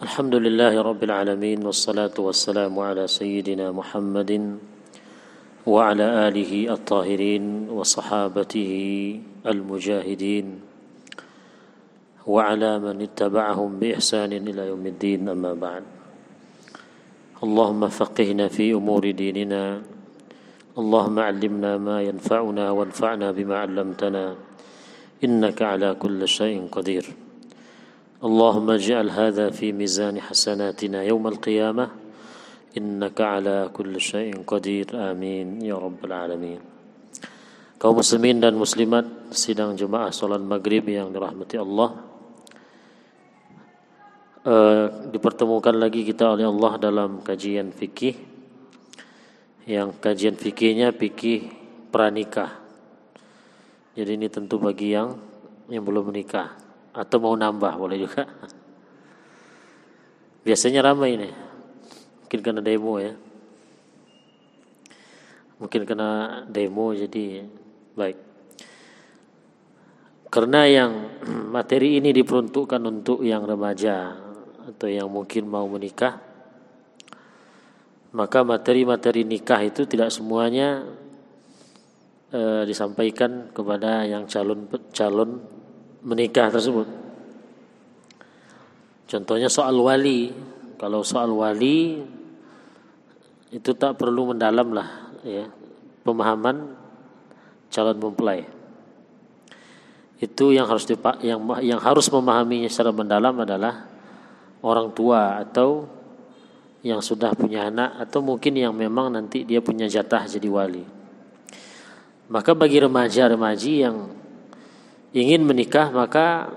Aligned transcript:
الحمد 0.00 0.34
لله 0.34 0.80
رب 0.80 1.04
العالمين 1.04 1.60
والصلاة 1.60 2.16
والسلام 2.16 2.72
على 2.72 3.04
سيدنا 3.04 3.68
محمد 3.68 4.56
وعلى 5.66 6.06
آله 6.28 6.52
الطاهرين 6.72 7.68
وصحابته 7.68 8.72
المجاهدين 9.46 10.46
وعلى 12.26 12.72
من 12.78 12.96
اتبعهم 13.02 13.70
بإحسان 13.78 14.32
إلى 14.32 14.62
يوم 14.72 14.84
الدين 14.86 15.28
أما 15.28 15.52
بعد. 15.54 15.84
اللهم 17.44 17.88
فقهنا 17.88 18.48
في 18.48 18.72
أمور 18.72 19.10
ديننا 19.10 19.82
اللهم 20.78 21.16
علمنا 21.18 21.76
ما 21.76 22.02
ينفعنا 22.02 22.70
وانفعنا 22.70 23.32
بما 23.36 23.56
علمتنا 23.58 24.24
إنك 25.24 25.62
على 25.62 25.92
كل 25.94 26.28
شيء 26.28 26.68
قدير. 26.72 27.29
اللهم 28.23 28.67
اجعل 28.69 29.07
هذا 29.09 29.49
في 29.53 29.71
ميزان 29.71 30.21
حسناتنا 30.21 31.03
يوم 31.03 31.27
القيامة 31.27 31.85
إنك 32.77 33.21
على 33.21 33.69
كل 33.73 34.01
شيء 34.01 34.43
قدير 34.47 34.87
آمين 35.11 35.61
يا 35.61 35.75
رب 35.75 36.01
العالمين 36.01 36.75
kaum 37.75 38.01
muslimin 38.01 38.39
dan 38.39 38.55
muslimat 38.55 39.05
sidang 39.35 39.75
jemaah 39.75 40.09
salat 40.09 40.41
maghrib 40.41 40.87
yang 40.87 41.11
dirahmati 41.11 41.59
Allah 41.59 42.01
uh, 44.47 44.85
dipertemukan 45.11 45.75
lagi 45.75 46.01
kita 46.07 46.33
oleh 46.33 46.47
Allah 46.47 46.81
dalam 46.81 47.19
kajian 47.21 47.75
fikih 47.75 48.15
yang 49.67 49.93
kajian 50.01 50.33
fikihnya 50.39 50.95
fikih 50.97 51.51
pranikah 51.91 52.57
jadi 53.93 54.17
ini 54.17 54.33
tentu 54.33 54.57
bagi 54.57 54.95
yang 54.95 55.19
yang 55.69 55.83
belum 55.83 56.09
menikah 56.09 56.58
atau 56.90 57.16
mau 57.22 57.34
nambah 57.38 57.72
boleh 57.78 57.98
juga. 58.00 58.26
Biasanya 60.46 60.80
ramai 60.80 61.20
ini. 61.20 61.30
Mungkin 62.24 62.40
karena 62.40 62.62
demo 62.64 62.94
ya. 62.96 63.12
Mungkin 65.60 65.82
karena 65.84 66.42
demo 66.48 66.96
jadi 66.96 67.44
baik. 67.92 68.18
Karena 70.30 70.64
yang 70.64 70.92
materi 71.54 72.00
ini 72.00 72.14
diperuntukkan 72.14 72.80
untuk 72.86 73.26
yang 73.26 73.44
remaja 73.44 74.16
atau 74.70 74.88
yang 74.88 75.10
mungkin 75.10 75.50
mau 75.50 75.66
menikah, 75.66 76.22
maka 78.14 78.46
materi-materi 78.46 79.26
nikah 79.26 79.58
itu 79.66 79.86
tidak 79.86 80.14
semuanya 80.14 80.86
e, 82.30 82.62
disampaikan 82.66 83.50
kepada 83.50 84.06
yang 84.06 84.30
calon 84.30 84.70
calon 84.94 85.59
menikah 86.04 86.48
tersebut. 86.48 86.88
Contohnya 89.10 89.50
soal 89.50 89.74
wali. 89.76 90.32
Kalau 90.80 91.04
soal 91.04 91.28
wali 91.34 92.00
itu 93.50 93.70
tak 93.74 93.98
perlu 93.98 94.30
mendalam 94.30 94.70
lah 94.70 95.10
ya 95.26 95.50
pemahaman 96.06 96.72
calon 97.68 97.98
mempelai. 97.98 98.46
Itu 100.20 100.52
yang 100.52 100.68
harus 100.68 100.84
dipak 100.84 101.20
yang 101.24 101.40
yang 101.60 101.80
harus 101.80 102.08
memahaminya 102.08 102.68
secara 102.68 102.92
mendalam 102.92 103.34
adalah 103.40 103.88
orang 104.60 104.92
tua 104.92 105.40
atau 105.40 105.88
yang 106.80 107.04
sudah 107.04 107.36
punya 107.36 107.68
anak 107.68 108.08
atau 108.08 108.24
mungkin 108.24 108.56
yang 108.56 108.72
memang 108.72 109.12
nanti 109.12 109.44
dia 109.44 109.60
punya 109.60 109.84
jatah 109.84 110.24
jadi 110.24 110.48
wali. 110.48 110.84
Maka 112.30 112.54
bagi 112.54 112.78
remaja-remaji 112.80 113.72
yang 113.84 114.19
ingin 115.10 115.42
menikah 115.42 115.90
maka 115.90 116.54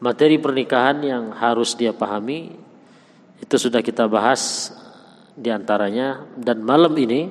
materi 0.00 0.40
pernikahan 0.40 1.04
yang 1.04 1.24
harus 1.36 1.76
dia 1.76 1.92
pahami 1.92 2.56
itu 3.40 3.56
sudah 3.56 3.80
kita 3.80 4.08
bahas 4.08 4.72
di 5.36 5.48
antaranya. 5.48 6.28
Dan 6.36 6.60
malam 6.64 6.92
ini 6.96 7.28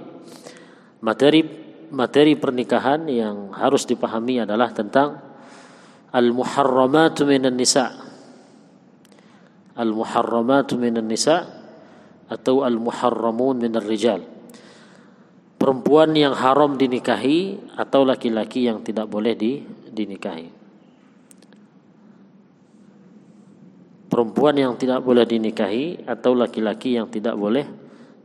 materi 1.05 1.45
materi 1.89 2.37
pernikahan 2.37 3.09
yang 3.09 3.53
harus 3.53 3.86
dipahami 3.86 4.45
adalah 4.45 4.70
tentang 4.73 5.21
al-muharramatu 6.14 7.26
minan 7.26 7.58
nisa. 7.58 7.93
Al-muharramatu 9.77 10.76
minan 10.76 11.08
nisa 11.08 11.45
atau 12.30 12.61
al-muharramun 12.61 13.58
minar 13.58 13.86
rijal. 13.86 14.21
Perempuan 15.59 16.15
yang 16.15 16.37
haram 16.37 16.80
dinikahi 16.80 17.59
atau 17.76 18.08
laki-laki 18.08 18.70
yang 18.70 18.80
tidak 18.80 19.11
boleh 19.11 19.36
di 19.36 19.59
dinikahi. 19.99 20.48
Perempuan 24.10 24.55
yang 24.58 24.73
tidak 24.80 25.04
boleh 25.05 25.27
dinikahi 25.27 26.08
atau 26.08 26.33
laki-laki 26.33 26.98
yang 26.98 27.11
tidak 27.11 27.36
boleh 27.37 27.67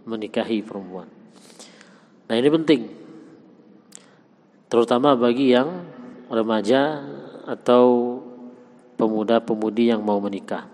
menikahi 0.08 0.64
perempuan. 0.64 1.10
Nah 2.30 2.34
ini 2.38 2.48
penting. 2.48 2.82
Terutama 4.72 5.12
bagi 5.12 5.52
yang 5.52 5.84
remaja 6.32 7.04
atau 7.44 8.16
pemuda-pemudi 8.96 9.92
yang 9.92 10.00
mau 10.00 10.18
menikah. 10.18 10.66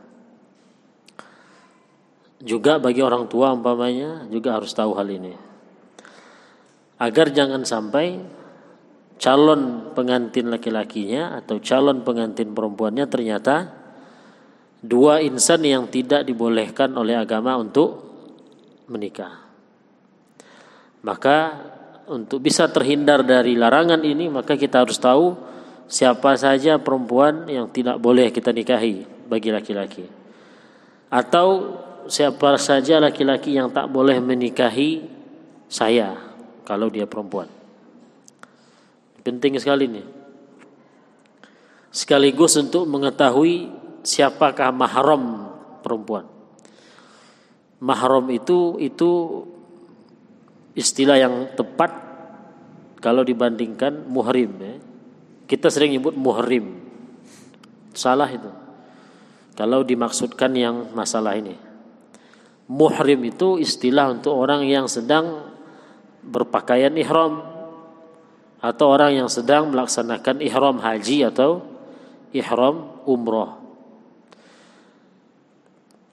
Juga 2.40 2.80
bagi 2.80 3.04
orang 3.04 3.28
tua 3.28 3.52
umpamanya 3.52 4.24
juga 4.30 4.56
harus 4.56 4.72
tahu 4.72 4.96
hal 4.96 5.10
ini. 5.10 5.34
Agar 6.96 7.34
jangan 7.34 7.66
sampai 7.66 8.39
calon 9.20 9.92
pengantin 9.92 10.48
laki-lakinya 10.48 11.36
atau 11.44 11.60
calon 11.60 12.00
pengantin 12.00 12.56
perempuannya 12.56 13.04
ternyata 13.04 13.68
dua 14.80 15.20
insan 15.20 15.60
yang 15.60 15.92
tidak 15.92 16.24
dibolehkan 16.24 16.96
oleh 16.96 17.20
agama 17.20 17.60
untuk 17.60 18.00
menikah. 18.88 19.44
Maka 21.04 21.36
untuk 22.08 22.40
bisa 22.40 22.72
terhindar 22.72 23.20
dari 23.20 23.60
larangan 23.60 24.00
ini 24.00 24.32
maka 24.32 24.56
kita 24.56 24.88
harus 24.88 24.96
tahu 24.96 25.36
siapa 25.84 26.40
saja 26.40 26.80
perempuan 26.80 27.44
yang 27.44 27.68
tidak 27.68 28.00
boleh 28.00 28.32
kita 28.32 28.56
nikahi 28.56 29.04
bagi 29.28 29.52
laki-laki. 29.52 30.08
Atau 31.12 31.76
siapa 32.08 32.56
saja 32.56 32.96
laki-laki 32.96 33.52
yang 33.52 33.68
tak 33.68 33.92
boleh 33.92 34.16
menikahi 34.16 35.04
saya 35.68 36.16
kalau 36.64 36.88
dia 36.88 37.04
perempuan. 37.04 37.59
Penting 39.20 39.60
sekali 39.60 39.84
ini. 39.84 40.02
Sekaligus 41.90 42.56
untuk 42.56 42.86
mengetahui 42.86 43.68
siapakah 44.06 44.72
mahram 44.72 45.52
perempuan. 45.84 46.24
Mahram 47.80 48.28
itu 48.30 48.76
itu 48.78 49.10
istilah 50.76 51.16
yang 51.18 51.34
tepat 51.56 51.90
kalau 53.00 53.24
dibandingkan 53.24 54.06
muhrim 54.06 54.52
ya. 54.60 54.76
Kita 55.48 55.66
sering 55.66 55.98
nyebut 55.98 56.14
muhrim. 56.14 56.78
Salah 57.90 58.30
itu. 58.30 58.48
Kalau 59.58 59.82
dimaksudkan 59.82 60.54
yang 60.54 60.94
masalah 60.94 61.34
ini. 61.34 61.58
Muhrim 62.70 63.26
itu 63.26 63.58
istilah 63.58 64.14
untuk 64.14 64.38
orang 64.38 64.62
yang 64.62 64.86
sedang 64.86 65.50
berpakaian 66.22 66.94
ihram 66.94 67.49
atau 68.60 68.86
orang 68.92 69.24
yang 69.24 69.28
sedang 69.32 69.72
melaksanakan 69.72 70.44
ihram 70.44 70.76
haji 70.78 71.24
atau 71.24 71.64
ihram 72.36 73.00
umroh. 73.08 73.56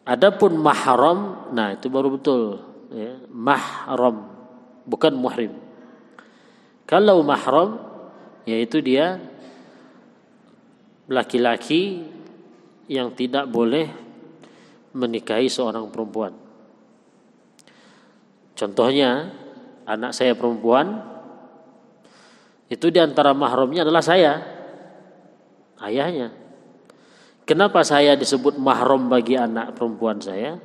Adapun 0.07 0.55
mahram, 0.55 1.51
nah 1.51 1.75
itu 1.75 1.91
baru 1.91 2.15
betul 2.15 2.63
ya, 2.95 3.19
mahram 3.27 4.31
bukan 4.87 5.11
muhrim. 5.11 5.51
Kalau 6.87 7.19
mahram 7.27 7.83
yaitu 8.47 8.79
dia 8.79 9.19
laki-laki 11.11 12.07
yang 12.87 13.11
tidak 13.11 13.51
boleh 13.51 13.91
menikahi 14.95 15.51
seorang 15.51 15.91
perempuan. 15.91 16.31
Contohnya 18.55 19.35
anak 19.83 20.15
saya 20.15 20.31
perempuan 20.33 21.16
itu 22.67 22.91
di 22.91 22.99
antara 22.99 23.31
mahramnya 23.31 23.87
adalah 23.87 24.03
saya, 24.03 24.43
ayahnya. 25.83 26.35
Kenapa 27.47 27.79
saya 27.87 28.19
disebut 28.19 28.59
mahram 28.59 29.07
bagi 29.07 29.39
anak 29.39 29.71
perempuan 29.79 30.19
saya? 30.19 30.59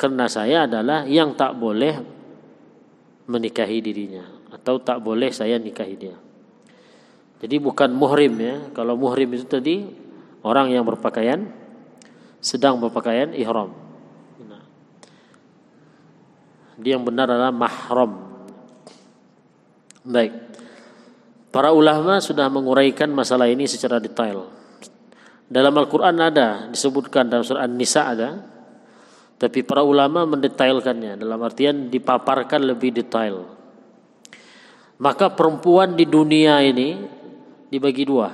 Karena 0.00 0.24
saya 0.28 0.64
adalah 0.64 1.04
yang 1.04 1.36
tak 1.36 1.60
boleh 1.60 2.00
menikahi 3.28 3.84
dirinya 3.84 4.24
atau 4.48 4.80
tak 4.80 5.04
boleh 5.04 5.28
saya 5.28 5.60
nikahi 5.60 5.96
dia. 5.96 6.16
Jadi 7.36 7.56
bukan 7.60 7.92
muhrim 7.92 8.32
ya. 8.40 8.56
Kalau 8.72 8.96
muhrim 8.96 9.28
itu 9.36 9.44
tadi 9.44 9.84
orang 10.40 10.72
yang 10.72 10.88
berpakaian 10.88 11.52
sedang 12.40 12.80
berpakaian 12.80 13.36
ihram. 13.36 13.76
Dia 16.76 16.96
yang 16.96 17.04
benar 17.04 17.28
adalah 17.28 17.52
mahram. 17.52 18.12
Baik. 20.04 20.32
Para 21.56 21.72
ulama 21.72 22.20
sudah 22.20 22.52
menguraikan 22.52 23.08
masalah 23.16 23.48
ini 23.48 23.64
secara 23.64 23.96
detail. 23.96 24.44
Dalam 25.48 25.72
Al-Quran 25.72 26.20
ada 26.20 26.68
disebutkan 26.68 27.32
dalam 27.32 27.48
surah 27.48 27.64
An-Nisa 27.64 28.02
ada 28.04 28.30
Tapi 29.40 29.64
para 29.64 29.80
ulama 29.80 30.28
mendetailkannya 30.28 31.16
dalam 31.16 31.40
artian 31.40 31.88
dipaparkan 31.88 32.60
lebih 32.60 32.92
detail. 32.92 33.48
Maka 35.00 35.32
perempuan 35.32 35.96
di 35.96 36.04
dunia 36.04 36.60
ini 36.60 37.00
dibagi 37.72 38.04
dua. 38.04 38.32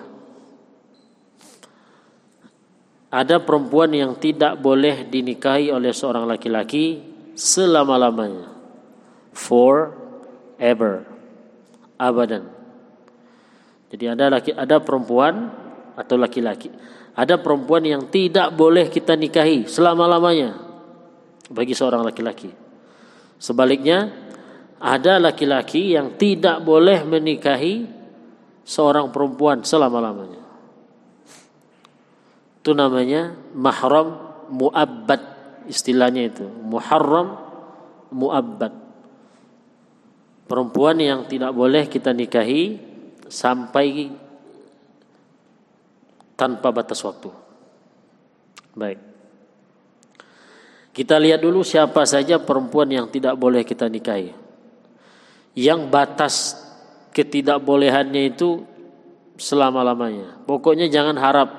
Ada 3.06 3.38
perempuan 3.38 3.94
yang 3.94 4.18
tidak 4.18 4.58
boleh 4.58 5.06
dinikahi 5.06 5.70
oleh 5.70 5.94
seorang 5.94 6.26
laki-laki 6.26 6.98
selama-lamanya. 7.38 8.50
Forever. 9.30 11.06
Abadan. 11.98 12.61
Jadi 13.92 14.04
ada 14.08 14.32
laki 14.32 14.56
ada 14.56 14.80
perempuan 14.80 15.52
atau 15.92 16.16
laki-laki. 16.16 16.72
Ada 17.12 17.36
perempuan 17.36 17.84
yang 17.84 18.08
tidak 18.08 18.56
boleh 18.56 18.88
kita 18.88 19.12
nikahi 19.12 19.68
selama-lamanya 19.68 20.56
bagi 21.52 21.76
seorang 21.76 22.00
laki-laki. 22.00 22.48
Sebaliknya, 23.36 24.08
ada 24.80 25.20
laki-laki 25.20 25.92
yang 25.92 26.16
tidak 26.16 26.64
boleh 26.64 27.04
menikahi 27.04 27.84
seorang 28.64 29.12
perempuan 29.12 29.60
selama-lamanya. 29.60 30.40
Itu 32.64 32.72
namanya 32.72 33.36
mahram 33.52 34.16
muabbad 34.48 35.20
istilahnya 35.68 36.32
itu. 36.32 36.46
Muharram 36.48 37.36
muabbad. 38.08 38.72
Perempuan 40.48 40.96
yang 40.96 41.20
tidak 41.28 41.52
boleh 41.52 41.90
kita 41.90 42.14
nikahi 42.16 42.91
sampai 43.32 44.12
tanpa 46.36 46.68
batas 46.68 47.00
waktu. 47.00 47.32
Baik. 48.76 49.00
Kita 50.92 51.16
lihat 51.16 51.40
dulu 51.40 51.64
siapa 51.64 52.04
saja 52.04 52.36
perempuan 52.36 52.92
yang 52.92 53.08
tidak 53.08 53.32
boleh 53.40 53.64
kita 53.64 53.88
nikahi. 53.88 54.36
Yang 55.56 55.80
batas 55.88 56.34
ketidakbolehannya 57.16 58.36
itu 58.36 58.68
selama-lamanya. 59.40 60.44
Pokoknya 60.44 60.92
jangan 60.92 61.16
harap. 61.16 61.50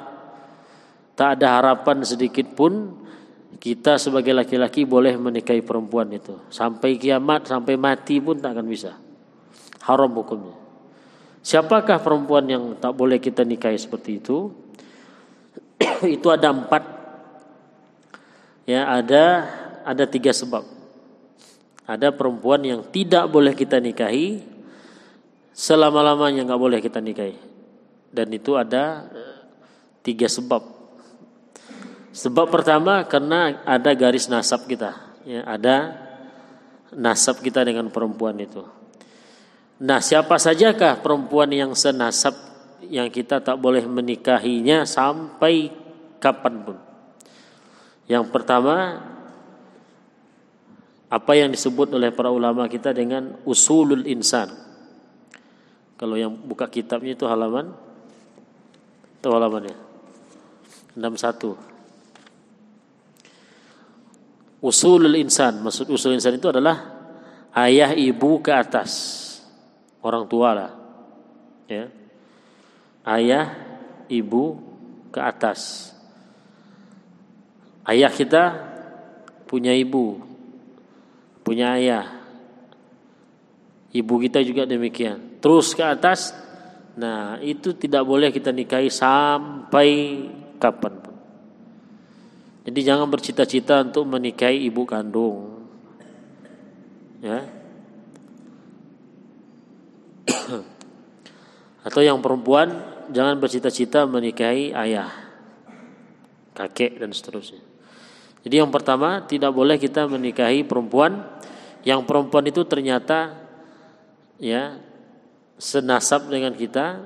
Tak 1.13 1.37
ada 1.37 1.61
harapan 1.61 2.01
sedikit 2.01 2.57
pun 2.57 2.97
kita 3.61 4.01
sebagai 4.01 4.33
laki-laki 4.33 4.81
boleh 4.81 5.13
menikahi 5.13 5.61
perempuan 5.61 6.09
itu. 6.09 6.33
Sampai 6.49 6.97
kiamat, 6.97 7.45
sampai 7.45 7.77
mati 7.77 8.17
pun 8.17 8.41
tak 8.41 8.57
akan 8.57 8.65
bisa. 8.65 8.97
Haram 9.85 10.09
hukumnya. 10.09 10.62
Siapakah 11.43 11.99
perempuan 11.99 12.47
yang 12.47 12.63
tak 12.79 12.95
boleh 12.95 13.19
kita 13.19 13.43
nikahi 13.43 13.75
seperti 13.75 14.23
itu? 14.23 14.47
itu 16.15 16.27
ada 16.31 16.55
empat 16.55 16.83
ya 18.63 18.87
ada 18.87 19.23
ada 19.83 20.07
tiga 20.07 20.31
sebab. 20.31 20.63
Ada 21.83 22.15
perempuan 22.15 22.63
yang 22.63 22.79
tidak 22.87 23.27
boleh 23.27 23.51
kita 23.51 23.83
nikahi 23.83 24.39
selama 25.51 25.99
lamanya 25.99 26.47
nggak 26.47 26.61
boleh 26.63 26.79
kita 26.79 27.03
nikahi 27.03 27.35
dan 28.13 28.29
itu 28.29 28.53
ada 28.53 29.09
eh, 29.09 29.37
tiga 30.05 30.29
sebab. 30.29 30.61
Sebab 32.13 32.45
pertama 32.53 33.01
karena 33.09 33.65
ada 33.65 33.91
garis 33.97 34.29
nasab 34.29 34.69
kita, 34.69 34.93
ya 35.25 35.41
ada 35.49 35.97
nasab 36.93 37.41
kita 37.41 37.65
dengan 37.65 37.89
perempuan 37.89 38.37
itu. 38.37 38.61
Nah, 39.81 39.99
siapa 40.03 40.37
sajakah 40.37 41.01
perempuan 41.01 41.49
yang 41.49 41.73
senasab 41.73 42.37
yang 42.85 43.09
kita 43.09 43.41
tak 43.41 43.57
boleh 43.57 43.81
menikahinya 43.89 44.85
sampai 44.85 45.73
kapan 46.21 46.53
pun? 46.61 46.77
Yang 48.05 48.29
pertama 48.29 49.01
apa 51.13 51.31
yang 51.37 51.53
disebut 51.53 51.93
oleh 51.93 52.09
para 52.09 52.33
ulama 52.33 52.65
kita 52.65 52.89
dengan 52.89 53.37
usulul 53.45 54.05
insan. 54.09 54.49
Kalau 55.93 56.17
yang 56.17 56.33
buka 56.33 56.65
kitabnya 56.65 57.13
itu 57.13 57.29
halaman 57.29 57.69
itu 59.21 59.29
halamannya 59.29 59.77
61. 60.99 61.55
Usulul 64.63 65.15
insan, 65.21 65.61
maksud 65.63 65.87
usul 65.93 66.17
insan 66.17 66.35
itu 66.35 66.49
adalah 66.49 66.81
ayah 67.55 67.93
ibu 67.93 68.41
ke 68.41 68.51
atas. 68.51 69.22
Orang 70.03 70.27
tua 70.27 70.51
lah. 70.51 70.71
Ya. 71.71 71.87
Ayah, 73.07 73.55
ibu 74.11 74.59
ke 75.15 75.19
atas. 75.23 75.91
Ayah 77.87 78.11
kita 78.11 78.43
punya 79.47 79.71
ibu, 79.71 80.19
punya 81.43 81.79
ayah. 81.79 82.07
Ibu 83.95 84.13
kita 84.27 84.43
juga 84.43 84.67
demikian. 84.67 85.39
Terus 85.39 85.71
ke 85.77 85.83
atas, 85.83 86.35
nah 86.99 87.39
itu 87.39 87.71
tidak 87.75 88.03
boleh 88.03 88.31
kita 88.31 88.51
nikahi 88.51 88.91
sampai 88.91 89.87
kapan 90.57 90.93
pun. 90.99 91.15
Jadi 92.63 92.79
jangan 92.79 93.07
bercita-cita 93.11 93.83
untuk 93.83 94.07
menikahi 94.07 94.63
ibu 94.67 94.83
kandung. 94.87 95.67
Ya. 97.19 97.62
Atau 101.83 101.99
yang 101.99 102.23
perempuan 102.23 102.79
jangan 103.11 103.35
bercita-cita 103.37 104.07
menikahi 104.07 104.71
ayah, 104.71 105.11
kakek 106.55 107.03
dan 107.03 107.11
seterusnya. 107.11 107.59
Jadi 108.43 108.55
yang 108.59 108.71
pertama 108.71 109.23
tidak 109.23 109.51
boleh 109.51 109.79
kita 109.79 110.07
menikahi 110.07 110.67
perempuan 110.67 111.23
yang 111.83 112.07
perempuan 112.07 112.47
itu 112.47 112.63
ternyata 112.63 113.35
ya 114.39 114.79
senasab 115.59 116.31
dengan 116.31 116.55
kita 116.55 117.03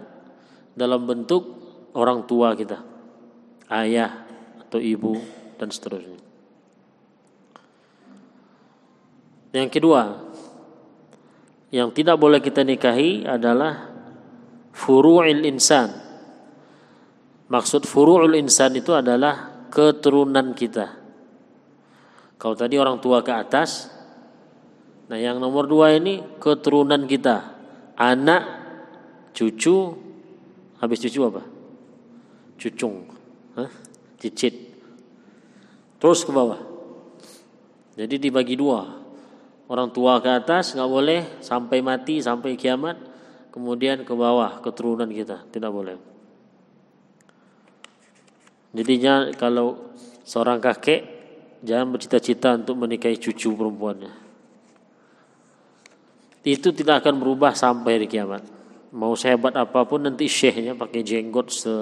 dalam 0.77 1.05
bentuk 1.05 1.57
orang 1.97 2.25
tua 2.29 2.53
kita, 2.53 2.81
ayah 3.73 4.25
atau 4.61 4.77
ibu 4.77 5.17
dan 5.57 5.73
seterusnya. 5.73 6.21
Yang 9.57 9.69
kedua, 9.73 10.01
yang 11.73 11.89
tidak 11.89 12.21
boleh 12.21 12.37
kita 12.37 12.61
nikahi 12.61 13.25
adalah 13.25 13.86
furu'il 14.77 15.41
insan. 15.49 15.89
Maksud 17.49 17.89
furu'ul 17.89 18.37
insan 18.37 18.77
itu 18.77 18.93
adalah 18.93 19.65
keturunan 19.73 20.53
kita. 20.53 20.93
Kalau 22.37 22.53
tadi 22.53 22.77
orang 22.77 23.01
tua 23.01 23.25
ke 23.25 23.33
atas, 23.33 23.89
nah 25.09 25.17
yang 25.17 25.41
nomor 25.41 25.65
dua 25.65 25.97
ini 25.97 26.21
keturunan 26.37 27.09
kita, 27.09 27.57
anak, 27.97 28.43
cucu, 29.33 29.97
habis 30.77 31.01
cucu 31.01 31.19
apa? 31.25 31.41
Cucung, 32.61 33.09
Hah? 33.57 33.69
cicit, 34.21 34.53
terus 35.97 36.21
ke 36.21 36.29
bawah. 36.29 36.61
Jadi 37.97 38.21
dibagi 38.21 38.53
dua, 38.53 38.85
orang 39.65 39.89
tua 39.89 40.21
ke 40.21 40.29
atas 40.29 40.77
nggak 40.77 40.89
boleh 40.89 41.21
sampai 41.41 41.81
mati 41.81 42.21
sampai 42.21 42.53
kiamat, 42.53 42.97
kemudian 43.49 44.03
ke 44.07 44.13
bawah 44.13 44.59
keturunan 44.63 45.09
kita 45.09 45.47
tidak 45.51 45.71
boleh. 45.71 45.97
Jadinya 48.75 49.31
kalau 49.33 49.95
seorang 50.27 50.61
kakek 50.61 51.17
Jangan 51.65 51.89
bercita-cita 51.89 52.53
untuk 52.53 52.77
menikahi 52.77 53.17
cucu 53.17 53.49
perempuannya. 53.57 54.13
Itu 56.45 56.69
tidak 56.71 57.03
akan 57.03 57.17
berubah 57.17 57.57
sampai 57.57 58.05
di 58.05 58.07
kiamat. 58.07 58.45
Mau 58.93 59.17
sehebat 59.17 59.57
apa 59.57 59.83
pun 59.83 60.05
nanti 60.05 60.29
syekhnya 60.29 60.77
pakai 60.77 61.01
jenggot 61.03 61.49
se 61.49 61.73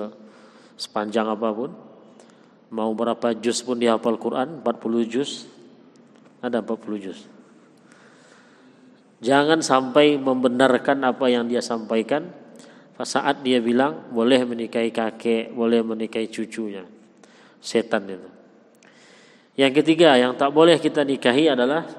sepanjang 0.80 1.28
apa 1.28 1.50
pun. 1.52 1.72
Mau 2.74 2.92
berapa 2.98 3.36
juz 3.38 3.62
pun 3.62 3.78
dihafal 3.78 4.18
Quran, 4.18 4.64
40 4.64 5.06
juz. 5.06 5.46
Ada 6.42 6.66
40 6.66 6.98
juz. 7.04 7.20
Jangan 9.26 9.66
sampai 9.66 10.22
membenarkan 10.22 11.02
apa 11.02 11.26
yang 11.34 11.50
dia 11.50 11.66
sampaikan 11.66 12.30
saat 13.02 13.42
dia 13.42 13.58
bilang 13.58 14.14
boleh 14.14 14.46
menikahi 14.46 14.94
kakek, 14.94 15.50
boleh 15.50 15.82
menikahi 15.82 16.30
cucunya. 16.30 16.86
Setan 17.58 18.06
itu. 18.06 18.30
Yang 19.58 19.82
ketiga 19.82 20.14
yang 20.14 20.38
tak 20.38 20.54
boleh 20.54 20.78
kita 20.78 21.02
nikahi 21.02 21.50
adalah 21.50 21.90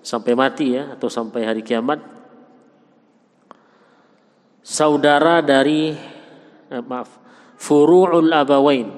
sampai 0.00 0.32
mati 0.32 0.74
ya 0.74 0.96
atau 0.96 1.12
sampai 1.12 1.46
hari 1.46 1.62
kiamat 1.62 2.02
saudara 4.64 5.38
dari 5.44 5.94
eh, 6.70 6.82
maaf 6.82 7.10
furu'ul 7.60 8.32
abawain 8.34 8.90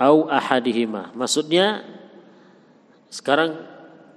au 0.00 0.26
ahadihima. 0.26 1.14
Maksudnya 1.14 1.86
sekarang 3.12 3.69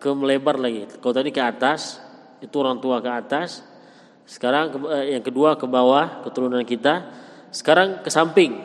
ke 0.03 0.11
melebar 0.11 0.59
lagi. 0.59 0.83
Kalau 0.99 1.15
tadi 1.15 1.31
ke 1.31 1.39
atas 1.39 2.03
itu 2.43 2.51
orang 2.59 2.83
tua 2.83 2.99
ke 2.99 3.07
atas. 3.07 3.63
Sekarang 4.27 4.75
eh, 4.91 5.15
yang 5.15 5.23
kedua 5.23 5.55
ke 5.55 5.63
bawah 5.63 6.27
keturunan 6.27 6.67
kita. 6.67 7.07
Sekarang 7.55 8.03
ke 8.03 8.11
samping. 8.11 8.59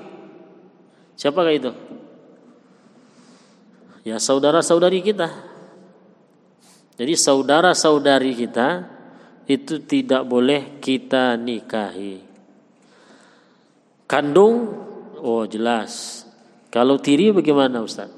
Siapakah 1.14 1.54
itu? 1.54 1.70
Ya 4.02 4.18
saudara-saudari 4.18 4.98
kita. 4.98 5.30
Jadi 6.98 7.14
saudara-saudari 7.14 8.34
kita 8.34 8.68
itu 9.46 9.78
tidak 9.86 10.26
boleh 10.26 10.82
kita 10.82 11.38
nikahi. 11.38 12.26
Kandung, 14.08 14.56
oh 15.20 15.44
jelas. 15.46 16.24
Kalau 16.72 16.96
tiri 16.98 17.30
bagaimana 17.30 17.84
Ustaz? 17.84 18.08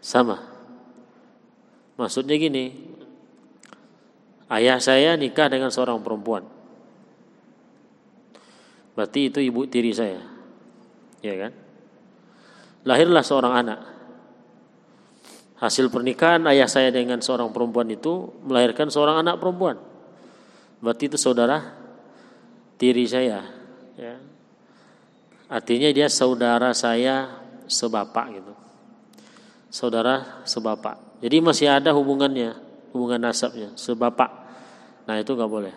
Sama. 0.00 0.53
Maksudnya 1.94 2.34
gini, 2.34 2.74
ayah 4.50 4.82
saya 4.82 5.14
nikah 5.14 5.46
dengan 5.46 5.70
seorang 5.70 6.02
perempuan. 6.02 6.42
Berarti 8.94 9.30
itu 9.30 9.38
ibu 9.42 9.66
tiri 9.66 9.90
saya. 9.90 10.22
Ya 11.22 11.34
kan? 11.38 11.52
Lahirlah 12.86 13.24
seorang 13.26 13.54
anak. 13.54 13.80
Hasil 15.58 15.88
pernikahan 15.88 16.42
ayah 16.50 16.66
saya 16.66 16.90
dengan 16.90 17.22
seorang 17.22 17.50
perempuan 17.54 17.88
itu 17.90 18.30
melahirkan 18.42 18.90
seorang 18.90 19.22
anak 19.22 19.38
perempuan. 19.38 19.78
Berarti 20.82 21.08
itu 21.08 21.18
saudara 21.18 21.74
tiri 22.76 23.06
saya. 23.06 23.40
Ya. 23.96 24.18
Artinya 25.48 25.88
dia 25.94 26.10
saudara 26.10 26.74
saya 26.74 27.40
sebapak 27.70 28.26
gitu. 28.34 28.52
Saudara 29.70 30.44
sebapak. 30.44 31.03
Jadi 31.24 31.40
masih 31.40 31.72
ada 31.72 31.96
hubungannya, 31.96 32.52
hubungan 32.92 33.16
nasabnya, 33.16 33.72
sebapak. 33.80 34.28
Nah 35.08 35.16
itu 35.16 35.32
nggak 35.32 35.48
boleh. 35.48 35.72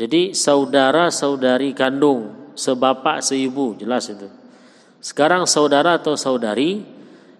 Jadi 0.00 0.32
saudara 0.32 1.12
saudari 1.12 1.76
kandung, 1.76 2.56
sebapak 2.56 3.20
seibu, 3.20 3.76
jelas 3.76 4.08
itu. 4.08 4.24
Sekarang 5.04 5.44
saudara 5.44 6.00
atau 6.00 6.16
saudari 6.16 6.80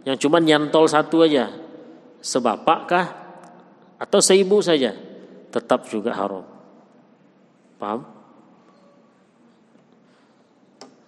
yang 0.04 0.20
cuma 0.20 0.36
nyantol 0.36 0.84
satu 0.84 1.24
aja, 1.24 1.48
sebapak 2.20 2.80
kah 2.84 3.06
atau 3.96 4.20
seibu 4.20 4.60
saja, 4.60 4.92
tetap 5.48 5.88
juga 5.88 6.12
haram. 6.12 6.44
Paham? 7.80 8.04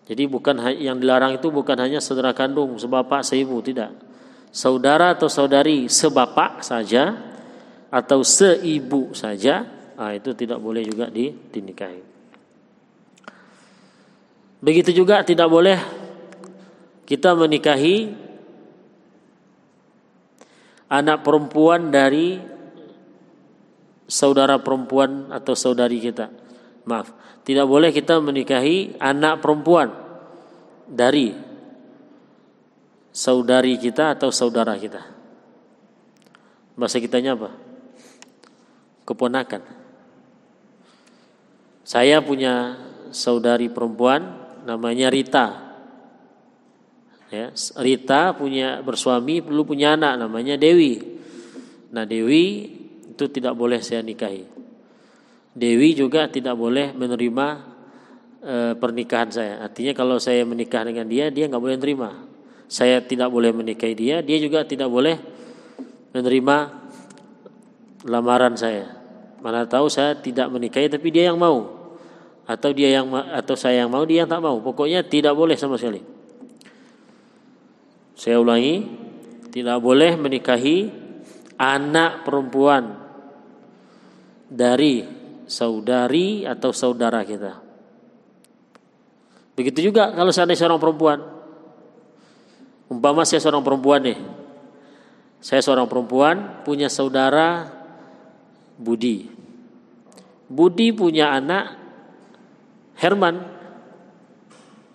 Jadi 0.09 0.25
bukan 0.33 0.65
yang 0.81 0.97
dilarang 0.97 1.37
itu 1.37 1.53
bukan 1.53 1.77
hanya 1.77 2.01
saudara 2.01 2.33
kandung, 2.33 2.81
sebapak, 2.81 3.21
seibu, 3.21 3.61
tidak. 3.61 3.93
Saudara 4.55 5.19
atau 5.19 5.27
saudari 5.27 5.91
sebapak 5.91 6.63
saja 6.63 7.19
atau 7.91 8.23
seibu 8.23 9.11
saja 9.11 9.67
ah, 9.99 10.15
itu 10.15 10.31
tidak 10.31 10.63
boleh 10.63 10.87
juga 10.87 11.11
dinikahi. 11.51 12.03
Begitu 14.63 14.95
juga 14.95 15.27
tidak 15.27 15.51
boleh 15.51 15.77
kita 17.05 17.35
menikahi 17.35 18.15
anak 20.89 21.21
perempuan 21.27 21.93
dari 21.93 22.41
saudara 24.09 24.57
perempuan 24.63 25.35
atau 25.35 25.53
saudari 25.53 26.01
kita. 26.01 26.31
Maaf, 26.89 27.13
tidak 27.45 27.67
boleh 27.69 27.93
kita 27.93 28.23
menikahi 28.23 28.97
anak 28.97 29.45
perempuan 29.45 29.93
dari 30.89 31.44
saudari 33.15 33.79
kita 33.79 34.19
atau 34.19 34.35
saudara 34.35 34.75
kita. 34.75 35.07
Bahasa 36.75 36.99
kitanya 36.99 37.39
apa? 37.39 37.55
Keponakan. 39.07 39.63
Saya 41.87 42.19
punya 42.19 42.75
saudari 43.15 43.71
perempuan 43.71 44.51
namanya 44.67 45.15
Rita. 45.15 45.63
Ya, 47.31 47.55
Rita 47.79 48.35
punya 48.35 48.83
bersuami 48.83 49.39
perlu 49.39 49.63
punya 49.63 49.95
anak 49.95 50.19
namanya 50.19 50.59
Dewi. 50.59 50.99
Nah 51.95 52.03
Dewi 52.03 52.67
itu 53.15 53.25
tidak 53.31 53.55
boleh 53.55 53.79
saya 53.79 54.03
nikahi. 54.03 54.43
Dewi 55.55 55.95
juga 55.95 56.27
tidak 56.27 56.59
boleh 56.59 56.91
menerima 56.91 57.47
e, 58.43 58.55
pernikahan 58.75 59.31
saya. 59.31 59.63
Artinya 59.63 59.95
kalau 59.95 60.19
saya 60.19 60.43
menikah 60.43 60.83
dengan 60.83 61.07
dia, 61.07 61.31
dia 61.31 61.47
nggak 61.47 61.63
boleh 61.63 61.79
menerima. 61.79 62.11
Saya 62.75 62.99
tidak 63.07 63.31
boleh 63.31 63.55
menikahi 63.55 63.95
dia, 63.95 64.19
dia 64.19 64.43
juga 64.43 64.67
tidak 64.67 64.91
boleh 64.91 65.15
menerima 66.11 66.57
lamaran 68.03 68.59
saya. 68.59 68.99
Mana 69.39 69.63
tahu 69.63 69.87
saya 69.87 70.19
tidak 70.19 70.51
menikahi 70.51 70.91
tapi 70.91 71.15
dia 71.15 71.31
yang 71.31 71.39
mau 71.39 71.71
atau 72.43 72.75
dia 72.75 72.99
yang 72.99 73.07
atau 73.15 73.55
saya 73.55 73.87
yang 73.87 73.91
mau 73.95 74.03
dia 74.03 74.27
yang 74.27 74.31
tak 74.31 74.43
mau. 74.43 74.59
Pokoknya 74.59 75.07
tidak 75.07 75.39
boleh 75.39 75.55
sama 75.55 75.79
sekali. 75.79 76.03
Saya 78.19 78.43
ulangi, 78.43 78.83
tidak 79.55 79.79
boleh 79.79 80.19
menikahi 80.19 80.91
anak 81.55 82.27
perempuan 82.27 82.99
dari 84.51 85.07
saudari 85.47 86.43
atau 86.43 86.75
saudara 86.75 87.23
kita. 87.23 87.63
Begitu 89.55 89.95
juga 89.95 90.11
kalau 90.11 90.35
saya 90.35 90.51
seorang 90.59 90.83
perempuan. 90.83 91.34
Umpama 92.95 93.27
saya 93.27 93.43
seorang 93.43 93.67
perempuan 93.67 94.07
nih. 94.07 94.19
Saya 95.43 95.61
seorang 95.67 95.91
perempuan 95.91 96.63
punya 96.63 96.87
saudara 96.87 97.67
Budi. 98.79 99.27
Budi 100.47 100.95
punya 100.95 101.35
anak 101.35 101.75
Herman. 102.95 103.43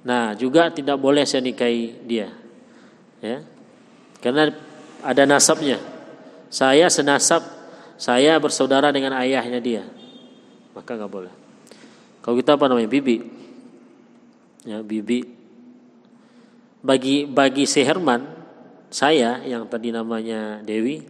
Nah, 0.07 0.31
juga 0.39 0.71
tidak 0.71 0.95
boleh 0.95 1.27
saya 1.27 1.43
nikahi 1.43 2.07
dia. 2.07 2.31
Ya. 3.19 3.43
Karena 4.23 4.47
ada 5.03 5.23
nasabnya. 5.27 5.83
Saya 6.47 6.87
senasab, 6.87 7.43
saya 7.99 8.39
bersaudara 8.39 8.95
dengan 8.95 9.19
ayahnya 9.19 9.59
dia. 9.59 9.83
Maka 10.71 10.95
nggak 10.95 11.11
boleh. 11.11 11.33
Kalau 12.23 12.35
kita 12.39 12.55
apa 12.55 12.71
namanya? 12.71 12.87
Bibi. 12.87 13.21
Ya, 14.63 14.79
bibi. 14.79 15.38
Bagi 16.79 17.27
bagi 17.27 17.67
si 17.67 17.83
Herman, 17.83 18.23
saya 18.87 19.43
yang 19.43 19.67
tadi 19.67 19.91
namanya 19.91 20.63
Dewi, 20.63 21.03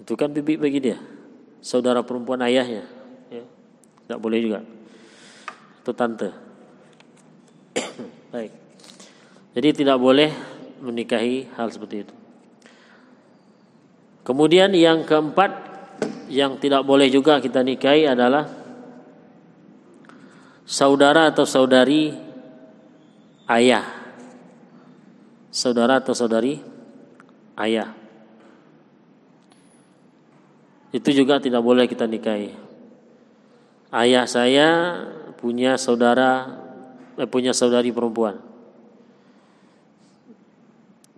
itu 0.00 0.12
kan 0.16 0.32
bibi 0.32 0.56
bagi 0.56 0.80
dia 0.80 0.98
saudara 1.60 2.00
perempuan 2.00 2.40
ayahnya. 2.44 2.84
Ya. 3.28 4.16
Boleh 4.16 4.40
juga. 4.42 4.60
Itu 5.84 5.92
tante. 5.94 6.32
Baik. 8.34 8.52
Jadi 9.54 9.68
tidak 9.84 10.00
boleh 10.00 10.32
menikahi 10.80 11.46
hal 11.54 11.68
seperti 11.70 12.08
itu. 12.08 12.14
Kemudian 14.24 14.72
yang 14.74 15.04
keempat 15.04 15.70
yang 16.30 16.56
tidak 16.62 16.86
boleh 16.86 17.10
juga 17.10 17.42
kita 17.42 17.60
nikahi 17.66 18.06
adalah 18.06 18.46
saudara 20.64 21.30
atau 21.30 21.44
saudari 21.44 22.14
ayah. 23.50 23.99
Saudara 25.50 25.98
atau 25.98 26.14
saudari 26.14 26.62
ayah. 27.58 27.90
Itu 30.90 31.10
juga 31.14 31.38
tidak 31.38 31.62
boleh 31.62 31.86
kita 31.86 32.06
nikahi. 32.06 32.50
Ayah 33.90 34.26
saya 34.26 34.68
punya 35.38 35.74
saudara 35.78 36.46
eh, 37.18 37.26
punya 37.26 37.50
saudari 37.54 37.90
perempuan. 37.90 38.38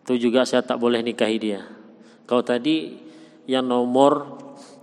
Itu 0.03 0.19
juga 0.19 0.45
saya 0.49 0.65
tak 0.65 0.81
boleh 0.81 1.01
nikahi 1.05 1.37
dia. 1.41 1.61
Kalau 2.27 2.45
tadi 2.45 2.97
yang 3.47 3.69
nomor 3.69 4.41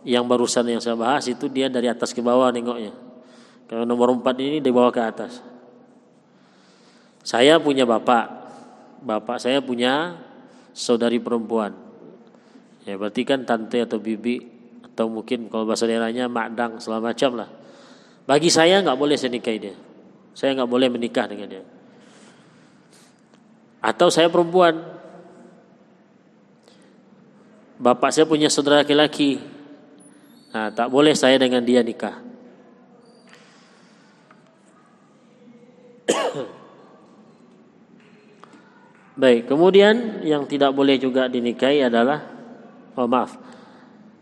yang 0.08 0.26
barusan 0.26 0.64
yang 0.64 0.80
saya 0.80 0.96
bahas 0.96 1.28
itu 1.28 1.52
dia 1.52 1.68
dari 1.68 1.92
atas 1.92 2.16
ke 2.16 2.22
bawah 2.24 2.50
nengoknya. 2.54 2.94
Kalau 3.70 3.86
nomor 3.86 4.16
empat 4.16 4.36
ini 4.42 4.58
dari 4.64 4.74
bawah 4.74 4.90
ke 4.90 5.02
atas. 5.04 5.44
Saya 7.22 7.62
punya 7.62 7.86
bapak. 7.86 8.39
Bapak 9.00 9.40
saya 9.40 9.64
punya 9.64 10.20
saudari 10.76 11.20
perempuan. 11.20 11.72
Ya 12.84 12.96
berarti 13.00 13.24
kan 13.24 13.44
tante 13.48 13.80
atau 13.80 14.00
bibi 14.00 14.44
atau 14.84 15.08
mungkin 15.08 15.48
kalau 15.48 15.64
bahasa 15.64 15.88
daerahnya 15.88 16.28
makdang 16.28 16.80
segala 16.84 17.12
macam 17.14 17.40
lah. 17.40 17.50
Bagi 18.28 18.52
saya 18.52 18.84
nggak 18.84 19.00
boleh 19.00 19.16
saya 19.16 19.32
nikahi 19.32 19.60
dia. 19.60 19.76
Saya 20.36 20.56
nggak 20.60 20.70
boleh 20.70 20.88
menikah 20.92 21.26
dengan 21.28 21.48
dia. 21.50 21.64
Atau 23.80 24.12
saya 24.12 24.28
perempuan. 24.28 24.76
Bapak 27.80 28.12
saya 28.12 28.28
punya 28.28 28.52
saudara 28.52 28.84
laki-laki. 28.84 29.40
Nah, 30.52 30.68
tak 30.76 30.92
boleh 30.92 31.16
saya 31.16 31.40
dengan 31.40 31.64
dia 31.64 31.80
nikah. 31.80 32.20
Baik, 39.20 39.52
kemudian 39.52 40.24
yang 40.24 40.48
tidak 40.48 40.72
boleh 40.72 40.96
juga 40.96 41.28
dinikahi 41.28 41.84
adalah 41.84 42.24
oh 42.96 43.04
maaf, 43.04 43.36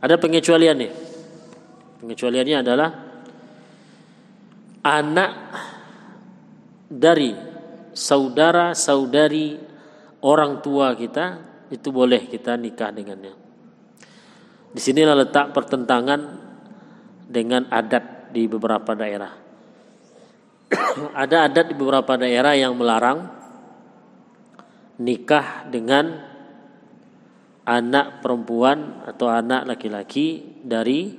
ada 0.02 0.18
pengecualian 0.18 0.74
nih. 0.74 0.94
Pengecualiannya 2.02 2.58
adalah 2.66 2.90
anak 4.82 5.32
dari 6.90 7.30
saudara-saudari 7.94 9.62
orang 10.26 10.66
tua 10.66 10.98
kita 10.98 11.46
itu 11.70 11.94
boleh 11.94 12.26
kita 12.26 12.58
nikah 12.58 12.90
dengannya. 12.90 13.38
Di 14.74 14.82
sinilah 14.82 15.14
letak 15.14 15.54
pertentangan 15.54 16.22
dengan 17.30 17.70
adat 17.70 18.34
di 18.34 18.50
beberapa 18.50 18.98
daerah. 18.98 19.30
Ada 21.22 21.54
adat 21.54 21.66
di 21.70 21.76
beberapa 21.78 22.18
daerah 22.18 22.58
yang 22.58 22.74
melarang 22.74 23.37
nikah 24.98 25.70
dengan 25.70 26.26
anak 27.68 28.24
perempuan 28.24 29.04
atau 29.04 29.28
anak 29.28 29.68
laki-laki 29.68 30.58
dari 30.64 31.14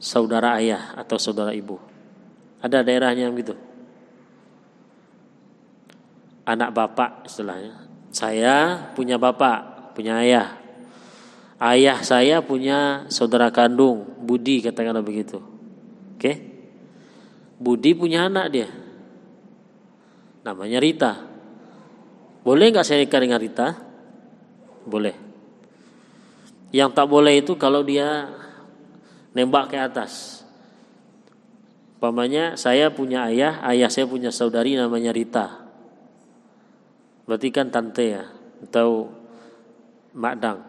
saudara 0.00 0.56
ayah 0.56 0.96
atau 0.96 1.20
saudara 1.20 1.52
ibu. 1.52 1.76
Ada 2.64 2.80
daerahnya 2.82 3.28
yang 3.28 3.36
gitu. 3.36 3.54
Anak 6.48 6.72
bapak 6.72 7.28
istilahnya. 7.28 7.86
Saya 8.08 8.88
punya 8.96 9.20
bapak, 9.20 9.92
punya 9.92 10.24
ayah. 10.24 10.56
Ayah 11.60 12.00
saya 12.00 12.40
punya 12.40 13.04
saudara 13.12 13.52
kandung, 13.52 14.08
Budi 14.24 14.64
katakanlah 14.64 15.04
begitu. 15.04 15.42
Oke? 16.16 16.32
Budi 17.60 17.92
punya 17.92 18.30
anak 18.32 18.46
dia. 18.48 18.70
Namanya 20.46 20.78
Rita. 20.80 21.27
Boleh 22.42 22.70
nggak 22.70 22.86
saya 22.86 23.02
nikah 23.02 23.20
dengan 23.20 23.40
Rita? 23.42 23.68
Boleh. 24.88 25.16
Yang 26.70 26.90
tak 26.92 27.06
boleh 27.08 27.40
itu 27.40 27.56
kalau 27.56 27.80
dia 27.80 28.28
nembak 29.32 29.72
ke 29.72 29.76
atas. 29.80 30.44
Pamannya 31.98 32.54
saya 32.54 32.94
punya 32.94 33.26
ayah, 33.26 33.58
ayah 33.66 33.90
saya 33.90 34.06
punya 34.06 34.30
saudari 34.30 34.78
namanya 34.78 35.10
Rita. 35.10 35.66
Berarti 37.26 37.48
kan 37.50 37.68
tante 37.68 38.06
ya 38.06 38.24
atau 38.64 39.10
madang. 40.14 40.62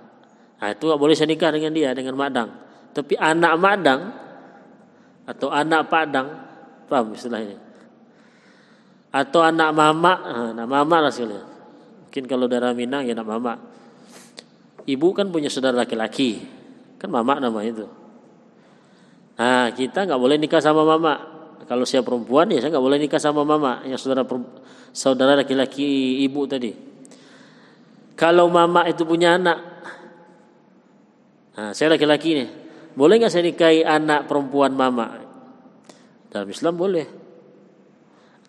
Nah, 0.60 0.70
itu 0.76 0.84
gak 0.92 1.00
boleh 1.00 1.16
saya 1.16 1.32
nikah 1.32 1.56
dengan 1.56 1.72
dia 1.72 1.96
dengan 1.96 2.20
madang. 2.20 2.50
Tapi 2.92 3.16
anak 3.16 3.54
madang 3.62 4.02
atau 5.30 5.48
anak 5.54 5.88
padang, 5.88 6.28
paham 6.90 7.14
istilahnya? 7.14 7.58
Atau 9.10 9.42
anak 9.42 9.70
mama, 9.74 10.14
nah, 10.20 10.48
anak 10.54 10.68
mama 10.68 10.98
lah 11.08 11.14
sekalian. 11.14 11.49
Mungkin 12.10 12.26
kalau 12.26 12.50
darah 12.50 12.74
Minang 12.74 13.06
ya 13.06 13.14
anak 13.14 13.30
mama. 13.30 13.54
Ibu 14.90 15.14
kan 15.14 15.30
punya 15.30 15.46
saudara 15.46 15.86
laki-laki, 15.86 16.42
kan 16.98 17.06
mama 17.14 17.38
nama 17.38 17.62
itu. 17.62 17.86
Nah 19.38 19.70
kita 19.78 20.10
nggak 20.10 20.18
boleh 20.18 20.42
nikah 20.42 20.58
sama 20.58 20.82
mama. 20.82 21.38
Kalau 21.70 21.86
saya 21.86 22.02
perempuan 22.02 22.50
ya 22.50 22.66
saya 22.66 22.74
nggak 22.74 22.82
boleh 22.82 22.98
nikah 22.98 23.22
sama 23.22 23.46
mama 23.46 23.86
yang 23.86 24.02
saudara 24.02 24.26
saudara 24.90 25.38
laki-laki 25.38 26.18
ibu 26.26 26.50
tadi. 26.50 26.74
Kalau 28.18 28.50
mama 28.50 28.90
itu 28.90 29.06
punya 29.06 29.38
anak, 29.38 29.62
nah, 31.54 31.72
saya 31.78 31.94
laki-laki 31.94 32.36
nih, 32.36 32.50
boleh 32.98 33.22
nggak 33.22 33.30
saya 33.30 33.46
nikahi 33.46 33.86
anak 33.86 34.26
perempuan 34.26 34.74
mama? 34.74 35.22
Dalam 36.34 36.50
Islam 36.50 36.74
boleh, 36.74 37.06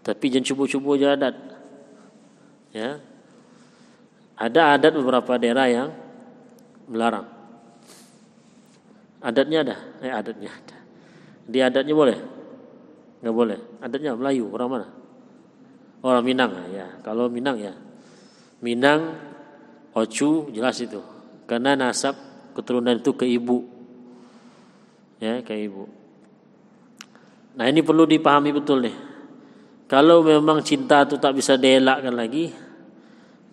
tapi 0.01 0.33
jangan 0.33 0.49
cubu-cubu 0.49 0.97
aja 0.97 1.13
adat. 1.13 1.37
Ya, 2.73 2.99
ada 4.41 4.73
adat 4.73 4.97
beberapa 4.97 5.37
daerah 5.37 5.69
yang 5.69 5.89
melarang. 6.89 7.29
Adatnya 9.21 9.61
ada, 9.61 9.77
eh 10.01 10.09
adatnya 10.09 10.49
ada. 10.49 10.77
Di 11.45 11.61
adatnya 11.61 11.93
boleh? 11.93 12.19
Nggak 13.21 13.37
boleh. 13.37 13.59
Adatnya 13.85 14.17
Melayu, 14.17 14.49
orang 14.49 14.69
mana? 14.73 14.89
Orang 16.01 16.25
Minang 16.25 16.73
ya. 16.73 16.89
Kalau 17.05 17.29
Minang 17.29 17.61
ya. 17.61 17.77
Minang, 18.65 19.21
Ocu 19.93 20.49
jelas 20.57 20.81
itu. 20.81 21.05
Karena 21.45 21.77
nasab 21.77 22.17
keturunan 22.57 22.97
itu 22.97 23.13
ke 23.13 23.29
ibu. 23.29 23.69
Ya, 25.21 25.45
ke 25.45 25.53
ibu. 25.53 25.85
Nah, 27.61 27.69
ini 27.69 27.85
perlu 27.85 28.09
dipahami 28.09 28.57
betul 28.57 28.89
nih. 28.89 28.97
Kalau 29.85 30.25
memang 30.25 30.65
cinta 30.65 31.05
itu 31.05 31.21
tak 31.21 31.37
bisa 31.37 31.59
dielakkan 31.61 32.15
lagi, 32.15 32.55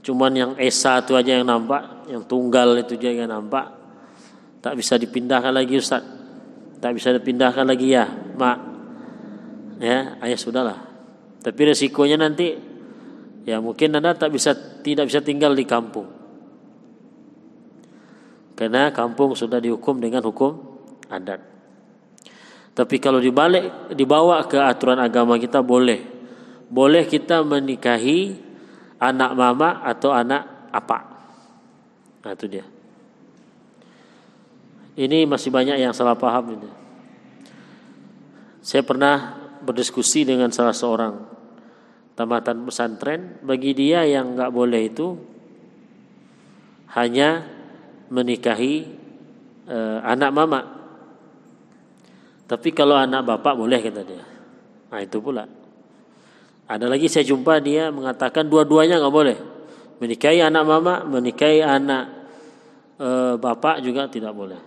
Cuman 0.02 0.32
yang 0.34 0.52
Esa 0.56 1.04
itu 1.04 1.18
aja 1.18 1.38
yang 1.40 1.46
nampak, 1.48 2.08
yang 2.08 2.24
tunggal 2.24 2.78
itu 2.80 2.96
aja 2.96 3.12
yang 3.12 3.30
nampak. 3.32 3.74
Tak 4.64 4.74
bisa 4.78 4.96
dipindahkan 4.96 5.52
lagi 5.52 5.78
Ustaz. 5.78 6.04
Tak 6.78 6.92
bisa 6.94 7.10
dipindahkan 7.14 7.66
lagi 7.66 7.94
ya, 7.94 8.06
Mak. 8.38 8.58
Ya, 9.82 10.18
ayah 10.22 10.40
sudahlah. 10.40 10.80
Tapi 11.42 11.62
resikonya 11.70 12.18
nanti 12.18 12.58
ya 13.48 13.62
mungkin 13.62 13.94
Anda 13.96 14.18
tak 14.18 14.34
bisa 14.34 14.52
tidak 14.82 15.08
bisa 15.08 15.22
tinggal 15.22 15.54
di 15.54 15.64
kampung. 15.64 16.10
Karena 18.58 18.90
kampung 18.90 19.38
sudah 19.38 19.62
dihukum 19.62 20.02
dengan 20.02 20.26
hukum 20.26 20.58
adat. 21.14 21.40
Tapi 22.74 22.96
kalau 22.98 23.22
dibalik 23.22 23.94
dibawa 23.94 24.42
ke 24.46 24.58
aturan 24.58 24.98
agama 24.98 25.38
kita 25.38 25.62
boleh. 25.62 26.02
Boleh 26.68 27.06
kita 27.06 27.46
menikahi 27.46 28.47
anak 28.98 29.32
mama 29.38 29.86
atau 29.86 30.14
anak 30.14 30.70
apa. 30.74 30.98
Nah 32.26 32.32
itu 32.34 32.46
dia. 32.50 32.66
Ini 34.98 35.30
masih 35.30 35.54
banyak 35.54 35.78
yang 35.78 35.94
salah 35.94 36.18
paham 36.18 36.58
ini. 36.58 36.70
Saya 38.66 38.82
pernah 38.82 39.38
berdiskusi 39.62 40.26
dengan 40.26 40.50
salah 40.50 40.74
seorang 40.74 41.22
tamatan 42.18 42.66
pesantren. 42.66 43.38
Bagi 43.46 43.78
dia 43.78 44.04
yang 44.10 44.34
nggak 44.34 44.50
boleh 44.50 44.82
itu 44.90 45.08
hanya 46.98 47.46
menikahi 48.10 48.76
eh, 49.70 50.00
anak 50.02 50.32
mama. 50.34 50.62
Tapi 52.48 52.70
kalau 52.74 52.98
anak 52.98 53.22
bapak 53.22 53.54
boleh 53.54 53.80
kata 53.84 54.02
dia. 54.02 54.26
Nah 54.90 55.00
itu 55.04 55.22
pula. 55.22 55.57
Ada 56.68 56.92
lagi 56.92 57.08
saya 57.08 57.24
jumpa 57.24 57.64
dia 57.64 57.88
mengatakan 57.96 58.44
dua-duanya 58.44 59.00
nggak 59.00 59.16
boleh. 59.16 59.38
Menikahi 60.04 60.44
anak 60.44 60.64
mama, 60.68 61.08
menikahi 61.08 61.64
anak 61.64 62.04
e, 63.00 63.40
bapak 63.40 63.80
juga 63.80 64.12
tidak 64.12 64.36
boleh. 64.36 64.60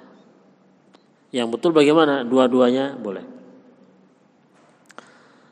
Yang 1.30 1.48
betul 1.54 1.70
bagaimana? 1.76 2.24
Dua-duanya 2.24 2.96
boleh. 2.96 3.22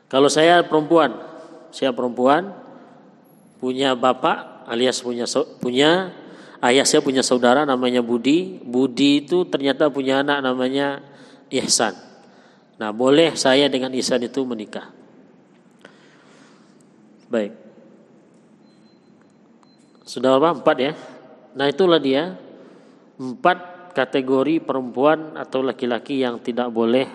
Kalau 0.09 0.27
saya 0.27 0.65
perempuan, 0.65 1.13
saya 1.69 1.93
perempuan 1.93 2.49
punya 3.61 3.93
bapak 3.93 4.65
alias 4.65 5.05
punya 5.05 5.29
punya 5.61 6.09
ayah 6.65 6.83
saya 6.83 7.05
punya 7.05 7.21
saudara 7.21 7.63
namanya 7.63 8.01
Budi. 8.01 8.57
Budi 8.65 9.23
itu 9.23 9.45
ternyata 9.45 9.87
punya 9.93 10.25
anak 10.25 10.41
namanya 10.41 11.05
Ihsan. 11.53 11.93
Nah, 12.81 12.89
boleh 12.89 13.37
saya 13.37 13.69
dengan 13.69 13.93
Ihsan 13.93 14.25
itu 14.25 14.41
menikah. 14.43 14.98
Baik. 17.29 17.53
Sudah 20.09 20.41
apa? 20.41 20.57
Empat 20.57 20.77
ya. 20.81 20.93
Nah 21.53 21.69
itulah 21.69 22.01
dia 22.01 22.33
empat 23.21 23.93
kategori 23.93 24.65
perempuan 24.65 25.37
atau 25.37 25.61
laki-laki 25.61 26.25
yang 26.25 26.41
tidak 26.41 26.73
boleh 26.73 27.05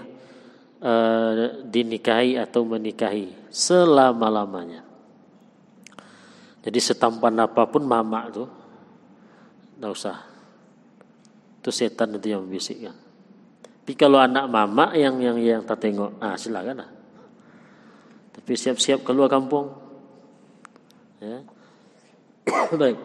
uh, 0.79 1.65
dinikahi 1.67 2.39
atau 2.39 2.63
menikahi 2.63 3.51
selama 3.51 4.31
lamanya. 4.31 4.87
Jadi 6.65 6.79
setampan 6.81 7.45
apa 7.45 7.69
pun 7.69 7.85
mama 7.85 8.31
tuh, 8.33 8.49
nggak 9.77 9.93
usah. 9.93 10.17
Itu 11.61 11.69
setan 11.69 12.17
itu 12.17 12.33
yang 12.33 12.45
membisikkan. 12.47 12.97
Tapi 13.85 13.93
kalau 14.01 14.17
anak 14.17 14.49
mama 14.49 14.97
yang 14.97 15.21
yang 15.21 15.37
yang 15.37 15.61
tak 15.61 15.85
tengok, 15.85 16.17
ah 16.21 16.41
silakan 16.41 16.81
lah. 16.81 16.91
Tapi 18.33 18.53
siap-siap 18.57 19.05
keluar 19.05 19.29
kampung, 19.29 19.84
Ya. 21.23 21.39
Baik. 22.81 22.99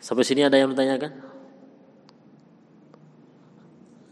Sampai 0.00 0.24
sini 0.24 0.46
ada 0.46 0.56
yang 0.56 0.72
bertanyakan? 0.72 1.12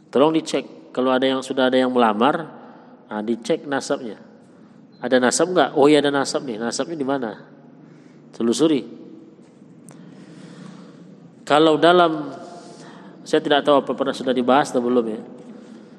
Tolong 0.09 0.33
dicek 0.33 0.93
kalau 0.93 1.13
ada 1.13 1.29
yang 1.29 1.45
sudah 1.45 1.69
ada 1.69 1.77
yang 1.77 1.93
melamar, 1.93 2.49
nah 3.07 3.21
dicek 3.21 3.69
nasabnya. 3.69 4.19
Ada 4.99 5.23
nasab 5.23 5.55
nggak? 5.55 5.71
Oh 5.79 5.87
iya 5.87 6.03
ada 6.03 6.11
nasab 6.11 6.43
nih. 6.43 6.59
Nasabnya 6.59 6.97
di 6.99 7.07
mana? 7.07 7.31
Telusuri. 8.35 8.83
Kalau 11.47 11.81
dalam 11.81 12.35
saya 13.23 13.41
tidak 13.41 13.65
tahu 13.65 13.85
apa 13.85 13.93
pernah 13.95 14.17
sudah 14.17 14.35
dibahas 14.35 14.69
atau 14.75 14.83
belum 14.83 15.07
ya. 15.07 15.21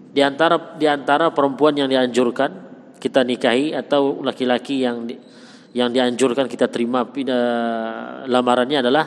Di 0.10 0.22
antara 0.26 0.76
di 0.76 0.86
antara 0.90 1.30
perempuan 1.32 1.78
yang 1.78 1.90
dianjurkan 1.90 2.52
kita 3.00 3.24
nikahi 3.24 3.72
atau 3.72 4.20
laki-laki 4.20 4.84
yang 4.84 5.08
di, 5.08 5.16
yang 5.74 5.94
dianjurkan 5.94 6.50
kita 6.50 6.66
terima 6.66 7.06
lamarannya 8.26 8.80
adalah 8.82 9.06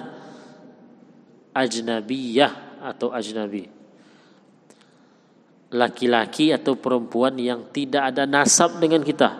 ajnabiyah 1.52 2.82
atau 2.82 3.10
ajnabi. 3.10 3.66
Laki-laki 5.72 6.52
atau 6.52 6.76
perempuan 6.76 7.32
yang 7.40 7.72
tidak 7.72 8.12
ada 8.12 8.28
nasab 8.28 8.76
dengan 8.76 9.00
kita. 9.00 9.30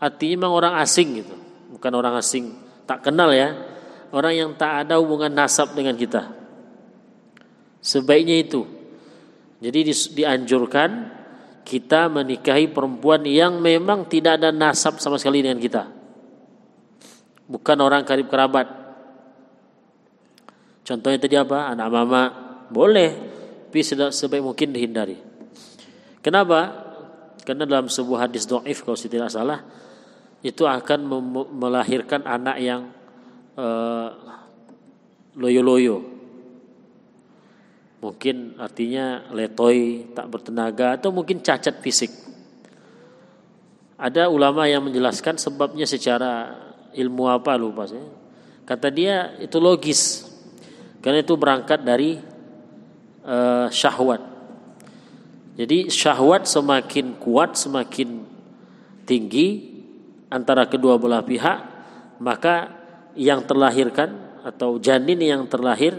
Artinya 0.00 0.34
memang 0.46 0.52
orang 0.54 0.74
asing 0.80 1.20
gitu. 1.20 1.36
Bukan 1.76 1.92
orang 1.92 2.16
asing 2.16 2.56
tak 2.88 3.04
kenal 3.04 3.34
ya. 3.34 3.76
orang 4.08 4.32
yang 4.32 4.50
tak 4.56 4.88
ada 4.88 4.96
hubungan 4.96 5.28
nasab 5.28 5.76
dengan 5.76 5.92
kita. 5.92 6.32
Sebaiknya 7.84 8.40
itu. 8.40 8.64
Jadi 9.60 9.92
dianjurkan 10.16 11.17
kita 11.68 12.08
menikahi 12.08 12.72
perempuan 12.72 13.20
yang 13.28 13.60
memang 13.60 14.08
tidak 14.08 14.40
ada 14.40 14.48
nasab 14.48 14.96
sama 15.04 15.20
sekali 15.20 15.44
dengan 15.44 15.60
kita. 15.60 15.84
Bukan 17.44 17.76
orang 17.84 18.08
karib 18.08 18.32
kerabat. 18.32 18.64
Contohnya 20.88 21.20
tadi 21.20 21.36
apa? 21.36 21.68
Anak 21.76 21.88
mama 21.92 22.22
boleh, 22.72 23.12
tapi 23.68 23.84
sebaik 23.84 24.40
mungkin 24.40 24.72
dihindari. 24.72 25.20
Kenapa? 26.24 26.88
Karena 27.44 27.68
dalam 27.68 27.92
sebuah 27.92 28.24
hadis 28.24 28.48
doif 28.48 28.80
kalau 28.80 28.96
saya 28.96 29.12
tidak 29.12 29.28
salah 29.28 29.60
itu 30.40 30.64
akan 30.64 31.04
melahirkan 31.52 32.24
anak 32.24 32.56
yang 32.64 32.88
uh, 33.60 34.08
loyo-loyo. 35.36 36.07
Mungkin 37.98 38.62
artinya 38.62 39.26
letoy, 39.34 40.06
tak 40.14 40.30
bertenaga 40.30 40.94
atau 40.94 41.10
mungkin 41.10 41.42
cacat 41.42 41.82
fisik. 41.82 42.14
Ada 43.98 44.30
ulama 44.30 44.70
yang 44.70 44.86
menjelaskan 44.86 45.34
sebabnya 45.34 45.82
secara 45.82 46.54
ilmu 46.94 47.26
apa 47.26 47.58
lupa 47.58 47.90
saya. 47.90 48.06
Kata 48.62 48.94
dia 48.94 49.34
itu 49.42 49.58
logis. 49.58 50.30
Karena 51.02 51.26
itu 51.26 51.34
berangkat 51.34 51.82
dari 51.82 52.22
uh, 53.26 53.66
syahwat. 53.66 54.22
Jadi 55.58 55.90
syahwat 55.90 56.46
semakin 56.46 57.18
kuat, 57.18 57.58
semakin 57.58 58.22
tinggi 59.02 59.74
antara 60.30 60.70
kedua 60.70 61.02
belah 61.02 61.26
pihak, 61.26 61.58
maka 62.22 62.78
yang 63.18 63.42
terlahirkan 63.42 64.38
atau 64.46 64.78
janin 64.78 65.18
yang 65.18 65.42
terlahir 65.50 65.98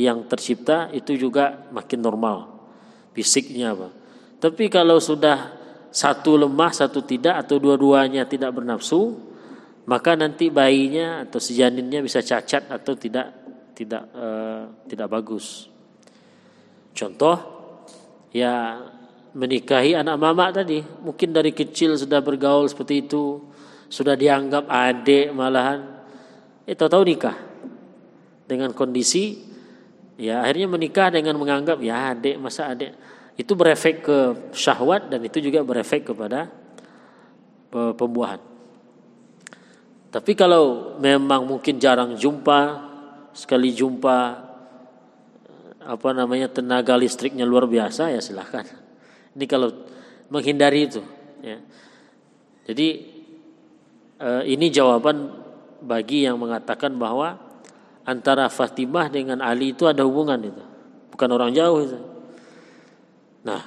yang 0.00 0.24
tercipta 0.24 0.88
itu 0.96 1.12
juga 1.20 1.68
makin 1.68 2.00
normal 2.00 2.48
fisiknya 3.12 3.76
apa. 3.76 3.88
Tapi 4.40 4.72
kalau 4.72 4.96
sudah 4.96 5.60
satu 5.92 6.40
lemah, 6.40 6.72
satu 6.72 7.04
tidak 7.04 7.44
atau 7.44 7.60
dua-duanya 7.60 8.24
tidak 8.24 8.56
bernafsu, 8.56 9.18
maka 9.84 10.16
nanti 10.16 10.48
bayinya 10.48 11.26
atau 11.28 11.36
si 11.36 11.58
janinnya 11.58 12.00
bisa 12.00 12.24
cacat 12.24 12.70
atau 12.72 12.96
tidak 12.96 13.26
tidak 13.76 14.08
uh, 14.16 14.70
tidak 14.88 15.08
bagus. 15.10 15.68
Contoh 16.96 17.36
ya 18.32 18.80
menikahi 19.34 19.94
anak 19.94 20.16
mama 20.16 20.50
tadi 20.50 20.82
mungkin 20.82 21.30
dari 21.30 21.54
kecil 21.54 21.94
sudah 21.94 22.18
bergaul 22.18 22.66
seperti 22.66 23.06
itu 23.06 23.38
sudah 23.90 24.14
dianggap 24.14 24.66
adik 24.66 25.34
malahan 25.34 26.02
itu 26.66 26.78
eh, 26.78 26.90
tahu 26.90 27.02
nikah 27.02 27.36
dengan 28.46 28.74
kondisi 28.74 29.49
ya 30.20 30.44
akhirnya 30.44 30.68
menikah 30.68 31.08
dengan 31.08 31.40
menganggap 31.40 31.80
ya 31.80 32.12
adik 32.12 32.36
masa 32.36 32.76
adik 32.76 32.92
itu 33.40 33.52
berefek 33.56 34.04
ke 34.04 34.18
syahwat 34.52 35.08
dan 35.08 35.24
itu 35.24 35.40
juga 35.40 35.64
berefek 35.64 36.12
kepada 36.12 36.52
pembuahan 37.72 38.50
tapi 40.10 40.34
kalau 40.34 40.98
memang 40.98 41.46
mungkin 41.46 41.78
jarang 41.78 42.18
jumpa 42.18 42.90
sekali 43.30 43.70
jumpa 43.70 44.50
apa 45.80 46.08
namanya 46.12 46.50
tenaga 46.50 46.98
listriknya 46.98 47.46
luar 47.46 47.64
biasa 47.70 48.12
ya 48.12 48.20
silahkan. 48.20 48.66
Ini 49.38 49.46
kalau 49.46 49.70
menghindari 50.28 50.90
itu. 50.90 51.02
Ya. 51.40 51.62
Jadi 52.68 52.88
eh, 54.20 54.42
ini 54.46 54.68
jawaban 54.70 55.32
bagi 55.80 56.28
yang 56.28 56.36
mengatakan 56.36 56.94
bahwa 56.94 57.40
antara 58.04 58.48
Fatimah 58.48 59.08
dengan 59.12 59.40
Ali 59.44 59.72
itu 59.76 59.84
ada 59.86 60.04
hubungan 60.04 60.40
itu, 60.40 60.62
bukan 61.14 61.28
orang 61.30 61.50
jauh 61.52 61.80
itu. 61.84 61.98
Nah, 63.44 63.62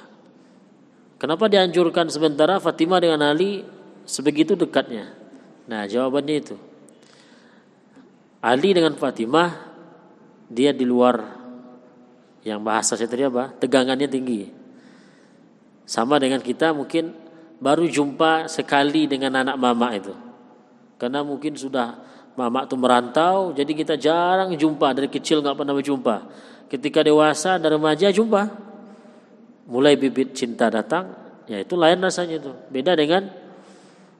kenapa 1.18 1.50
dianjurkan 1.50 2.10
sementara 2.10 2.62
Fatimah 2.62 3.02
dengan 3.02 3.20
Ali 3.24 3.66
sebegitu 4.06 4.54
dekatnya? 4.54 5.10
Nah, 5.66 5.88
jawabannya 5.88 6.36
itu. 6.36 6.56
Ali 8.44 8.76
dengan 8.76 8.92
Fatimah 8.94 9.72
dia 10.52 10.76
di 10.76 10.84
luar 10.84 11.24
yang 12.44 12.60
bahasa 12.60 12.92
saya 12.94 13.08
tadi 13.08 13.24
apa? 13.24 13.56
Tegangannya 13.56 14.04
tinggi. 14.04 14.52
Sama 15.88 16.20
dengan 16.20 16.44
kita 16.44 16.76
mungkin 16.76 17.16
baru 17.56 17.88
jumpa 17.88 18.52
sekali 18.52 19.08
dengan 19.08 19.40
anak 19.40 19.56
mama 19.56 19.88
itu. 19.96 20.12
Karena 21.00 21.24
mungkin 21.24 21.56
sudah 21.56 21.96
mama 22.34 22.66
itu 22.66 22.74
merantau, 22.74 23.54
jadi 23.54 23.72
kita 23.72 23.94
jarang 23.94 24.54
jumpa 24.54 24.90
dari 24.94 25.06
kecil 25.06 25.42
nggak 25.42 25.54
pernah 25.54 25.74
berjumpa. 25.74 26.16
Ketika 26.66 27.06
dewasa 27.06 27.58
dan 27.62 27.78
remaja 27.78 28.10
jumpa, 28.10 28.50
mulai 29.70 29.94
bibit 29.94 30.34
cinta 30.34 30.66
datang, 30.66 31.14
ya 31.46 31.62
itu 31.62 31.78
lain 31.78 32.02
rasanya 32.02 32.42
itu. 32.42 32.52
Beda 32.70 32.98
dengan 32.98 33.30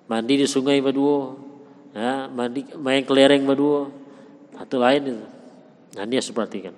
mandi 0.07 0.39
di 0.39 0.47
sungai 0.47 0.79
berdua, 0.79 1.35
ya, 1.97 2.31
mandi 2.31 2.63
main 2.79 3.03
kelereng 3.03 3.43
berdua, 3.43 3.91
itu 4.55 4.77
lain 4.79 5.03
itu. 5.11 5.25
Nah 5.99 6.03
ini 6.07 6.15
ya 6.19 6.23
seperti 6.23 6.59
kan. 6.71 6.75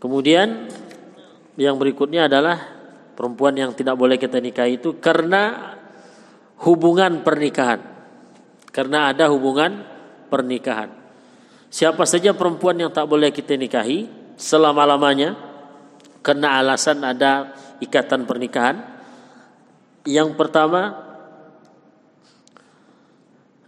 Kemudian 0.00 0.68
yang 1.60 1.76
berikutnya 1.76 2.24
adalah 2.24 2.56
perempuan 3.12 3.52
yang 3.52 3.76
tidak 3.76 4.00
boleh 4.00 4.16
kita 4.16 4.40
nikahi 4.40 4.80
itu 4.80 4.96
karena 4.96 5.76
hubungan 6.64 7.24
pernikahan. 7.24 7.80
Karena 8.70 9.10
ada 9.10 9.28
hubungan 9.32 9.82
pernikahan. 10.30 10.92
Siapa 11.70 12.02
saja 12.06 12.34
perempuan 12.34 12.78
yang 12.78 12.90
tak 12.90 13.06
boleh 13.06 13.30
kita 13.30 13.54
nikahi 13.54 14.06
selama-lamanya 14.38 15.38
karena 16.22 16.62
alasan 16.62 17.02
ada 17.02 17.54
ikatan 17.82 18.26
pernikahan. 18.26 18.76
Yang 20.06 20.34
pertama 20.34 20.96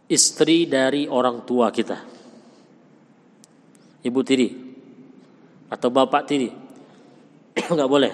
istri 0.09 0.65
dari 0.67 1.07
orang 1.07 1.45
tua 1.45 1.69
kita 1.69 2.13
ibu 4.03 4.21
tiri 4.27 4.51
atau 5.71 5.89
bapak 5.89 6.23
tiri. 6.29 6.51
nggak 7.75 7.91
boleh. 7.91 8.13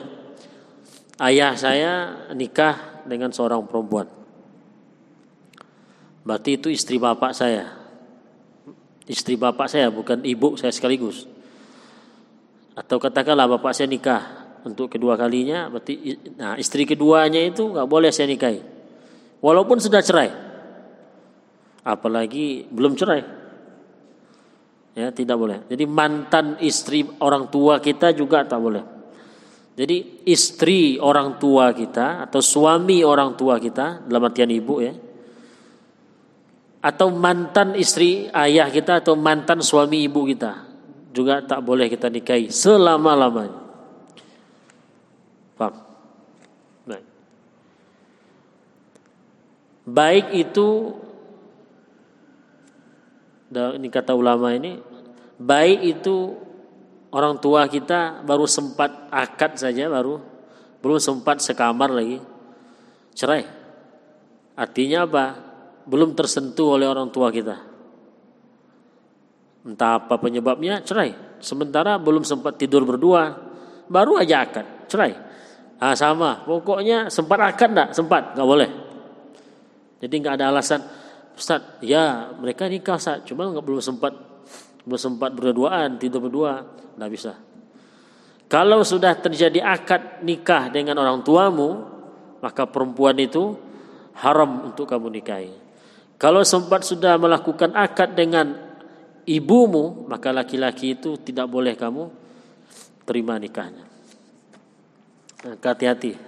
Ayah 1.19 1.59
saya 1.59 1.93
nikah 2.31 3.03
dengan 3.09 3.35
seorang 3.35 3.67
perempuan. 3.67 4.18
Berarti 6.29 6.61
itu 6.61 6.69
istri 6.69 7.01
bapak 7.01 7.33
saya. 7.33 7.73
Istri 9.09 9.41
bapak 9.41 9.73
saya 9.73 9.89
bukan 9.89 10.21
ibu 10.29 10.61
saya 10.61 10.69
sekaligus. 10.69 11.25
Atau 12.77 13.01
katakanlah 13.01 13.49
bapak 13.49 13.73
saya 13.73 13.89
nikah 13.89 14.53
untuk 14.69 14.93
kedua 14.93 15.17
kalinya, 15.17 15.73
berarti 15.73 16.21
nah 16.37 16.61
istri 16.61 16.85
keduanya 16.85 17.41
itu 17.41 17.73
nggak 17.73 17.89
boleh 17.89 18.13
saya 18.13 18.29
nikahi. 18.29 18.61
Walaupun 19.41 19.81
sudah 19.81 20.05
cerai. 20.05 20.29
Apalagi 21.89 22.69
belum 22.69 22.93
cerai 22.93 23.39
ya 24.99 25.15
tidak 25.15 25.37
boleh. 25.39 25.59
Jadi 25.71 25.85
mantan 25.87 26.59
istri 26.59 27.07
orang 27.23 27.47
tua 27.47 27.79
kita 27.79 28.11
juga 28.11 28.43
tak 28.43 28.59
boleh. 28.59 28.85
Jadi 29.79 30.27
istri 30.27 30.99
orang 30.99 31.39
tua 31.39 31.71
kita 31.71 32.27
atau 32.27 32.43
suami 32.43 33.07
orang 33.07 33.39
tua 33.39 33.63
kita 33.63 34.03
dalam 34.05 34.27
artian 34.27 34.51
ibu 34.51 34.83
ya. 34.83 35.08
Atau 36.79 37.11
mantan 37.11 37.75
istri 37.75 38.31
ayah 38.31 38.71
kita 38.71 39.03
atau 39.03 39.19
mantan 39.19 39.59
suami 39.59 40.07
ibu 40.07 40.23
kita 40.23 40.69
juga 41.11 41.43
tak 41.43 41.67
boleh 41.67 41.91
kita 41.91 42.07
nikahi 42.07 42.55
selama-lamanya. 42.55 43.59
Paham? 45.59 45.75
Baik. 46.87 47.05
Baik 49.89 50.27
itu 50.39 50.69
ini 53.53 53.89
kata 53.89 54.13
ulama 54.13 54.53
ini 54.53 54.77
baik 55.41 55.81
itu 55.99 56.37
orang 57.09 57.41
tua 57.41 57.65
kita 57.65 58.21
baru 58.21 58.45
sempat 58.45 59.09
akad 59.09 59.57
saja 59.57 59.89
baru 59.89 60.21
belum 60.85 61.01
sempat 61.01 61.41
sekamar 61.41 61.89
lagi 61.89 62.21
cerai 63.17 63.49
artinya 64.53 65.09
apa 65.09 65.48
belum 65.89 66.13
tersentuh 66.13 66.77
oleh 66.77 66.85
orang 66.85 67.09
tua 67.09 67.33
kita. 67.33 67.57
Entah 69.65 70.05
apa 70.05 70.21
penyebabnya 70.21 70.85
cerai. 70.85 71.17
Sementara 71.41 71.97
belum 71.97 72.23
sempat 72.23 72.61
tidur 72.61 72.85
berdua 72.85 73.33
baru 73.89 74.21
aja 74.21 74.45
akad 74.45 74.67
cerai. 74.87 75.17
Ah 75.81 75.97
sama. 75.97 76.45
Pokoknya 76.45 77.09
sempat 77.09 77.41
akad 77.41 77.73
enggak 77.73 77.91
sempat. 77.97 78.37
Nggak 78.37 78.49
boleh. 78.49 78.71
Jadi 79.99 80.15
nggak 80.21 80.35
ada 80.39 80.47
alasan 80.53 80.81
Ustaz, 81.39 81.79
ya 81.87 82.35
mereka 82.35 82.67
nikah 82.67 82.99
Ustaz, 82.99 83.23
cuma 83.23 83.47
nggak 83.47 83.63
belum 83.63 83.79
sempat 83.79 84.11
belum 84.83 84.99
sempat 84.99 85.31
berduaan, 85.39 85.95
tidur 85.95 86.27
berdua, 86.27 86.67
nggak 86.99 87.11
bisa. 87.15 87.39
Kalau 88.51 88.83
sudah 88.83 89.15
terjadi 89.15 89.63
akad 89.63 90.27
nikah 90.27 90.67
dengan 90.73 90.99
orang 90.99 91.23
tuamu, 91.23 91.85
maka 92.43 92.67
perempuan 92.67 93.15
itu 93.23 93.55
haram 94.19 94.67
untuk 94.67 94.91
kamu 94.91 95.15
nikahi. 95.21 95.68
Kalau 96.19 96.43
sempat 96.43 96.83
sudah 96.83 97.15
melakukan 97.15 97.79
akad 97.79 98.19
dengan 98.19 98.59
ibumu, 99.23 100.11
maka 100.11 100.35
laki-laki 100.35 100.99
itu 100.99 101.15
tidak 101.23 101.47
boleh 101.47 101.79
kamu 101.79 102.11
terima 103.07 103.39
nikahnya. 103.39 103.87
Hati-hati. 105.63 106.19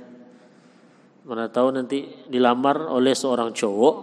Mana 1.26 1.50
tahu 1.50 1.74
nanti 1.74 2.06
dilamar 2.30 2.86
oleh 2.86 3.18
seorang 3.18 3.50
cowok 3.50 3.96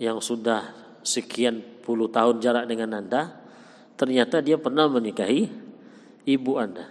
yang 0.00 0.16
sudah 0.18 0.72
sekian 1.04 1.60
puluh 1.84 2.08
tahun 2.08 2.40
jarak 2.40 2.64
dengan 2.64 2.96
Anda, 2.96 3.36
ternyata 4.00 4.40
dia 4.40 4.56
pernah 4.56 4.88
menikahi 4.88 5.44
ibu 6.24 6.52
Anda. 6.56 6.88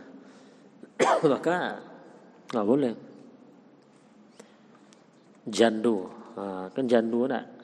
Maka 1.26 1.82
nggak 2.54 2.68
boleh. 2.70 2.94
Jandu, 5.50 6.06
nah, 6.38 6.70
kan 6.70 6.86
jandu 6.86 7.26
nak. 7.26 7.59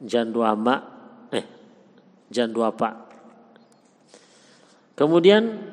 Jandu 0.00 0.40
ama, 0.40 0.80
eh, 1.28 1.44
jandu 2.32 2.64
apa? 2.64 3.08
Kemudian 4.96 5.70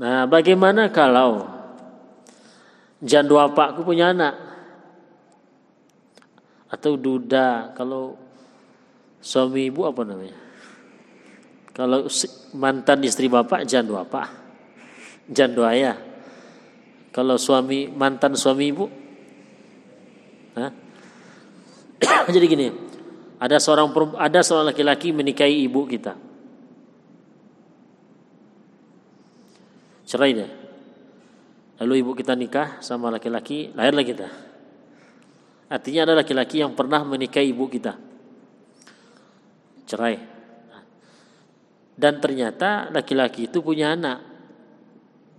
Nah, 0.00 0.24
bagaimana 0.24 0.88
kalau 0.88 1.44
jandu 3.04 3.36
apa 3.36 3.76
aku 3.76 3.84
punya 3.84 4.16
anak? 4.16 4.32
Atau 6.72 6.96
duda 6.96 7.76
kalau 7.76 8.16
suami 9.20 9.68
ibu 9.68 9.84
apa 9.84 10.00
namanya? 10.08 10.40
Kalau 11.76 12.08
mantan 12.56 13.04
istri 13.04 13.28
bapak 13.28 13.68
jandu 13.68 14.00
apa? 14.00 14.32
Jandu 15.28 15.68
ayah. 15.68 16.00
Kalau 17.12 17.36
suami 17.36 17.92
mantan 17.92 18.40
suami 18.40 18.64
ibu? 18.72 18.88
Jadi 22.34 22.46
gini, 22.48 22.68
ada 23.36 23.56
seorang 23.60 23.92
ada 24.16 24.40
seorang 24.40 24.72
laki-laki 24.72 25.12
menikahi 25.12 25.64
ibu 25.68 25.84
kita. 25.84 26.30
cerai 30.10 30.34
dia. 30.34 30.50
Lalu 31.78 32.02
ibu 32.02 32.12
kita 32.18 32.34
nikah 32.34 32.82
sama 32.82 33.14
laki-laki, 33.14 33.70
lahirlah 33.78 34.02
kita. 34.02 34.28
Artinya 35.70 36.10
ada 36.10 36.14
laki-laki 36.18 36.58
yang 36.58 36.74
pernah 36.74 37.06
menikahi 37.06 37.54
ibu 37.54 37.70
kita. 37.70 37.94
Cerai. 39.86 40.18
Dan 41.94 42.18
ternyata 42.18 42.90
laki-laki 42.90 43.46
itu 43.46 43.62
punya 43.62 43.94
anak. 43.94 44.18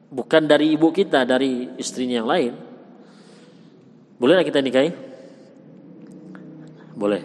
Bukan 0.08 0.47
dari 0.47 0.71
ibu 0.71 0.88
kita, 0.95 1.28
dari 1.28 1.76
istrinya 1.76 2.24
yang 2.24 2.30
lain. 2.32 2.54
Bolehlah 4.17 4.47
kita 4.47 4.63
nikahi? 4.63 5.11
Boleh. 6.96 7.24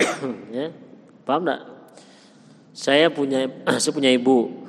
ya, 0.56 0.72
paham 1.24 1.42
enggak? 1.46 1.62
Saya 2.76 3.08
punya 3.08 3.48
saya 3.82 3.92
punya 3.92 4.12
ibu, 4.12 4.66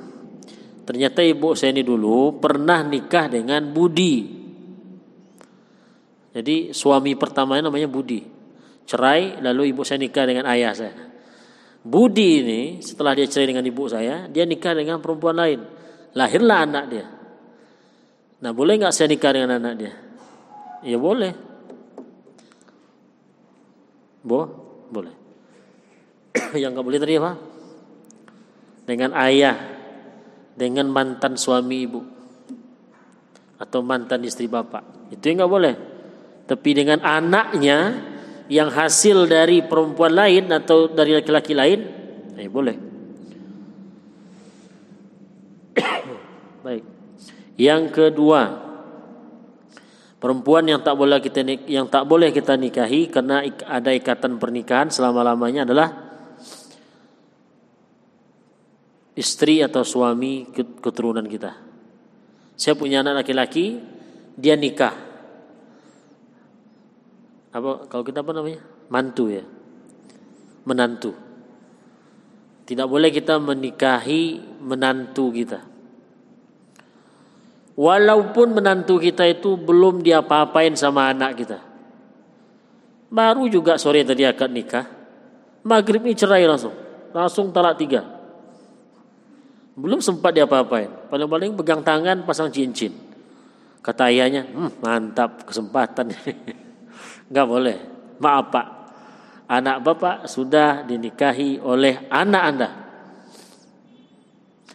Ternyata 0.88 1.20
ibu 1.20 1.52
saya 1.52 1.76
ini 1.76 1.84
dulu 1.84 2.40
pernah 2.40 2.80
nikah 2.80 3.28
dengan 3.28 3.60
Budi. 3.76 4.24
Jadi 6.32 6.72
suami 6.72 7.12
pertamanya 7.12 7.68
namanya 7.68 7.92
Budi. 7.92 8.24
Cerai 8.88 9.36
lalu 9.44 9.76
ibu 9.76 9.84
saya 9.84 10.00
nikah 10.00 10.24
dengan 10.24 10.48
ayah 10.48 10.72
saya. 10.72 10.96
Budi 11.84 12.40
ini 12.40 12.60
setelah 12.80 13.12
dia 13.12 13.28
cerai 13.28 13.52
dengan 13.52 13.68
ibu 13.68 13.84
saya, 13.84 14.32
dia 14.32 14.48
nikah 14.48 14.72
dengan 14.72 14.96
perempuan 15.04 15.36
lain. 15.36 15.60
Lahirlah 16.16 16.64
anak 16.64 16.84
dia. 16.88 17.04
Nah 18.40 18.50
boleh 18.56 18.80
nggak 18.80 18.94
saya 18.96 19.12
nikah 19.12 19.36
dengan 19.36 19.60
anak 19.60 19.74
dia? 19.76 19.92
Ya 20.88 20.96
boleh. 20.96 21.47
Bo, 24.22 24.40
boleh. 24.90 25.14
Yang 26.60 26.70
nggak 26.74 26.86
boleh 26.86 27.00
tadi 27.00 27.14
apa? 27.18 27.32
Dengan 28.88 29.12
ayah 29.20 29.78
dengan 30.58 30.90
mantan 30.90 31.38
suami 31.38 31.86
ibu 31.86 32.02
atau 33.62 33.80
mantan 33.86 34.26
istri 34.26 34.50
bapak. 34.50 35.14
Itu 35.14 35.22
yang 35.30 35.46
nggak 35.46 35.54
boleh. 35.54 35.74
Tapi 36.50 36.70
dengan 36.74 36.98
anaknya 37.06 37.94
yang 38.50 38.72
hasil 38.74 39.30
dari 39.30 39.62
perempuan 39.62 40.18
lain 40.18 40.50
atau 40.50 40.90
dari 40.90 41.14
laki-laki 41.14 41.54
lain, 41.54 41.80
eh 42.34 42.50
boleh. 42.50 42.76
Baik. 46.66 46.84
Yang 47.58 47.82
kedua, 47.94 48.67
perempuan 50.18 50.66
yang 50.66 50.82
tak 50.82 50.98
boleh 50.98 51.22
kita 51.22 51.40
yang 51.70 51.86
tak 51.86 52.04
boleh 52.06 52.34
kita 52.34 52.58
nikahi 52.58 53.10
karena 53.10 53.42
ada 53.66 53.90
ikatan 53.94 54.36
pernikahan 54.36 54.90
selama-lamanya 54.90 55.66
adalah 55.66 55.88
istri 59.18 59.58
atau 59.62 59.82
suami 59.82 60.46
keturunan 60.54 61.26
kita. 61.26 61.58
Saya 62.58 62.74
punya 62.78 63.02
anak 63.02 63.26
laki-laki, 63.26 63.78
dia 64.38 64.54
nikah. 64.54 64.94
Apa 67.50 67.90
kalau 67.90 68.02
kita 68.06 68.22
apa 68.22 68.30
namanya? 68.30 68.62
Mantu 68.90 69.30
ya. 69.30 69.42
Menantu. 70.62 71.14
Tidak 72.66 72.86
boleh 72.86 73.10
kita 73.10 73.42
menikahi 73.42 74.38
menantu 74.62 75.34
kita. 75.34 75.77
Walaupun 77.78 78.58
menantu 78.58 78.98
kita 78.98 79.22
itu 79.30 79.54
belum 79.54 80.02
dia 80.02 80.18
apa-apain 80.18 80.74
sama 80.74 81.14
anak 81.14 81.38
kita. 81.38 81.62
Baru 83.06 83.46
juga 83.46 83.78
sore 83.78 84.02
tadi 84.02 84.26
akad 84.26 84.50
nikah. 84.50 84.82
Maghrib 85.62 86.02
ini 86.02 86.18
cerai 86.18 86.42
langsung. 86.42 86.74
Langsung 87.14 87.54
talak 87.54 87.78
tiga. 87.78 88.02
Belum 89.78 90.02
sempat 90.02 90.34
dia 90.34 90.42
apa-apain. 90.42 90.90
Paling-paling 91.06 91.54
pegang 91.54 91.86
tangan, 91.86 92.26
pasang 92.26 92.50
cincin. 92.50 92.90
Kata 93.78 94.10
ayahnya, 94.10 94.42
hm, 94.42 94.82
mantap 94.82 95.46
kesempatan. 95.46 96.10
Gak 97.32 97.46
boleh. 97.46 97.78
Maaf 98.18 98.50
pak, 98.50 98.66
anak 99.46 99.86
bapak 99.86 100.26
sudah 100.26 100.82
dinikahi 100.82 101.62
oleh 101.62 102.10
anak 102.10 102.42
anda. 102.42 102.68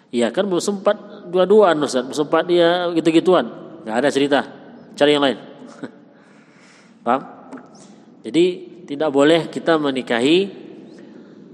Iya 0.08 0.32
kan 0.32 0.48
belum 0.48 0.64
sempat 0.64 0.96
dua-duaan 1.34 1.82
Ustaz. 1.82 2.06
Sempat 2.14 2.46
dia 2.46 2.94
gitu-gituan. 2.94 3.50
Gak 3.84 3.98
ada 3.98 4.10
cerita. 4.14 4.40
Cari 4.94 5.18
yang 5.18 5.26
lain. 5.26 5.38
Paham? 7.06 7.22
Jadi 8.24 8.46
tidak 8.86 9.10
boleh 9.10 9.50
kita 9.50 9.82
menikahi 9.82 10.48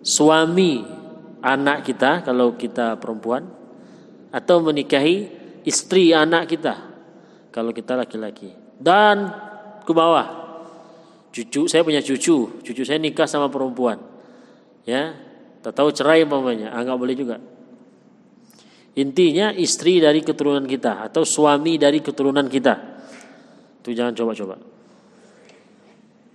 suami 0.04 0.84
anak 1.40 1.88
kita 1.88 2.26
kalau 2.28 2.60
kita 2.60 3.00
perempuan 3.00 3.48
atau 4.30 4.62
menikahi 4.62 5.30
istri 5.66 6.12
anak 6.14 6.52
kita 6.52 6.74
kalau 7.50 7.74
kita 7.74 7.96
laki-laki 7.98 8.54
dan 8.78 9.34
ke 9.84 9.92
bawah 9.92 10.28
cucu 11.34 11.66
saya 11.66 11.82
punya 11.86 12.04
cucu 12.04 12.62
cucu 12.62 12.84
saya 12.86 13.00
nikah 13.02 13.26
sama 13.26 13.50
perempuan 13.50 14.02
ya 14.86 15.16
tak 15.62 15.76
tahu 15.76 15.90
cerai 15.94 16.26
umpamanya 16.26 16.74
ah, 16.74 16.98
boleh 16.98 17.16
juga 17.16 17.42
intinya 18.98 19.54
istri 19.54 20.02
dari 20.02 20.24
keturunan 20.26 20.66
kita 20.66 21.06
atau 21.06 21.22
suami 21.22 21.78
dari 21.78 22.02
keturunan 22.02 22.48
kita 22.50 22.74
itu 23.84 23.90
jangan 23.94 24.14
coba-coba 24.18 24.56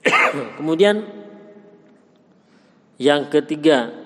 kemudian 0.61 1.03
yang 3.01 3.27
ketiga 3.27 4.05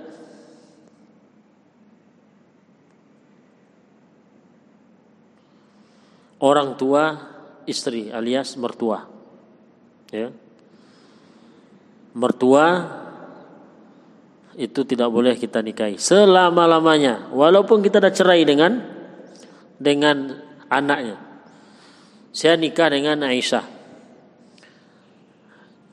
orang 6.42 6.78
tua 6.78 7.18
istri 7.68 8.08
alias 8.08 8.56
mertua. 8.56 9.04
Ya. 10.08 10.32
Mertua 12.16 12.66
itu 14.58 14.82
tidak 14.82 15.06
boleh 15.14 15.38
kita 15.38 15.62
nikahi 15.62 15.94
selama-lamanya 16.02 17.30
walaupun 17.30 17.78
kita 17.78 18.02
sudah 18.02 18.12
cerai 18.12 18.42
dengan 18.42 18.82
dengan 19.78 20.34
anaknya. 20.66 21.16
Saya 22.34 22.58
nikah 22.58 22.90
dengan 22.90 23.22
Aisyah. 23.22 23.62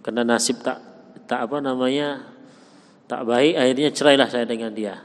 Karena 0.02 0.26
nasib 0.26 0.66
tak 0.66 0.82
tak 1.30 1.46
apa 1.46 1.62
namanya 1.62 2.26
tak 3.06 3.26
baik 3.26 3.54
akhirnya 3.54 3.90
cerailah 3.94 4.28
saya 4.30 4.50
dengan 4.50 4.74
dia. 4.74 4.98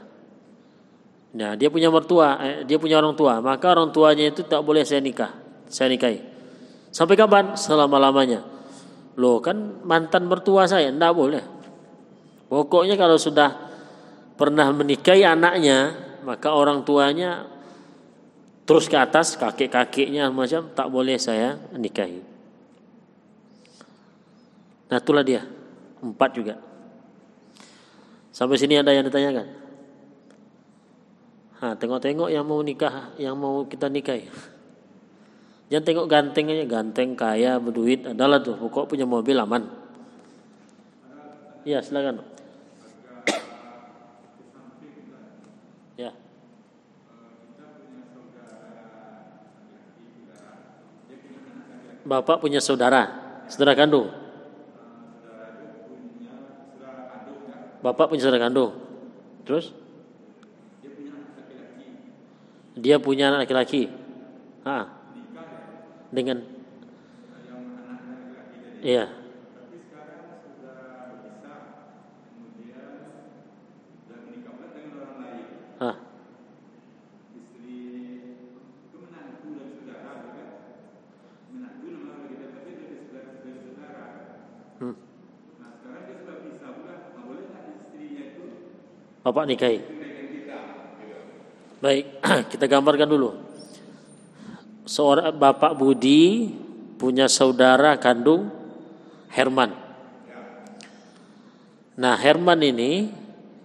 Nah, 1.31 1.55
dia 1.55 1.71
punya 1.71 1.87
mertua, 1.87 2.43
eh, 2.43 2.57
dia 2.67 2.75
punya 2.75 2.99
orang 2.99 3.15
tua, 3.15 3.39
maka 3.39 3.71
orang 3.71 3.93
tuanya 3.95 4.27
itu 4.27 4.43
tak 4.43 4.59
boleh 4.67 4.83
saya 4.83 4.99
nikah, 4.99 5.31
saya 5.71 5.87
nikahi. 5.87 6.19
Sampai 6.91 7.15
kapan? 7.15 7.55
Selama-lamanya. 7.55 8.43
Loh, 9.15 9.39
kan 9.39 9.79
mantan 9.87 10.27
mertua 10.27 10.67
saya, 10.67 10.91
tidak 10.91 11.15
boleh. 11.15 11.39
Pokoknya 12.51 12.99
kalau 12.99 13.15
sudah 13.15 13.71
pernah 14.35 14.67
menikahi 14.75 15.23
anaknya, 15.23 15.95
maka 16.27 16.51
orang 16.51 16.83
tuanya 16.83 17.47
terus 18.67 18.91
ke 18.91 18.99
atas, 18.99 19.39
kakek-kakeknya 19.39 20.27
macam 20.27 20.67
tak 20.75 20.91
boleh 20.91 21.15
saya 21.15 21.55
nikahi. 21.71 22.19
Nah 24.91 24.99
itulah 24.99 25.23
dia. 25.23 25.47
Empat 26.03 26.35
juga. 26.35 26.59
Sampai 28.35 28.59
sini 28.59 28.75
ada 28.75 28.91
yang 28.91 29.07
ditanyakan? 29.07 29.47
Nah, 31.61 31.77
tengok-tengok 31.77 32.33
yang 32.33 32.41
mau 32.41 32.57
nikah, 32.65 33.13
yang 33.21 33.37
mau 33.37 33.61
kita 33.69 33.85
nikahi. 33.85 34.25
Jangan 35.69 35.85
tengok 35.85 36.07
ganteng 36.09 36.49
aja, 36.49 36.65
ganteng, 36.65 37.13
kaya, 37.13 37.61
berduit, 37.61 38.01
adalah 38.03 38.41
tuh. 38.41 38.57
Pokok 38.57 38.89
punya 38.89 39.05
mobil 39.05 39.37
aman. 39.37 39.69
Ya, 41.61 41.85
silakan. 41.85 42.25
ya. 46.01 46.09
Bapak 52.01 52.41
punya 52.41 52.57
saudara, 52.57 53.09
saudara 53.45 53.77
kandung. 53.77 54.09
Bapak 57.81 58.09
punya 58.09 58.21
saudara 58.21 58.45
kandung. 58.45 58.77
Terus? 59.45 59.73
Dia 62.77 62.97
punya 62.97 63.29
anak 63.29 63.45
laki-laki. 63.45 63.89
Ah. 64.65 64.89
Dengan 66.09 66.41
Iya. 68.81 69.05
Ah. 75.77 75.95
Hmm. 84.81 84.97
Bapak 89.31 89.47
nikahi. 89.47 89.79
Baik, 91.79 92.19
kita 92.51 92.67
gambarkan 92.67 93.07
dulu. 93.07 93.31
Seorang 94.83 95.31
Bapak 95.39 95.79
Budi 95.79 96.51
punya 96.99 97.31
saudara 97.31 97.95
kandung 97.95 98.51
Herman. 99.31 99.71
Nah, 101.95 102.19
Herman 102.19 102.59
ini 102.59 103.07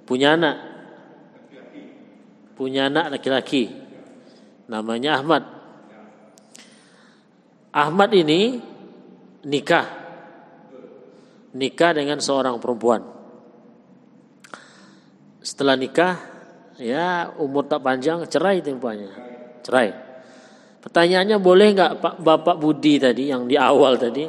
punya 0.07 0.38
anak. 0.38 0.57
Punya 2.55 2.87
anak 2.87 3.18
laki-laki. 3.18 3.66
Namanya 4.70 5.18
Ahmad. 5.18 5.42
Ahmad 7.74 8.14
ini 8.14 8.62
nikah. 9.42 9.90
Nikah 11.59 11.90
dengan 11.90 12.22
seorang 12.22 12.55
perempuan. 12.62 13.15
Setelah 15.47 15.79
nikah, 15.79 16.19
ya 16.75 17.31
umur 17.39 17.71
tak 17.71 17.79
panjang, 17.87 18.27
cerai 18.27 18.59
tempatnya. 18.67 19.15
Cerai. 19.63 19.95
Pertanyaannya 20.83 21.39
boleh 21.39 21.69
nggak 21.71 21.93
Pak 22.03 22.15
Bapak 22.19 22.57
Budi 22.59 22.99
tadi 22.99 23.31
yang 23.31 23.47
di 23.47 23.55
awal 23.55 23.95
tadi 23.95 24.27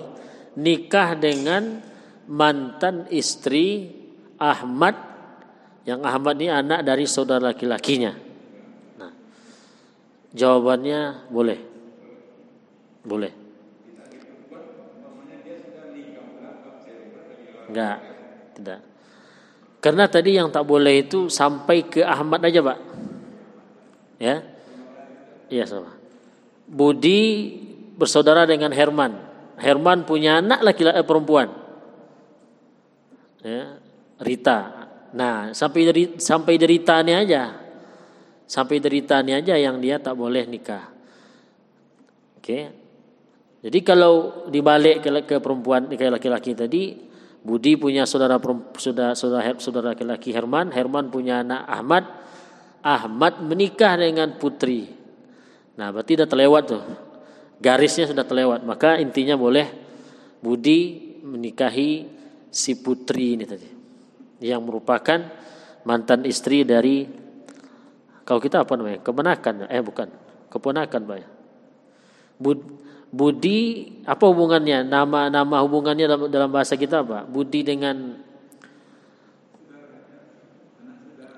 nikah 0.61 1.17
dengan 1.17 1.81
mantan 2.29 3.09
istri 3.09 3.89
Ahmad 4.37 4.93
yang 5.89 6.05
Ahmad 6.05 6.37
ini 6.37 6.53
anak 6.53 6.85
dari 6.85 7.09
saudara 7.09 7.49
laki-lakinya. 7.49 8.13
Nah, 9.01 9.13
jawabannya 10.37 11.29
boleh. 11.33 11.59
Boleh. 13.01 13.33
Enggak, 17.69 17.97
tidak. 18.53 18.96
Karena 19.87 20.03
tadi 20.11 20.35
yang 20.35 20.51
tak 20.51 20.67
boleh 20.67 21.07
itu 21.07 21.31
sampai 21.31 21.87
ke 21.87 22.03
Ahmad 22.03 22.43
aja, 22.43 22.59
Pak. 22.59 22.79
Ya. 24.19 24.43
Iya, 25.47 25.63
sama. 25.63 25.95
Budi 26.67 27.55
bersaudara 27.95 28.43
dengan 28.43 28.75
Herman. 28.75 29.15
Herman 29.55 30.03
punya 30.03 30.43
anak 30.43 30.59
laki-laki 30.59 30.99
eh, 30.99 31.07
perempuan. 31.07 31.47
Ya, 33.47 33.79
Rita. 34.19 34.59
Nah, 35.15 35.55
sampai 35.55 35.87
dari 35.87 36.03
sampai 36.19 36.59
deritanya 36.59 37.23
aja. 37.23 37.43
Sampai 38.43 38.83
deritanya 38.83 39.39
aja 39.39 39.55
yang 39.55 39.79
dia 39.79 40.03
tak 40.03 40.19
boleh 40.19 40.43
nikah. 40.51 40.83
Oke. 42.43 42.59
Jadi 43.63 43.79
kalau 43.87 44.43
dibalik 44.51 44.99
ke, 44.99 45.09
ke 45.23 45.35
perempuan 45.39 45.87
ke 45.87 46.11
laki-laki 46.11 46.51
tadi, 46.59 47.06
Budi 47.47 47.79
punya 47.79 48.03
saudara 48.03 48.35
saudara 48.75 49.15
saudara 49.15 49.55
saudara 49.55 49.95
laki-laki 49.95 50.35
Herman, 50.35 50.75
Herman 50.75 51.07
punya 51.07 51.47
anak 51.47 51.63
Ahmad, 51.63 52.03
Ahmad 52.83 53.39
menikah 53.39 53.95
dengan 53.95 54.35
putri. 54.35 54.91
Nah, 55.79 55.95
berarti 55.95 56.19
sudah 56.19 56.27
terlewat 56.27 56.63
tuh. 56.67 56.83
Garisnya 57.63 58.11
sudah 58.11 58.27
terlewat. 58.27 58.67
Maka 58.67 58.99
intinya 58.99 59.39
boleh 59.39 59.63
Budi 60.43 61.07
menikahi 61.23 62.03
si 62.51 62.83
putri 62.83 63.39
ini 63.39 63.47
tadi. 63.47 63.69
Yang 64.43 64.61
merupakan 64.67 65.19
mantan 65.87 66.27
istri 66.27 66.67
dari 66.67 67.07
kalau 68.27 68.43
kita 68.43 68.67
apa 68.67 68.75
namanya? 68.75 68.99
Kemenakan. 68.99 69.71
Eh 69.71 69.79
bukan. 69.79 70.11
Keponakan, 70.51 71.01
Pak. 71.07 71.15
Budi 73.07 73.87
apa 74.03 74.23
hubungannya? 74.27 74.83
Nama-nama 74.83 75.63
hubungannya 75.63 76.05
dalam, 76.11 76.21
dalam 76.27 76.49
bahasa 76.51 76.75
kita 76.75 77.07
apa? 77.07 77.23
Budi 77.23 77.63
dengan 77.63 78.19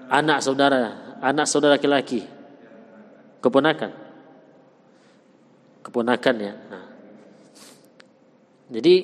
anak 0.10 0.42
saudara, 0.42 1.18
anak 1.22 1.46
saudara 1.46 1.78
laki-laki. 1.78 2.26
Keponakan. 3.40 3.92
Keponakan 5.86 6.36
ya. 6.42 6.54
Nah. 6.58 6.86
Jadi 8.74 8.96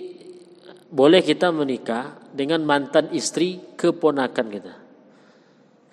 boleh 0.89 1.21
kita 1.21 1.53
menikah 1.53 2.17
dengan 2.33 2.65
mantan 2.65 3.13
istri 3.13 3.61
keponakan 3.77 4.47
kita. 4.49 4.73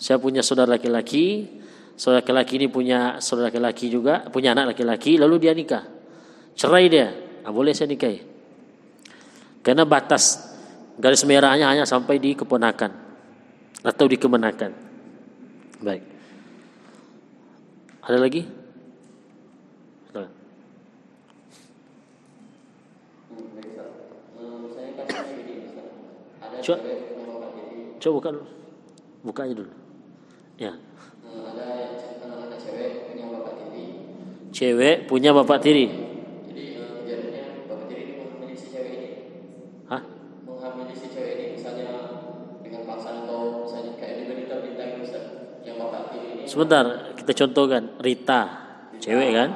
Saya 0.01 0.17
punya 0.17 0.41
saudara 0.41 0.81
laki-laki, 0.81 1.47
saudara 2.01 2.25
laki-laki 2.25 2.53
ini 2.59 2.67
punya 2.73 3.21
saudara 3.21 3.53
laki-laki 3.53 3.93
juga, 3.93 4.25
punya 4.33 4.57
anak 4.57 4.75
laki-laki, 4.75 5.21
lalu 5.21 5.37
dia 5.37 5.53
nikah 5.53 5.92
cerai 6.59 6.87
dia, 6.89 7.13
nah, 7.45 7.53
boleh 7.53 7.73
saya 7.73 7.91
nikahi. 7.91 8.21
Karena 9.63 9.87
batas 9.87 10.53
garis 10.99 11.23
merahnya 11.23 11.71
hanya 11.71 11.85
sampai 11.87 12.19
di 12.19 12.35
keponakan 12.35 12.93
atau 13.83 14.05
di 14.11 14.17
kemenakan. 14.19 14.73
Baik. 15.83 16.03
Ada 18.03 18.19
lagi? 18.19 18.43
Coba, 26.63 26.79
coba 27.99 28.13
buka 28.15 28.29
dulu. 28.31 28.47
Buka 29.27 29.41
aja 29.47 29.55
dulu. 29.55 29.73
Ya. 30.63 30.73
Cewek 34.55 35.11
punya 35.11 35.35
bapak 35.35 35.59
tiri. 35.59 35.91
Sebentar, 46.53 47.17
kita 47.17 47.33
contohkan 47.33 47.97
Rita, 47.97 48.45
cewek 49.01 49.31
kan? 49.33 49.51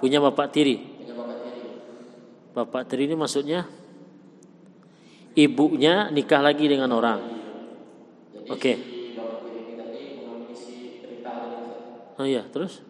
Punya 0.00 0.24
bapak 0.24 0.48
tiri. 0.48 0.80
Bapak 2.56 2.88
tiri 2.88 3.04
ini 3.04 3.12
maksudnya 3.12 3.68
ibunya 5.36 6.08
nikah 6.08 6.40
lagi 6.40 6.64
dengan 6.64 6.96
orang. 6.96 7.20
Oke. 8.48 8.56
Okay. 8.56 8.76
Oh 12.16 12.24
iya, 12.24 12.40
terus? 12.48 12.80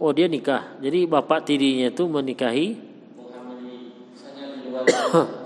Oh 0.00 0.16
dia 0.16 0.32
nikah. 0.32 0.80
Jadi 0.80 1.04
bapak 1.04 1.44
tirinya 1.44 1.92
itu 1.92 2.08
menikahi 2.08 2.96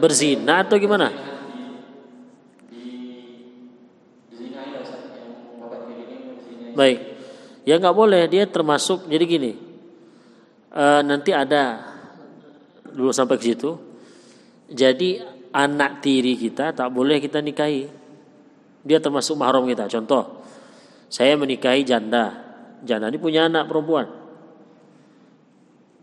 berzina 0.00 0.64
atau 0.64 0.80
gimana? 0.80 1.12
Baik, 6.72 6.98
ya 7.68 7.76
nggak 7.76 7.96
boleh 7.96 8.24
dia 8.30 8.48
termasuk 8.48 9.04
jadi 9.04 9.24
gini. 9.28 9.52
E, 10.72 10.84
nanti 11.04 11.34
ada 11.36 11.92
dulu 12.88 13.12
sampai 13.12 13.36
ke 13.36 13.52
situ. 13.52 13.76
Jadi 14.70 15.20
anak 15.52 16.00
tiri 16.00 16.38
kita 16.40 16.72
tak 16.72 16.88
boleh 16.88 17.20
kita 17.20 17.42
nikahi. 17.42 17.84
Dia 18.80 18.96
termasuk 19.02 19.36
mahram 19.36 19.68
kita. 19.68 19.90
Contoh, 19.92 20.40
saya 21.12 21.36
menikahi 21.36 21.84
janda. 21.84 22.32
Janda 22.80 23.12
ini 23.12 23.20
punya 23.20 23.44
anak 23.50 23.68
perempuan. 23.68 24.20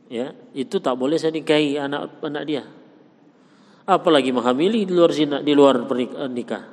ya 0.07 0.31
itu 0.55 0.79
tak 0.79 0.95
boleh 0.95 1.19
saya 1.19 1.35
nikahi 1.35 1.75
anak 1.75 2.23
anak 2.23 2.43
dia 2.47 2.63
apalagi 3.87 4.35
menghamili 4.35 4.83
di 4.83 4.91
luar 4.91 5.11
zina 5.15 5.39
di 5.39 5.55
luar 5.55 5.87
nikah. 6.27 6.63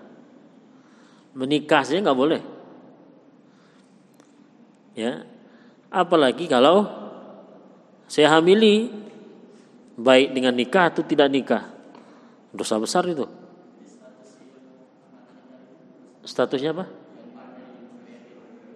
Menikah 1.38 1.82
saja 1.86 2.02
nggak 2.02 2.18
boleh. 2.18 2.42
Ya. 4.98 5.22
Apalagi 5.94 6.50
kalau 6.50 6.90
saya 8.10 8.34
hamili 8.34 8.90
baik 9.94 10.34
dengan 10.34 10.58
nikah 10.58 10.90
atau 10.90 11.06
tidak 11.06 11.30
nikah. 11.30 11.70
Dosa 12.50 12.82
besar 12.82 13.06
itu. 13.06 13.26
Statusnya 16.26 16.74
apa? 16.74 16.86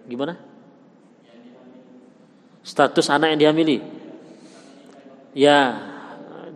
Gimana? 0.07 0.39
Status 2.63 3.07
anak 3.11 3.35
yang 3.35 3.39
dihamili. 3.39 3.77
Ya 5.35 5.88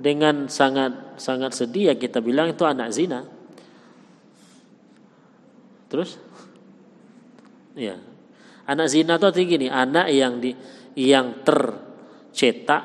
dengan 0.03 0.51
sangat 0.51 1.15
sangat 1.15 1.55
sedih 1.55 1.89
ya 1.89 1.95
kita 1.95 2.19
bilang 2.19 2.51
itu 2.51 2.67
anak 2.67 2.91
zina. 2.91 3.23
Terus? 5.87 6.19
Ya. 7.79 7.95
Anak 8.67 8.91
zina 8.91 9.15
itu 9.15 9.25
artinya 9.31 9.47
gini, 9.47 9.67
anak 9.71 10.07
yang 10.11 10.43
di 10.43 10.51
yang 10.99 11.39
tercetak 11.47 12.83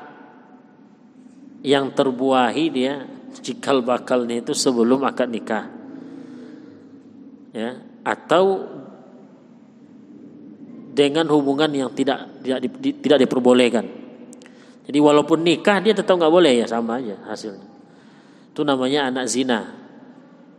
yang 1.59 1.91
terbuahi 1.91 2.65
dia 2.71 3.03
cikal 3.43 3.83
bakalnya 3.83 4.39
itu 4.39 4.55
sebelum 4.55 5.03
akad 5.03 5.27
nikah. 5.27 5.67
Ya, 7.51 7.81
atau 8.05 8.63
dengan 10.95 11.27
hubungan 11.27 11.67
yang 11.71 11.91
tidak 11.91 12.29
tidak 12.39 12.59
tidak 12.79 13.19
diperbolehkan. 13.27 13.98
Jadi 14.89 14.97
walaupun 15.05 15.45
nikah 15.45 15.77
dia 15.85 15.93
tetap 15.93 16.17
nggak 16.17 16.33
boleh 16.33 16.65
ya 16.65 16.65
sama 16.65 16.97
aja 16.97 17.13
hasilnya. 17.29 17.69
Itu 18.49 18.65
namanya 18.65 19.13
anak 19.13 19.29
zina. 19.29 19.69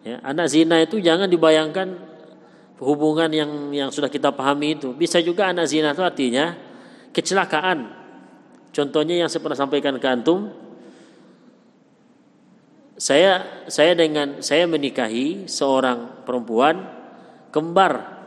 Ya, 0.06 0.22
anak 0.22 0.46
zina 0.46 0.78
itu 0.78 1.02
jangan 1.02 1.26
dibayangkan 1.26 1.98
hubungan 2.78 3.26
yang 3.34 3.50
yang 3.74 3.90
sudah 3.90 4.06
kita 4.06 4.30
pahami 4.30 4.78
itu. 4.78 4.94
Bisa 4.94 5.18
juga 5.18 5.50
anak 5.50 5.66
zina 5.66 5.90
itu 5.90 6.06
artinya 6.06 6.54
kecelakaan. 7.10 7.90
Contohnya 8.70 9.18
yang 9.18 9.26
saya 9.26 9.42
pernah 9.42 9.58
sampaikan 9.58 9.98
ke 9.98 10.06
antum, 10.06 10.54
saya 12.94 13.66
saya 13.66 13.98
dengan 13.98 14.46
saya 14.46 14.70
menikahi 14.70 15.50
seorang 15.50 16.22
perempuan 16.22 16.86
kembar. 17.50 18.22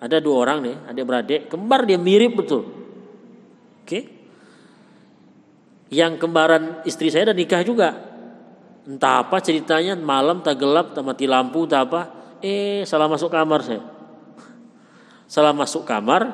Ada 0.00 0.24
dua 0.24 0.48
orang 0.48 0.58
nih, 0.64 0.76
adik 0.88 1.04
beradik, 1.04 1.40
kembar 1.52 1.84
dia 1.84 2.00
mirip 2.00 2.32
betul. 2.32 2.64
Oke? 3.84 3.84
Okay? 3.84 4.21
Yang 5.92 6.16
kembaran 6.16 6.80
istri 6.88 7.12
saya 7.12 7.30
dan 7.30 7.36
nikah 7.36 7.60
juga. 7.60 7.92
Entah 8.88 9.22
apa 9.22 9.44
ceritanya 9.44 9.92
malam 9.92 10.40
tak 10.40 10.56
gelap 10.56 10.96
tak 10.96 11.04
mati 11.04 11.28
lampu 11.28 11.68
tak 11.68 11.92
apa. 11.92 12.00
Eh 12.40 12.82
salah 12.88 13.06
masuk 13.06 13.28
kamar 13.28 13.60
saya. 13.60 13.84
Salah 15.32 15.54
masuk 15.54 15.86
kamar, 15.86 16.28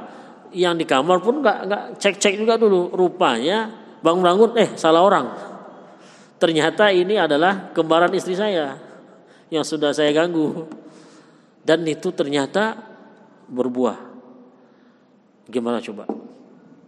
yang 0.55 0.75
di 0.75 0.89
kamar 0.89 1.21
pun 1.21 1.45
nggak 1.45 1.59
nggak 1.69 1.83
cek 2.01 2.17
cek 2.17 2.35
juga 2.41 2.57
dulu. 2.57 2.89
Rupanya 2.95 3.69
bangun 4.01 4.25
bangun 4.25 4.51
eh 4.57 4.71
salah 4.79 5.05
orang. 5.05 5.27
Ternyata 6.39 6.95
ini 6.95 7.19
adalah 7.19 7.75
kembaran 7.75 8.15
istri 8.15 8.39
saya 8.39 8.79
yang 9.53 9.67
sudah 9.67 9.91
saya 9.93 10.15
ganggu. 10.15 10.71
Dan 11.61 11.85
itu 11.85 12.15
ternyata 12.15 12.79
berbuah. 13.51 13.99
Gimana 15.51 15.85
coba? 15.85 16.09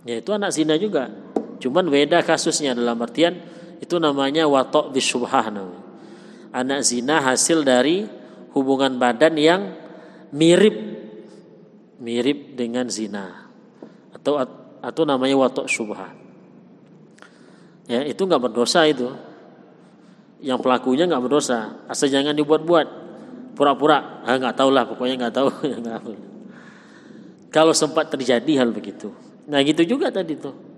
Ya 0.08 0.16
itu 0.22 0.30
anak 0.32 0.54
zina 0.56 0.80
juga. 0.80 1.29
Cuman 1.60 1.92
beda 1.92 2.24
kasusnya 2.24 2.72
dalam 2.72 2.96
artian 3.04 3.36
itu 3.78 4.00
namanya 4.00 4.48
watok 4.48 4.96
bisyubhah 4.96 5.52
namanya. 5.52 5.84
Anak 6.50 6.82
zina 6.82 7.22
hasil 7.22 7.62
dari 7.62 8.08
hubungan 8.56 8.98
badan 8.98 9.38
yang 9.38 9.62
mirip 10.34 10.74
mirip 12.00 12.56
dengan 12.56 12.88
zina 12.88 13.52
atau 14.10 14.40
atau 14.80 15.02
namanya 15.04 15.36
watok 15.36 15.68
syubhah. 15.68 16.16
Ya, 17.86 18.02
itu 18.08 18.24
nggak 18.24 18.50
berdosa 18.50 18.88
itu. 18.88 19.12
Yang 20.40 20.64
pelakunya 20.64 21.04
nggak 21.04 21.20
berdosa, 21.20 21.84
asal 21.84 22.08
jangan 22.08 22.32
dibuat-buat. 22.32 23.12
Pura-pura, 23.52 24.24
ah 24.24 24.40
nggak 24.40 24.56
tahu 24.56 24.70
lah, 24.72 24.88
pokoknya 24.88 25.20
nggak 25.20 25.34
tahu. 25.36 25.48
Kalau 27.54 27.76
sempat 27.76 28.08
terjadi 28.08 28.64
hal 28.64 28.72
begitu. 28.72 29.12
Nah 29.50 29.60
gitu 29.60 29.84
juga 29.84 30.08
tadi 30.08 30.38
tuh 30.38 30.69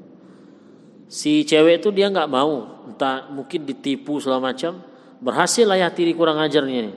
si 1.12 1.44
cewek 1.44 1.84
itu 1.84 1.92
dia 1.92 2.08
nggak 2.08 2.30
mau 2.32 2.88
entah 2.88 3.28
mungkin 3.28 3.68
ditipu 3.68 4.16
segala 4.16 4.48
macam 4.48 4.80
berhasil 5.20 5.68
lah 5.68 5.76
ya 5.76 5.92
tiri 5.92 6.16
kurang 6.16 6.40
ajarnya 6.40 6.88
nih. 6.88 6.96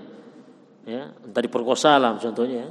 Ya 0.88 1.12
entah 1.28 1.44
diperkosa 1.44 2.00
lah 2.00 2.16
contohnya. 2.16 2.64
Ya. 2.64 2.70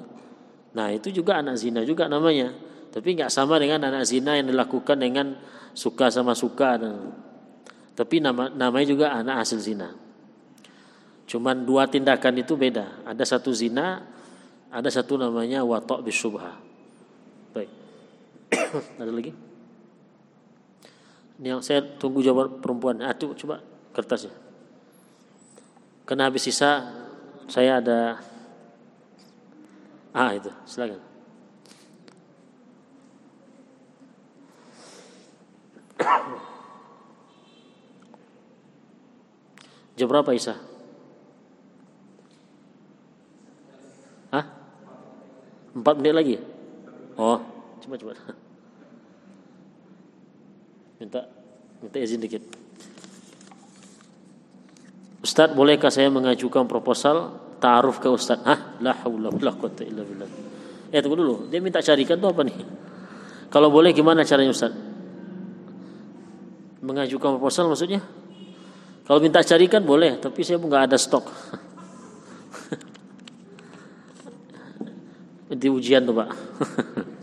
nah 0.74 0.88
itu 0.90 1.12
juga 1.12 1.44
anak 1.44 1.60
zina 1.60 1.84
juga 1.84 2.08
namanya. 2.08 2.56
Tapi 2.88 3.20
nggak 3.20 3.28
sama 3.28 3.60
dengan 3.60 3.84
anak 3.84 4.08
zina 4.08 4.40
yang 4.40 4.48
dilakukan 4.48 4.96
dengan 4.96 5.36
suka 5.76 6.08
sama 6.08 6.32
suka. 6.32 6.80
Dan 6.80 7.12
tapi 7.92 8.24
nama 8.24 8.48
namanya 8.48 8.86
juga 8.88 9.12
anak 9.12 9.44
hasil 9.44 9.60
zina. 9.60 9.92
Cuman 11.28 11.68
dua 11.68 11.84
tindakan 11.92 12.40
itu 12.40 12.56
beda. 12.56 13.04
Ada 13.04 13.36
satu 13.36 13.52
zina 13.52 14.00
ada 14.72 14.90
satu 14.90 15.20
namanya 15.20 15.60
watok 15.62 16.02
bisubha 16.02 16.58
baik. 17.54 17.70
Ada 18.98 19.12
lagi 19.14 19.53
ini 21.44 21.52
yang 21.52 21.60
saya 21.60 21.84
tunggu 22.00 22.24
jawaban 22.24 22.64
perempuan. 22.64 23.04
Ah, 23.04 23.12
itu 23.12 23.36
coba 23.44 23.60
kertasnya. 23.92 24.32
Karena 26.08 26.32
habis 26.32 26.48
sisa 26.48 26.88
saya 27.52 27.84
ada 27.84 28.16
Ah, 30.16 30.32
itu. 30.32 30.48
Silakan. 30.64 31.04
Jam 40.00 40.08
berapa 40.08 40.32
Isa? 40.32 40.56
Hah? 44.32 44.48
Empat 45.76 46.00
menit 46.00 46.16
lagi? 46.16 46.40
Oh, 47.20 47.36
coba. 47.84 48.16
Minta 51.00 51.26
minta 51.82 51.98
izin 51.98 52.22
dikit. 52.22 52.42
Ustaz, 55.24 55.56
bolehkah 55.56 55.88
saya 55.88 56.12
mengajukan 56.12 56.68
proposal 56.68 57.40
taaruf 57.56 57.96
ke 57.96 58.12
Ustaz? 58.12 58.38
Hah? 58.44 58.76
La 58.84 58.92
haula 59.02 59.32
wala 59.32 59.52
quwata 59.56 59.80
illa 59.80 60.04
billah. 60.04 60.28
Eh 60.92 61.00
tunggu 61.00 61.16
dulu, 61.16 61.48
dia 61.48 61.64
minta 61.64 61.80
carikan 61.80 62.20
tuh 62.20 62.28
apa 62.30 62.44
nih? 62.44 62.54
Kalau 63.48 63.72
boleh 63.72 63.96
gimana 63.96 64.22
caranya 64.22 64.52
Ustaz? 64.52 64.70
Mengajukan 66.84 67.40
proposal 67.40 67.72
maksudnya? 67.72 68.04
Kalau 69.08 69.20
minta 69.20 69.40
carikan 69.40 69.80
boleh, 69.80 70.20
tapi 70.20 70.44
saya 70.44 70.60
nggak 70.60 70.92
ada 70.92 71.00
stok. 71.00 71.24
Di 75.60 75.68
ujian 75.72 76.04
tuh 76.04 76.14
Pak. 76.20 76.28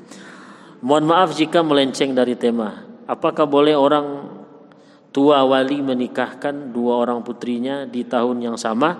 Mohon 0.88 1.06
maaf 1.06 1.38
jika 1.38 1.62
melenceng 1.62 2.18
dari 2.18 2.34
tema. 2.34 2.91
Apakah 3.12 3.44
boleh 3.44 3.76
orang 3.76 4.40
tua 5.12 5.44
wali 5.44 5.84
menikahkan 5.84 6.72
dua 6.72 7.04
orang 7.04 7.20
putrinya 7.28 7.84
di 7.84 8.08
tahun 8.08 8.40
yang 8.40 8.56
sama 8.56 8.96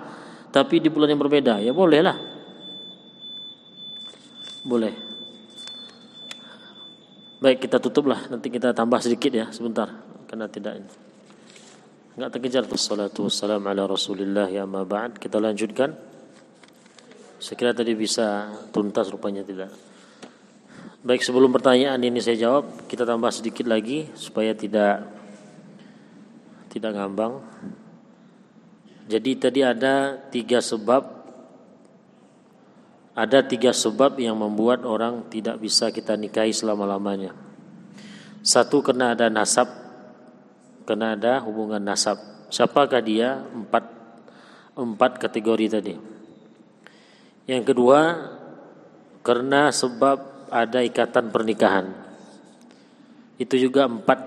tapi 0.52 0.84
di 0.84 0.92
bulan 0.92 1.16
yang 1.16 1.22
berbeda? 1.24 1.64
Ya 1.64 1.72
bolehlah. 1.72 2.20
Boleh. 4.68 4.92
Baik 7.40 7.64
kita 7.64 7.80
tutuplah 7.80 8.28
nanti 8.28 8.52
kita 8.52 8.76
tambah 8.76 9.00
sedikit 9.00 9.32
ya 9.32 9.48
sebentar 9.56 9.88
karena 10.28 10.52
tidak 10.52 10.84
enggak 12.20 12.30
terkejar 12.36 12.64
Wassalatu 12.68 13.32
wassalamu 13.32 13.72
ala 13.72 13.88
Rasulillah 13.88 14.52
ya 14.52 14.68
ma. 14.68 14.84
Kita 15.16 15.40
lanjutkan. 15.40 16.12
Sekira 17.42 17.74
tadi 17.74 17.98
bisa 17.98 18.54
tuntas 18.70 19.10
rupanya 19.10 19.42
tidak. 19.42 19.91
Baik 21.02 21.26
sebelum 21.26 21.50
pertanyaan 21.50 21.98
ini 21.98 22.22
saya 22.22 22.38
jawab, 22.38 22.86
kita 22.86 23.10
tambah 23.10 23.34
sedikit 23.34 23.66
lagi 23.66 24.06
supaya 24.14 24.54
tidak 24.54 25.10
tidak 26.70 26.94
ngambang. 26.94 27.42
Jadi 29.10 29.34
tadi 29.34 29.66
ada 29.66 30.22
tiga 30.30 30.62
sebab, 30.62 31.02
ada 33.18 33.42
tiga 33.42 33.74
sebab 33.74 34.22
yang 34.22 34.38
membuat 34.38 34.86
orang 34.86 35.26
tidak 35.34 35.58
bisa 35.58 35.90
kita 35.90 36.14
nikahi 36.14 36.54
selama 36.54 36.86
lamanya. 36.86 37.34
Satu 38.46 38.86
karena 38.86 39.18
ada 39.18 39.26
nasab, 39.34 39.74
karena 40.86 41.18
ada 41.18 41.42
hubungan 41.42 41.82
nasab. 41.82 42.22
Siapakah 42.54 43.02
dia? 43.02 43.42
Empat 43.50 43.90
empat 44.78 45.18
kategori 45.18 45.66
tadi. 45.82 45.98
Yang 47.50 47.74
kedua 47.74 48.00
karena 49.26 49.74
sebab 49.74 50.31
ada 50.52 50.84
ikatan 50.84 51.32
pernikahan. 51.32 51.88
Itu 53.40 53.56
juga 53.56 53.88
empat 53.88 54.20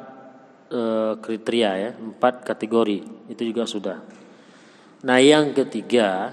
e, 0.72 0.80
kriteria 1.20 1.70
ya, 1.76 1.90
empat 1.94 2.42
kategori 2.42 3.30
itu 3.30 3.42
juga 3.44 3.68
sudah. 3.68 3.98
Nah 5.04 5.20
yang 5.20 5.52
ketiga 5.52 6.32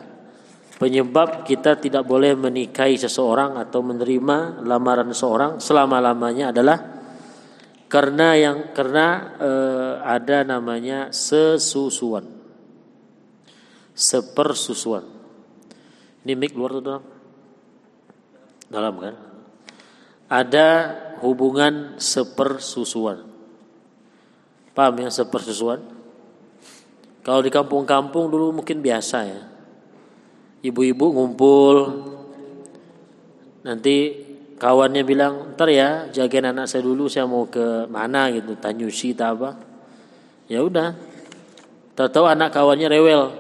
penyebab 0.80 1.44
kita 1.44 1.78
tidak 1.78 2.08
boleh 2.08 2.34
menikahi 2.34 2.96
seseorang 2.98 3.60
atau 3.60 3.84
menerima 3.84 4.64
lamaran 4.66 5.12
seseorang 5.12 5.60
selama 5.60 6.00
lamanya 6.02 6.50
adalah 6.50 6.80
karena 7.92 8.40
yang 8.40 8.58
karena 8.72 9.36
e, 9.36 9.52
ada 10.08 10.48
namanya 10.48 11.12
sesusuan, 11.12 12.24
sepersusuan. 13.92 15.04
Ini 16.24 16.34
mik 16.40 16.56
luar 16.56 16.80
atau 16.80 16.82
dalam? 16.82 17.04
Dalam 18.72 18.96
kan? 18.96 19.31
Ada 20.32 20.96
hubungan 21.20 22.00
sepersusuan. 22.00 23.28
Paham 24.72 25.04
ya 25.04 25.12
sepersusuan? 25.12 25.84
Kalau 27.22 27.44
di 27.44 27.52
kampung-kampung 27.52 28.32
dulu 28.32 28.56
mungkin 28.56 28.80
biasa 28.80 29.18
ya. 29.28 29.42
Ibu-ibu 30.64 31.06
ngumpul. 31.12 31.76
Nanti 33.68 34.24
kawannya 34.56 35.04
bilang, 35.04 35.52
ntar 35.54 35.68
ya 35.68 36.08
jagain 36.10 36.48
anak 36.48 36.72
saya 36.72 36.88
dulu, 36.88 37.12
saya 37.12 37.28
mau 37.28 37.46
ke 37.52 37.86
mana 37.92 38.32
gitu, 38.32 38.56
tanyusi 38.56 39.12
tak 39.12 39.36
apa. 39.36 39.60
Ya 40.48 40.64
udah. 40.64 40.96
Tahu-tahu 41.94 42.26
anak 42.32 42.56
kawannya 42.56 42.88
rewel. 42.88 43.36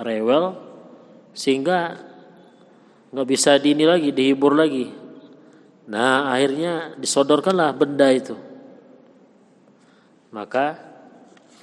Rewel 0.00 0.56
sehingga 1.36 2.00
nggak 3.12 3.28
bisa 3.28 3.60
dini 3.60 3.84
lagi, 3.84 4.08
dihibur 4.08 4.56
lagi. 4.56 5.01
Nah, 5.90 6.30
akhirnya 6.30 6.94
disodorkanlah 6.94 7.74
benda 7.74 8.06
itu. 8.14 8.38
Maka 10.30 10.78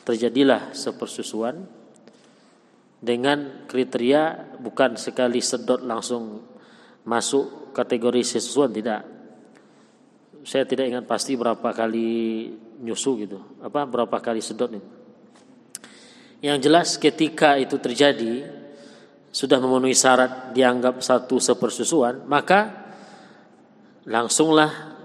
terjadilah 0.04 0.76
sepersusuan 0.76 1.64
dengan 3.00 3.64
kriteria 3.70 4.56
bukan 4.60 5.00
sekali 5.00 5.40
sedot 5.40 5.80
langsung 5.80 6.44
masuk 7.08 7.72
kategori 7.72 8.22
sesusuan 8.28 8.76
tidak. 8.76 9.08
Saya 10.44 10.68
tidak 10.68 10.92
ingat 10.92 11.06
pasti 11.08 11.40
berapa 11.40 11.72
kali 11.72 12.52
nyusu 12.84 13.12
gitu. 13.24 13.40
Apa 13.64 13.88
berapa 13.88 14.20
kali 14.20 14.44
sedot 14.44 14.72
itu. 14.76 14.90
Yang 16.40 16.58
jelas 16.64 16.88
ketika 16.96 17.60
itu 17.60 17.76
terjadi 17.80 18.48
sudah 19.30 19.60
memenuhi 19.60 19.94
syarat 19.94 20.56
dianggap 20.56 21.04
satu 21.06 21.38
sepersusuan 21.38 22.26
maka 22.26 22.79
langsunglah 24.10 24.97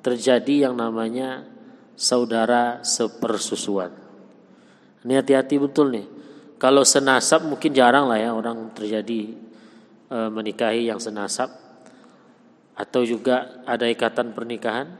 terjadi 0.00 0.70
yang 0.70 0.74
namanya 0.74 1.44
saudara 1.94 2.80
sepersusuan 2.80 4.08
ini 5.08 5.14
hati-hati 5.14 5.56
betul 5.62 5.94
nih. 5.94 6.06
Kalau 6.58 6.82
senasab 6.82 7.46
mungkin 7.46 7.70
jarang 7.70 8.10
lah 8.10 8.18
ya 8.18 8.34
orang 8.34 8.74
terjadi 8.74 9.30
e, 10.10 10.18
menikahi 10.28 10.90
yang 10.90 10.98
senasab 10.98 11.54
atau 12.74 13.02
juga 13.06 13.62
ada 13.62 13.86
ikatan 13.86 14.34
pernikahan. 14.34 14.90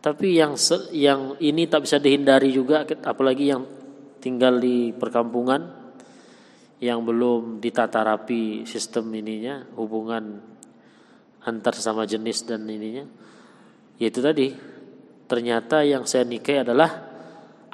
Tapi 0.00 0.36
yang 0.36 0.56
yang 0.92 1.36
ini 1.40 1.68
tak 1.68 1.84
bisa 1.84 2.00
dihindari 2.00 2.52
juga 2.52 2.88
apalagi 3.04 3.52
yang 3.52 3.62
tinggal 4.20 4.56
di 4.60 4.92
perkampungan 4.96 5.84
yang 6.80 7.04
belum 7.04 7.60
ditata 7.60 8.04
rapi 8.04 8.64
sistem 8.68 9.08
ininya 9.14 9.64
hubungan 9.76 10.40
antar 11.44 11.76
sama 11.76 12.08
jenis 12.08 12.48
dan 12.48 12.64
ininya 12.64 13.04
yaitu 14.00 14.18
tadi 14.18 14.52
ternyata 15.24 15.86
yang 15.86 16.04
saya 16.04 16.26
nikahi 16.26 16.66
adalah 16.66 16.90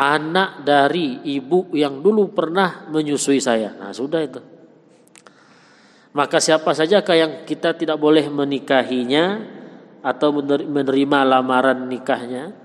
anak 0.00 0.64
dari 0.64 1.28
ibu 1.36 1.76
yang 1.76 2.00
dulu 2.00 2.32
pernah 2.32 2.88
menyusui 2.88 3.36
saya. 3.36 3.76
Nah, 3.76 3.92
sudah 3.92 4.20
itu. 4.24 4.40
Maka 6.16 6.40
siapa 6.40 6.72
sajakah 6.72 7.16
yang 7.16 7.32
kita 7.44 7.76
tidak 7.76 8.00
boleh 8.00 8.26
menikahinya 8.32 9.44
atau 10.00 10.32
menerima 10.40 11.18
lamaran 11.28 11.84
nikahnya 11.86 12.56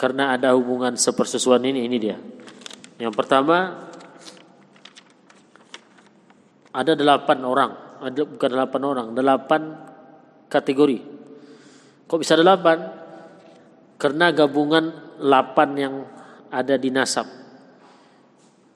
karena 0.00 0.32
ada 0.32 0.56
hubungan 0.56 0.96
sepersesuan 0.96 1.60
ini 1.68 1.84
ini 1.84 1.96
dia. 2.00 2.16
Yang 2.96 3.14
pertama 3.14 3.76
ada 6.72 6.92
delapan 6.96 7.38
orang, 7.44 7.72
ada 8.00 8.22
bukan 8.24 8.50
delapan 8.50 8.82
orang, 8.84 9.06
delapan 9.12 9.62
kategori. 10.48 10.98
Kok 12.08 12.20
bisa 12.20 12.34
delapan? 12.34 12.78
Karena 14.00 14.32
gabungan 14.32 15.16
8 15.20 15.76
yang 15.76 15.94
ada 16.48 16.74
di 16.80 16.88
nasab. 16.88 17.28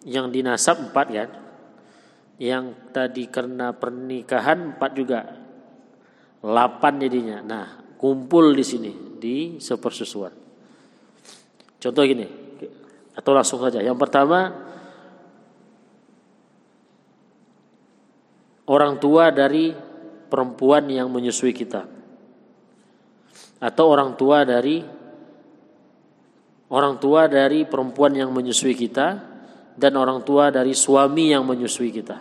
Yang 0.04 0.26
di 0.30 0.40
nasab 0.44 0.76
4 0.92 0.92
kan? 0.92 1.30
Yang 2.36 2.64
tadi 2.92 3.24
karena 3.32 3.72
pernikahan 3.72 4.76
4 4.76 4.92
juga. 4.92 5.20
8 6.44 7.02
jadinya. 7.02 7.40
Nah, 7.40 7.66
kumpul 7.96 8.52
di 8.52 8.64
sini 8.64 8.92
di 9.16 9.56
sepersusuan. 9.56 10.32
Contoh 11.80 12.04
gini, 12.04 12.28
atau 13.16 13.32
langsung 13.32 13.60
saja. 13.64 13.80
Yang 13.80 13.96
pertama 13.96 14.52
orang 18.68 18.96
tua 19.00 19.28
dari 19.34 19.72
perempuan 20.28 20.88
yang 20.88 21.12
menyusui 21.12 21.52
kita. 21.52 21.84
Atau 23.60 23.84
orang 23.88 24.16
tua 24.18 24.44
dari 24.44 24.82
orang 26.74 26.98
tua 26.98 27.30
dari 27.30 27.64
perempuan 27.64 28.12
yang 28.16 28.34
menyusui 28.34 28.74
kita 28.74 29.08
dan 29.74 29.92
orang 29.94 30.26
tua 30.26 30.50
dari 30.50 30.72
suami 30.74 31.32
yang 31.32 31.46
menyusui 31.46 31.90
kita. 31.94 32.18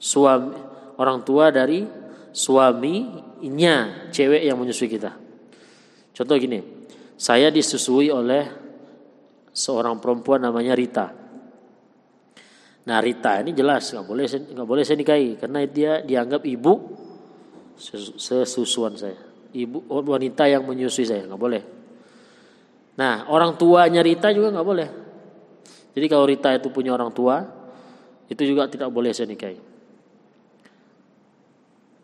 Suami 0.00 0.52
orang 1.00 1.24
tua 1.24 1.48
dari 1.48 1.84
suaminya 2.30 4.08
cewek 4.12 4.42
yang 4.44 4.56
menyusui 4.60 4.88
kita. 4.88 5.12
Contoh 6.12 6.36
gini, 6.36 6.60
saya 7.16 7.48
disusui 7.48 8.12
oleh 8.12 8.44
seorang 9.50 9.96
perempuan 9.98 10.44
namanya 10.44 10.76
Rita. 10.76 11.06
Nah 12.90 12.98
Rita 12.98 13.38
ini 13.38 13.54
jelas 13.54 13.86
nggak 13.94 14.02
boleh 14.02 14.26
nggak 14.26 14.66
boleh 14.66 14.82
saya 14.82 14.98
nikahi 14.98 15.38
karena 15.38 15.62
dia 15.70 16.02
dianggap 16.02 16.42
ibu 16.42 16.98
sesusuan 18.18 18.98
saya, 18.98 19.16
ibu 19.54 19.86
wanita 19.86 20.50
yang 20.50 20.66
menyusui 20.66 21.06
saya 21.06 21.22
nggak 21.22 21.38
boleh. 21.38 21.62
Nah, 23.00 23.30
orang 23.32 23.56
tuanya 23.56 24.04
Rita 24.04 24.28
juga 24.34 24.52
nggak 24.52 24.68
boleh. 24.68 24.88
Jadi 25.96 26.06
kalau 26.10 26.28
Rita 26.28 26.52
itu 26.52 26.68
punya 26.68 26.92
orang 26.92 27.08
tua, 27.14 27.40
itu 28.28 28.42
juga 28.44 28.68
tidak 28.68 28.92
boleh 28.92 29.16
saya 29.16 29.32
nikahi. 29.32 29.56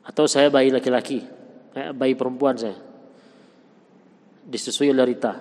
Atau 0.08 0.24
saya 0.24 0.48
bayi 0.48 0.72
laki-laki, 0.72 1.20
eh, 1.76 1.92
bayi 1.92 2.16
perempuan 2.16 2.56
saya, 2.56 2.78
disusui 4.48 4.88
oleh 4.88 5.04
Rita. 5.04 5.36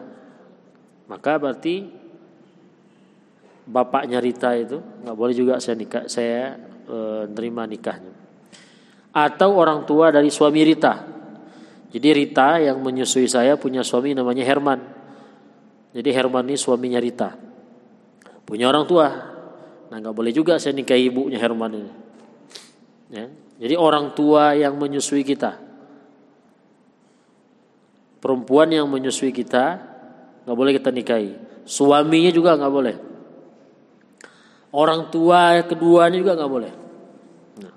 Maka 1.08 1.32
berarti 1.40 2.05
bapaknya 3.66 4.22
Rita 4.22 4.54
itu 4.54 4.78
nggak 4.78 5.18
boleh 5.18 5.34
juga 5.34 5.58
saya 5.58 5.76
nikah, 5.76 6.06
saya 6.06 6.56
e, 6.86 6.98
nerima 7.34 7.66
nikahnya. 7.66 8.14
Atau 9.16 9.58
orang 9.58 9.84
tua 9.90 10.14
dari 10.14 10.30
suami 10.30 10.62
Rita. 10.62 11.02
Jadi 11.90 12.08
Rita 12.12 12.60
yang 12.62 12.84
menyusui 12.84 13.26
saya 13.26 13.58
punya 13.58 13.82
suami 13.82 14.14
namanya 14.14 14.44
Herman. 14.46 14.80
Jadi 15.96 16.10
Herman 16.12 16.46
ini 16.46 16.58
suaminya 16.60 17.00
Rita. 17.00 17.32
Punya 18.44 18.70
orang 18.70 18.86
tua. 18.86 19.08
Nah 19.90 19.98
nggak 19.98 20.16
boleh 20.16 20.36
juga 20.36 20.60
saya 20.60 20.76
nikahi 20.76 21.08
ibunya 21.10 21.40
Herman 21.40 21.72
ini. 21.74 21.92
Ya. 23.10 23.26
Jadi 23.56 23.76
orang 23.80 24.12
tua 24.12 24.52
yang 24.54 24.76
menyusui 24.76 25.24
kita. 25.24 25.56
Perempuan 28.20 28.68
yang 28.74 28.92
menyusui 28.92 29.32
kita 29.32 29.80
nggak 30.44 30.58
boleh 30.58 30.76
kita 30.76 30.92
nikahi. 30.92 31.32
Suaminya 31.64 32.32
juga 32.36 32.60
nggak 32.60 32.74
boleh. 32.74 33.15
Orang 34.76 35.08
tua 35.08 35.56
keduanya 35.64 36.20
juga 36.20 36.36
nggak 36.36 36.52
boleh. 36.52 36.74
Nah. 37.64 37.76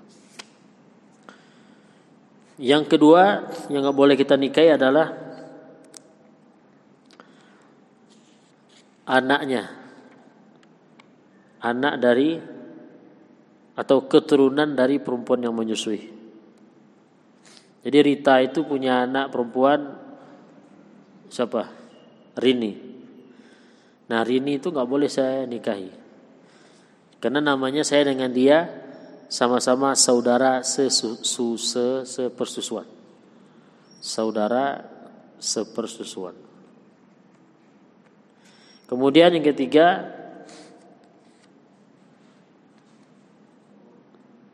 Yang 2.59 2.83
kedua 2.91 3.47
yang 3.71 3.87
nggak 3.87 3.95
boleh 3.95 4.19
kita 4.19 4.35
nikahi 4.35 4.75
adalah 4.75 5.15
anaknya 9.07 9.71
anak 11.63 11.95
dari 12.03 12.35
atau 13.79 14.03
keturunan 14.11 14.75
dari 14.75 14.99
perempuan 14.99 15.39
yang 15.39 15.55
menyusui. 15.55 16.03
Jadi 17.79 17.97
Rita 18.03 18.43
itu 18.43 18.67
punya 18.67 19.07
anak 19.07 19.31
perempuan 19.31 19.95
siapa? 21.31 21.71
Rini. 22.35 22.75
Nah 24.11 24.19
Rini 24.19 24.59
itu 24.59 24.67
nggak 24.67 24.89
boleh 24.89 25.07
saya 25.07 25.47
nikahi. 25.47 25.98
Karena 27.19 27.43
namanya 27.43 27.83
saya 27.83 28.07
dengan 28.07 28.31
dia 28.31 28.71
sama-sama 29.27 29.91
saudara 29.93 30.63
sesu, 30.63 31.19
se, 31.59 32.07
sepersusuan. 32.07 32.87
Saudara 33.99 34.87
sepersusuan. 35.35 36.35
Kemudian 38.87 39.35
yang 39.35 39.45
ketiga 39.45 40.01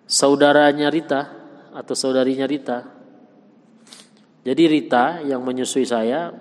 saudaranya 0.10 0.92
Rita 0.92 1.22
atau 1.72 1.94
saudarinya 1.96 2.50
Rita. 2.50 2.80
Jadi 4.46 4.64
Rita 4.70 5.22
yang 5.26 5.42
menyusui 5.42 5.86
saya 5.86 6.34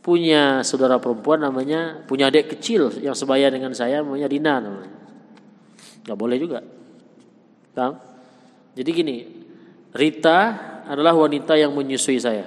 punya 0.00 0.64
saudara 0.64 0.96
perempuan 0.96 1.44
namanya 1.44 2.02
punya 2.08 2.32
adik 2.32 2.56
kecil 2.56 2.88
yang 3.04 3.12
sebaya 3.12 3.52
dengan 3.52 3.76
saya 3.76 4.00
namanya 4.00 4.26
Rina 4.26 4.54
namanya. 4.58 4.99
Gak 6.04 6.18
boleh 6.18 6.36
juga. 6.40 6.60
Bang. 7.74 7.96
Jadi 8.76 8.90
gini, 8.92 9.16
Rita 9.90 10.38
adalah 10.86 11.16
wanita 11.16 11.56
yang 11.56 11.72
menyusui 11.72 12.20
saya. 12.20 12.46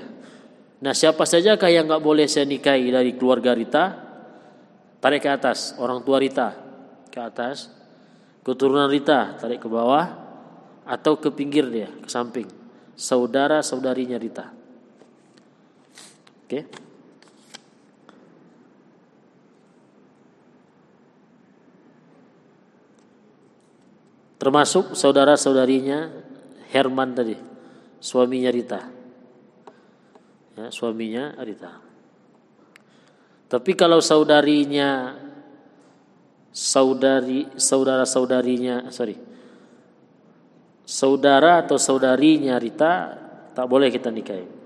Nah 0.84 0.92
siapa 0.92 1.24
saja 1.24 1.56
yang 1.56 1.88
nggak 1.88 2.04
boleh 2.04 2.28
saya 2.28 2.44
nikahi 2.44 2.92
dari 2.92 3.16
keluarga 3.16 3.56
Rita? 3.56 3.86
tarik 5.04 5.20
ke 5.20 5.28
atas, 5.28 5.76
orang 5.84 6.00
tua 6.08 6.16
Rita 6.16 6.56
ke 7.12 7.20
atas, 7.20 7.68
keturunan 8.40 8.88
Rita 8.88 9.36
tarik 9.36 9.60
ke 9.60 9.68
bawah, 9.68 10.08
atau 10.88 11.20
ke 11.20 11.28
pinggir 11.28 11.68
dia, 11.68 11.92
ke 11.92 12.08
samping, 12.08 12.48
saudara 12.96 13.60
saudarinya 13.60 14.16
Rita. 14.16 14.48
Oke. 16.48 16.83
Termasuk 24.44 24.92
saudara 24.92 25.40
saudarinya 25.40 26.12
Herman 26.76 27.16
tadi, 27.16 27.40
suaminya 28.04 28.52
Rita. 28.52 28.82
Ya, 30.60 30.68
suaminya 30.68 31.32
Rita. 31.40 31.80
Tapi 33.48 33.72
kalau 33.72 34.04
saudarinya 34.04 35.16
saudari 36.52 37.48
saudara 37.56 38.04
saudarinya 38.06 38.92
sorry 38.94 39.18
saudara 40.86 41.64
atau 41.64 41.80
saudarinya 41.80 42.60
Rita 42.60 42.94
tak 43.56 43.66
boleh 43.66 43.88
kita 43.88 44.12
nikahi. 44.12 44.63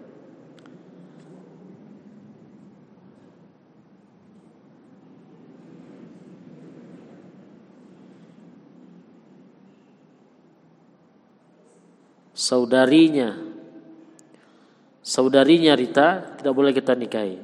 Saudarinya. 12.37 13.33
Saudarinya 15.01 15.73
Rita 15.73 16.37
tidak 16.37 16.53
boleh 16.53 16.69
kita 16.69 16.93
nikahi. 16.93 17.41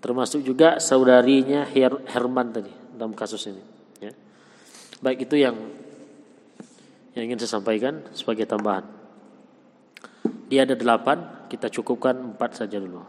Termasuk 0.00 0.40
juga 0.40 0.80
saudarinya 0.80 1.68
Her 1.68 2.00
Herman 2.08 2.48
tadi 2.52 2.72
dalam 2.96 3.12
kasus 3.12 3.44
ini 3.48 3.60
ya. 4.00 4.12
baik 5.00 5.28
itu 5.28 5.36
yang 5.40 5.56
yang 7.16 7.24
ingin 7.28 7.40
saya 7.44 7.60
sampaikan 7.60 8.04
sebagai 8.16 8.48
tambahan. 8.48 8.84
Dia 10.48 10.64
ada 10.64 10.76
delapan 10.76 11.48
kita 11.48 11.68
cukupkan 11.68 12.36
empat 12.36 12.64
saja 12.64 12.80
dulu. 12.80 13.00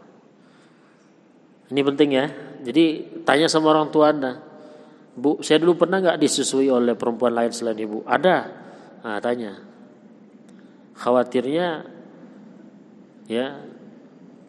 Ini 1.72 1.80
penting 1.80 2.10
ya. 2.12 2.26
Jadi 2.64 2.84
tanya 3.24 3.48
sama 3.48 3.72
orang 3.72 3.88
tua 3.88 4.12
anda. 4.12 4.40
Bu 5.16 5.40
saya 5.40 5.60
dulu 5.64 5.80
pernah 5.80 6.00
nggak 6.00 6.20
disusui 6.20 6.68
oleh 6.68 6.92
perempuan 6.92 7.32
lain 7.32 7.52
selain 7.52 7.76
ibu? 7.80 8.04
Ada. 8.04 8.36
Nah, 9.04 9.20
tanya 9.20 9.75
khawatirnya 10.96 11.84
ya 13.28 13.46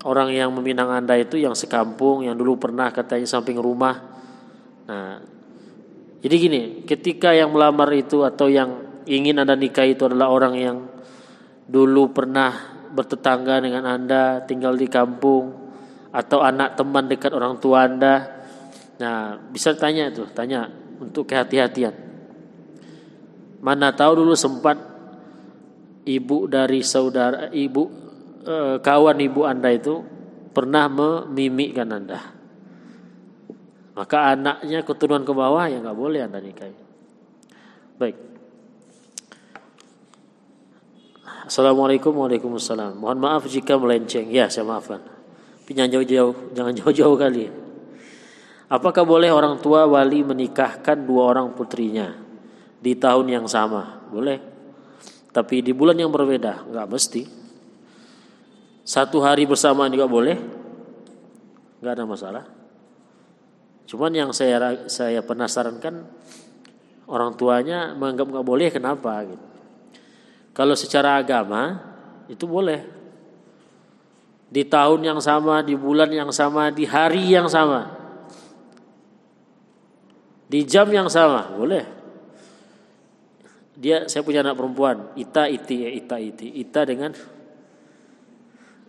orang 0.08 0.30
yang 0.32 0.54
meminang 0.54 0.94
Anda 0.94 1.18
itu 1.20 1.36
yang 1.42 1.58
sekampung, 1.58 2.24
yang 2.24 2.38
dulu 2.38 2.56
pernah 2.56 2.94
katanya 2.94 3.28
samping 3.28 3.58
rumah. 3.58 4.00
Nah, 4.88 5.20
jadi 6.24 6.36
gini, 6.38 6.62
ketika 6.88 7.36
yang 7.36 7.52
melamar 7.52 7.92
itu 7.92 8.24
atau 8.24 8.48
yang 8.48 9.04
ingin 9.04 9.42
Anda 9.42 9.60
nikah 9.60 9.84
itu 9.84 10.08
adalah 10.08 10.32
orang 10.32 10.54
yang 10.56 10.78
dulu 11.68 12.16
pernah 12.16 12.56
bertetangga 12.94 13.60
dengan 13.60 13.84
Anda, 13.84 14.48
tinggal 14.48 14.80
di 14.80 14.88
kampung, 14.88 15.52
atau 16.16 16.40
anak 16.40 16.80
teman 16.80 17.06
dekat 17.12 17.36
orang 17.36 17.60
tua 17.60 17.86
Anda. 17.86 18.16
Nah, 18.98 19.38
bisa 19.52 19.76
tanya 19.78 20.10
itu, 20.10 20.26
tanya 20.32 20.72
untuk 20.98 21.30
kehati-hatian. 21.30 21.94
Mana 23.62 23.94
tahu 23.94 24.26
dulu 24.26 24.34
sempat 24.34 24.97
ibu 26.08 26.48
dari 26.48 26.80
saudara 26.82 27.52
ibu 27.52 28.08
Eh, 28.48 28.80
kawan 28.80 29.20
ibu 29.20 29.44
anda 29.44 29.68
itu 29.68 30.00
pernah 30.56 30.88
memimikkan 30.88 31.92
anda. 31.92 32.32
Maka 33.92 34.32
anaknya 34.32 34.88
keturunan 34.88 35.28
ke 35.28 35.36
bawah 35.36 35.68
ya 35.68 35.84
nggak 35.84 36.00
boleh 36.00 36.24
anda 36.24 36.40
nikahi. 36.40 36.72
Baik. 38.00 38.16
Assalamualaikum 41.48 42.12
Waalaikumsalam 42.12 43.00
Mohon 43.00 43.20
maaf 43.20 43.44
jika 43.52 43.76
melenceng. 43.76 44.32
Ya 44.32 44.48
saya 44.48 44.64
maafkan. 44.64 45.04
Jangan 45.68 46.00
jauh-jauh 46.00 46.56
Jangan 46.56 46.72
jauh-jauh 46.72 47.18
kali. 47.20 47.52
Apakah 48.72 49.04
boleh 49.04 49.28
orang 49.28 49.60
tua 49.60 49.84
wali 49.84 50.24
menikahkan 50.24 51.04
dua 51.04 51.36
orang 51.36 51.52
putrinya 51.52 52.16
Di 52.80 52.96
tahun 52.96 53.28
yang 53.28 53.46
sama? 53.52 54.08
Boleh 54.08 54.57
Tapi 55.38 55.62
di 55.62 55.70
bulan 55.70 55.94
yang 55.94 56.10
berbeda 56.10 56.66
Nggak 56.66 56.88
mesti 56.90 57.22
satu 58.88 59.20
hari 59.20 59.44
bersamaan 59.44 59.92
juga 59.92 60.08
boleh, 60.08 60.40
nggak 61.84 61.92
ada 61.92 62.06
masalah. 62.08 62.44
Cuman 63.84 64.16
yang 64.16 64.32
saya 64.32 64.88
saya 64.88 65.20
penasaran 65.20 65.84
kan 65.84 66.08
orang 67.12 67.36
tuanya 67.36 67.92
menganggap 68.00 68.32
nggak 68.32 68.48
boleh 68.48 68.72
kenapa 68.72 69.28
gitu. 69.28 69.46
Kalau 70.56 70.72
secara 70.80 71.20
agama 71.20 71.84
itu 72.32 72.48
boleh. 72.48 72.96
Di 74.48 74.64
tahun 74.64 75.04
yang 75.04 75.20
sama, 75.20 75.60
di 75.60 75.76
bulan 75.76 76.08
yang 76.08 76.32
sama, 76.32 76.72
di 76.72 76.88
hari 76.88 77.28
yang 77.28 77.52
sama. 77.52 77.92
Di 80.48 80.64
jam 80.64 80.88
yang 80.88 81.12
sama, 81.12 81.52
boleh. 81.52 81.84
Dia 83.78 84.10
saya 84.10 84.26
punya 84.26 84.42
anak 84.42 84.58
perempuan, 84.58 85.14
Ita 85.14 85.46
Iti 85.46 85.86
ya 85.86 85.90
Ita 85.94 86.18
Iti. 86.18 86.50
Ita 86.50 86.82
dengan 86.82 87.14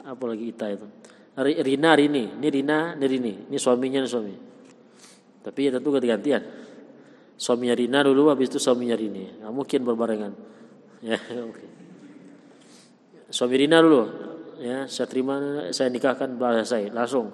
apalagi 0.09 0.49
Ita 0.49 0.67
itu. 0.73 0.89
Rina 1.39 1.95
Rini, 1.95 2.35
ini 2.41 2.49
Rina, 2.51 2.97
ini 2.99 3.07
Rini, 3.07 3.35
ini 3.47 3.57
suaminya 3.61 4.03
ini 4.03 4.09
suami. 4.11 4.35
Tapi 5.45 5.59
ya 5.61 5.71
tentu 5.79 5.95
ganti-gantian. 5.95 6.43
Suaminya 7.39 7.79
Rina 7.79 8.03
dulu, 8.03 8.27
habis 8.27 8.51
itu 8.51 8.59
suaminya 8.59 8.99
Rini. 8.99 9.39
Nah, 9.39 9.55
mungkin 9.55 9.87
berbarengan. 9.87 10.33
Ya. 10.99 11.15
Suami 13.29 13.55
Rina 13.61 13.79
dulu, 13.79 14.09
ya 14.59 14.89
saya 14.89 15.05
terima, 15.05 15.37
saya 15.71 15.93
nikahkan 15.93 16.35
bahasa 16.41 16.75
saya 16.75 16.91
langsung. 16.91 17.31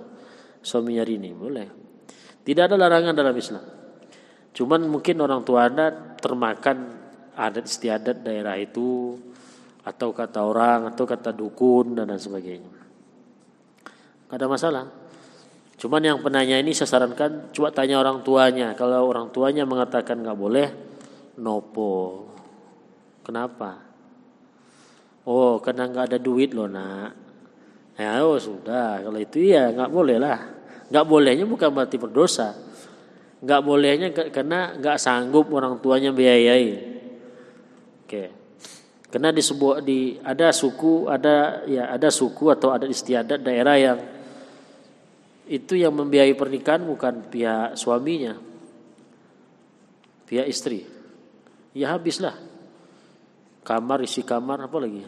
Suaminya 0.61 1.07
Rini, 1.07 1.33
boleh. 1.33 1.71
Tidak 2.45 2.67
ada 2.69 2.77
larangan 2.77 3.17
dalam 3.17 3.33
Islam. 3.33 3.65
Cuman 4.53 4.85
mungkin 4.85 5.17
orang 5.25 5.41
tua 5.49 5.71
anda 5.71 5.89
termakan 6.21 7.04
adat 7.35 7.67
istiadat 7.67 8.23
daerah 8.23 8.59
itu 8.59 9.19
atau 9.85 10.17
kata 10.17 10.41
orang 10.41 10.89
atau 10.95 11.05
kata 11.05 11.31
dukun 11.35 11.93
dan 11.99 12.09
lain 12.09 12.23
sebagainya. 12.23 12.73
Gak 14.31 14.39
ada 14.41 14.49
masalah. 14.49 14.85
Cuman 15.77 16.01
yang 16.01 16.19
penanya 16.23 16.57
ini 16.57 16.73
saya 16.73 16.89
sarankan 16.89 17.53
coba 17.53 17.69
tanya 17.75 18.01
orang 18.01 18.25
tuanya. 18.25 18.73
Kalau 18.73 19.05
orang 19.05 19.29
tuanya 19.35 19.69
mengatakan 19.69 20.23
nggak 20.23 20.39
boleh, 20.39 20.69
nopo. 21.37 22.25
Kenapa? 23.21 23.83
Oh, 25.29 25.61
karena 25.61 25.89
nggak 25.91 26.15
ada 26.15 26.19
duit 26.21 26.57
loh 26.57 26.71
nak. 26.71 27.13
Ya, 28.01 28.25
oh 28.25 28.41
sudah. 28.41 29.03
Kalau 29.03 29.19
itu 29.21 29.53
ya 29.53 29.75
nggak 29.75 29.91
boleh 29.93 30.17
lah. 30.17 30.41
Nggak 30.89 31.05
bolehnya 31.05 31.45
bukan 31.45 31.69
berarti 31.75 31.97
berdosa. 32.01 32.55
Nggak 33.45 33.61
bolehnya 33.61 34.09
karena 34.33 34.79
nggak 34.79 34.97
sanggup 34.97 35.53
orang 35.53 35.83
tuanya 35.83 36.15
biayai. 36.15 36.94
Oke. 38.15 38.31
Karena 39.11 39.31
di 39.31 39.43
sebuah 39.43 39.83
di 39.83 40.19
ada 40.23 40.51
suku, 40.51 41.07
ada 41.07 41.67
ya 41.67 41.91
ada 41.91 42.11
suku 42.11 42.51
atau 42.51 42.75
ada 42.75 42.87
istiadat 42.87 43.43
daerah 43.43 43.77
yang 43.79 43.99
itu 45.51 45.79
yang 45.79 45.95
membiayai 45.95 46.35
pernikahan 46.35 46.83
bukan 46.83 47.31
pihak 47.31 47.79
suaminya. 47.79 48.35
Pihak 50.27 50.47
istri. 50.47 50.83
Ya 51.75 51.95
habislah. 51.95 52.35
Kamar 53.63 54.03
isi 54.03 54.27
kamar 54.27 54.67
apa 54.67 54.77
lagi? 54.83 55.03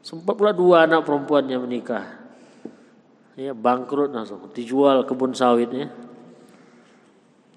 Sempat 0.00 0.34
pula 0.34 0.56
dua 0.56 0.88
anak 0.88 1.04
perempuannya 1.04 1.56
menikah. 1.60 2.04
Ya 3.36 3.56
bangkrut 3.56 4.12
langsung, 4.12 4.44
dijual 4.52 5.08
kebun 5.08 5.32
sawitnya. 5.32 5.88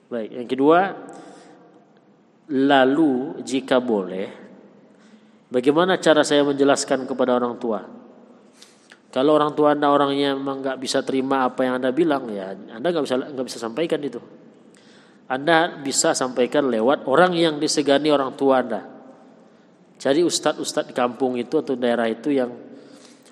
Baik, 0.07 0.31
yang 0.31 0.47
kedua 0.47 0.79
lalu 2.49 3.41
jika 3.41 3.81
boleh 3.81 4.45
Bagaimana 5.55 6.01
cara 6.01 6.25
saya 6.25 6.41
menjelaskan 6.41 7.05
kepada 7.05 7.37
orang 7.37 7.55
tua? 7.61 7.85
Kalau 9.13 9.31
orang 9.39 9.55
tua 9.55 9.71
anda 9.71 9.87
orangnya 9.87 10.35
memang 10.35 10.59
nggak 10.59 10.77
bisa 10.81 10.99
terima 11.05 11.47
apa 11.47 11.63
yang 11.63 11.79
anda 11.79 11.95
bilang, 11.95 12.27
ya 12.27 12.51
anda 12.51 12.91
nggak 12.91 13.05
bisa 13.07 13.15
nggak 13.15 13.45
bisa 13.47 13.59
sampaikan 13.61 14.01
itu. 14.03 14.19
Anda 15.31 15.79
bisa 15.79 16.11
sampaikan 16.11 16.67
lewat 16.67 17.07
orang 17.07 17.33
yang 17.39 17.55
disegani 17.55 18.11
orang 18.11 18.35
tua 18.35 18.59
anda. 18.59 18.83
Cari 19.95 20.27
ustadz-ustadz 20.27 20.91
kampung 20.91 21.39
itu 21.39 21.55
atau 21.55 21.79
daerah 21.79 22.11
itu 22.11 22.35
yang 22.35 22.51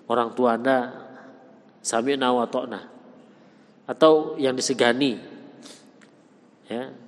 orang 0.07 0.32
tua 0.32 0.55
anda 0.55 0.95
sami'na 1.84 2.32
wa 2.32 2.47
atau 3.84 4.39
yang 4.39 4.55
disegani. 4.55 5.20
Ya. 6.72 7.02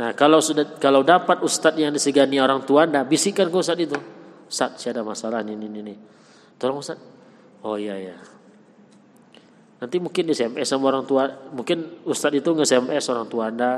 Nah, 0.00 0.16
kalau 0.16 0.40
sudah 0.40 0.80
kalau 0.80 1.04
dapat 1.04 1.44
ustadz 1.44 1.76
yang 1.76 1.92
disegani 1.92 2.40
orang 2.40 2.64
tua 2.64 2.88
anda, 2.88 3.04
bisikan 3.04 3.52
ke 3.52 3.56
ustadz 3.60 3.84
itu. 3.84 3.98
Ustadz, 4.48 4.80
saya 4.80 4.96
ada 4.96 5.04
masalah 5.04 5.44
ini, 5.44 5.60
ini, 5.60 5.68
ini. 5.68 5.94
Tolong 6.56 6.80
ustadz, 6.80 7.04
Oh 7.60 7.76
iya 7.76 8.00
ya. 8.00 8.16
Nanti 9.80 9.96
mungkin 10.00 10.28
di 10.28 10.32
SMS 10.32 10.72
sama 10.72 10.88
orang 10.88 11.04
tua, 11.04 11.28
mungkin 11.52 12.00
ustadz 12.08 12.40
itu 12.40 12.48
nge-SMS 12.48 13.04
orang 13.12 13.28
tua 13.28 13.52
Anda 13.52 13.72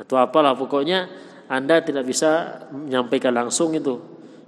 atau 0.00 0.16
apalah 0.16 0.56
pokoknya 0.56 1.08
Anda 1.52 1.84
tidak 1.84 2.08
bisa 2.08 2.64
menyampaikan 2.72 3.36
langsung 3.36 3.76
itu. 3.76 4.00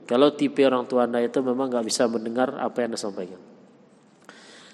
Kalau 0.09 0.33
tipe 0.33 0.65
orang 0.65 0.89
tua 0.89 1.05
Anda 1.05 1.21
itu 1.21 1.45
memang 1.45 1.69
nggak 1.69 1.85
bisa 1.85 2.09
mendengar 2.09 2.57
apa 2.57 2.81
yang 2.81 2.97
Anda 2.97 3.01
sampaikan. 3.01 3.41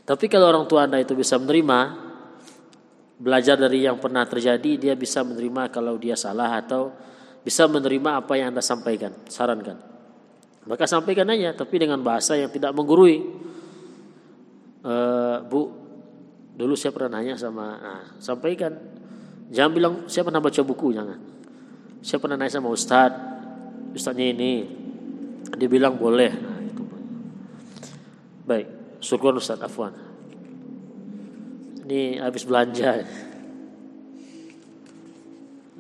Tapi 0.06 0.24
kalau 0.30 0.46
orang 0.54 0.70
tua 0.70 0.86
Anda 0.86 1.02
itu 1.02 1.18
bisa 1.18 1.34
menerima, 1.38 2.07
belajar 3.18 3.58
dari 3.58 3.82
yang 3.82 3.98
pernah 3.98 4.22
terjadi, 4.24 4.78
dia 4.78 4.94
bisa 4.94 5.26
menerima 5.26 5.74
kalau 5.74 5.98
dia 5.98 6.14
salah 6.14 6.54
atau 6.54 6.94
bisa 7.42 7.66
menerima 7.66 8.22
apa 8.22 8.38
yang 8.38 8.54
Anda 8.54 8.62
sampaikan, 8.62 9.10
sarankan. 9.26 9.76
Maka 10.68 10.86
sampaikan 10.86 11.26
aja, 11.34 11.56
tapi 11.56 11.82
dengan 11.82 11.98
bahasa 11.98 12.38
yang 12.38 12.52
tidak 12.52 12.70
menggurui. 12.76 13.24
E, 14.84 14.94
Bu, 15.48 15.60
dulu 16.54 16.78
saya 16.78 16.94
pernah 16.94 17.18
nanya 17.18 17.34
sama, 17.34 17.66
nah, 17.80 18.04
sampaikan. 18.22 18.76
Jangan 19.48 19.72
bilang 19.74 19.94
saya 20.06 20.22
pernah 20.28 20.44
baca 20.44 20.60
buku, 20.62 20.94
jangan. 20.94 21.18
Saya 22.04 22.18
pernah 22.22 22.36
nanya 22.38 22.52
sama 22.54 22.70
Ustad, 22.70 23.10
Ustadnya 23.96 24.30
ini, 24.30 24.68
dia 25.56 25.66
bilang 25.66 25.96
boleh. 25.96 26.30
Nah, 26.36 26.60
itu. 26.60 26.84
Baik, 28.44 28.68
syukur 29.00 29.34
Ustad 29.40 29.58
Afwan. 29.64 30.07
Ini 31.88 32.20
habis 32.20 32.44
belanja. 32.44 33.00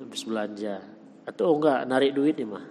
Habis 0.00 0.22
belanja. 0.24 0.80
Atau 1.28 1.52
enggak, 1.52 1.84
narik 1.84 2.16
duit 2.16 2.32
nih 2.32 2.48
mah. 2.48 2.64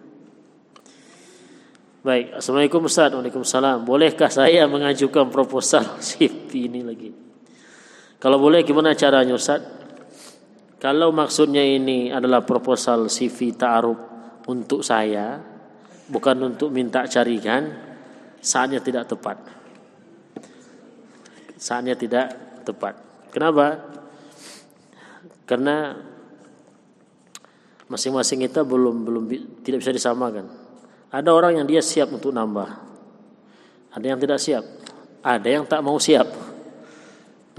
Baik, 2.01 2.41
Assalamualaikum 2.41 2.89
Ustaz. 2.89 3.13
Waalaikumsalam. 3.13 3.85
Bolehkah 3.85 4.33
saya 4.33 4.65
mengajukan 4.65 5.29
proposal 5.29 5.85
CV 6.09 6.65
ini 6.65 6.81
lagi? 6.81 7.13
Kalau 8.17 8.41
boleh 8.41 8.65
gimana 8.65 8.97
caranya 8.97 9.37
Ustaz? 9.37 9.61
Kalau 10.81 11.13
maksudnya 11.13 11.61
ini 11.61 12.09
adalah 12.09 12.41
proposal 12.41 13.05
CV 13.05 13.53
ta'aruf 13.53 14.01
untuk 14.49 14.81
saya, 14.81 15.37
bukan 16.09 16.57
untuk 16.57 16.73
minta 16.73 17.05
carikan, 17.05 17.69
saatnya 18.41 18.81
tidak 18.81 19.05
tepat. 19.05 19.37
Saatnya 21.53 21.93
tidak 21.93 22.33
tepat. 22.65 23.06
Kenapa? 23.37 23.85
Karena 25.45 25.93
masing-masing 27.85 28.49
kita 28.49 28.65
belum 28.65 29.05
belum 29.05 29.29
tidak 29.61 29.85
bisa 29.85 29.93
disamakan. 29.93 30.49
Ada 31.13 31.29
orang 31.29 31.61
yang 31.61 31.69
dia 31.69 31.85
siap 31.85 32.09
untuk 32.09 32.33
nambah. 32.33 32.65
Ada 33.93 34.05
yang 34.09 34.17
tidak 34.17 34.41
siap. 34.41 34.65
Ada 35.21 35.47
yang 35.53 35.69
tak 35.69 35.85
mau 35.85 36.01
siap. 36.01 36.25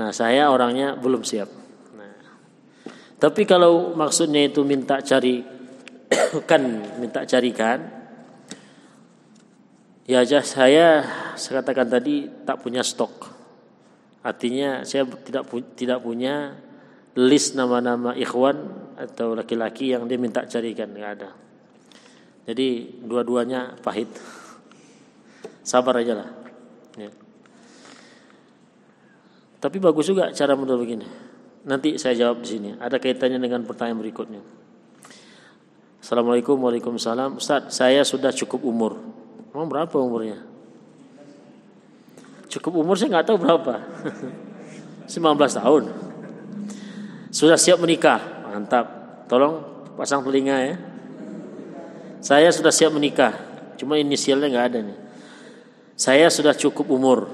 Nah, 0.03 0.11
saya 0.11 0.51
orangnya 0.51 0.99
belum 0.99 1.23
siap. 1.23 1.47
Nah. 1.95 2.27
Tapi 3.15 3.47
kalau 3.47 3.95
maksudnya 3.95 4.51
itu 4.51 4.67
minta 4.67 4.99
cari 4.99 5.47
kan 6.51 6.63
minta 6.99 7.23
carikan 7.23 7.87
ya 10.11 10.27
saya 10.27 11.07
saya 11.39 11.63
katakan 11.63 11.87
tadi 11.87 12.27
tak 12.43 12.67
punya 12.67 12.83
stok. 12.83 13.38
Artinya 14.23 14.83
saya 14.83 15.07
tidak 15.07 15.47
tidak 15.79 15.99
punya 16.03 16.59
list 17.19 17.55
nama-nama 17.55 18.15
ikhwan 18.15 18.59
atau 18.99 19.35
laki-laki 19.35 19.95
yang 19.95 20.07
dia 20.11 20.19
minta 20.19 20.47
carikan 20.47 20.91
nggak 20.91 21.13
ada. 21.19 21.31
Jadi 22.49 22.99
dua-duanya 23.05 23.79
pahit. 23.79 24.09
Sabar 25.71 26.01
aja 26.01 26.19
lah. 26.19 26.29
Ya. 26.97 27.11
Tapi 29.59 29.77
bagus 29.83 30.07
juga 30.09 30.31
cara 30.35 30.55
model 30.55 30.79
begini. 30.81 31.07
Nanti 31.69 31.99
saya 31.99 32.15
jawab 32.15 32.43
di 32.43 32.49
sini. 32.49 32.71
Ada 32.79 32.97
kaitannya 33.03 33.43
dengan 33.43 33.67
pertanyaan 33.67 34.01
berikutnya. 34.01 34.43
Assalamualaikum 36.09 36.57
Waalaikumsalam 36.57 37.37
Ustaz 37.37 37.69
saya 37.75 38.01
sudah 38.01 38.33
cukup 38.33 38.65
umur 38.65 38.97
Emang 39.53 39.69
berapa 39.69 39.93
umurnya? 40.01 40.41
Cukup 42.59 42.83
umur 42.83 42.99
saya 42.99 43.15
nggak 43.15 43.27
tahu 43.31 43.39
berapa. 43.39 43.75
19 45.07 45.15
tahun. 45.39 45.85
Sudah 47.31 47.55
siap 47.55 47.79
menikah. 47.79 48.19
Mantap. 48.51 48.87
Tolong 49.31 49.63
pasang 49.95 50.27
telinga 50.27 50.57
ya. 50.59 50.77
Saya 52.19 52.51
sudah 52.51 52.75
siap 52.75 52.91
menikah, 52.91 53.31
cuma 53.79 53.95
inisialnya 53.95 54.51
nggak 54.51 54.67
ada 54.75 54.79
nih. 54.83 54.99
Saya 55.95 56.27
sudah 56.31 56.51
cukup 56.51 56.91
umur, 56.91 57.31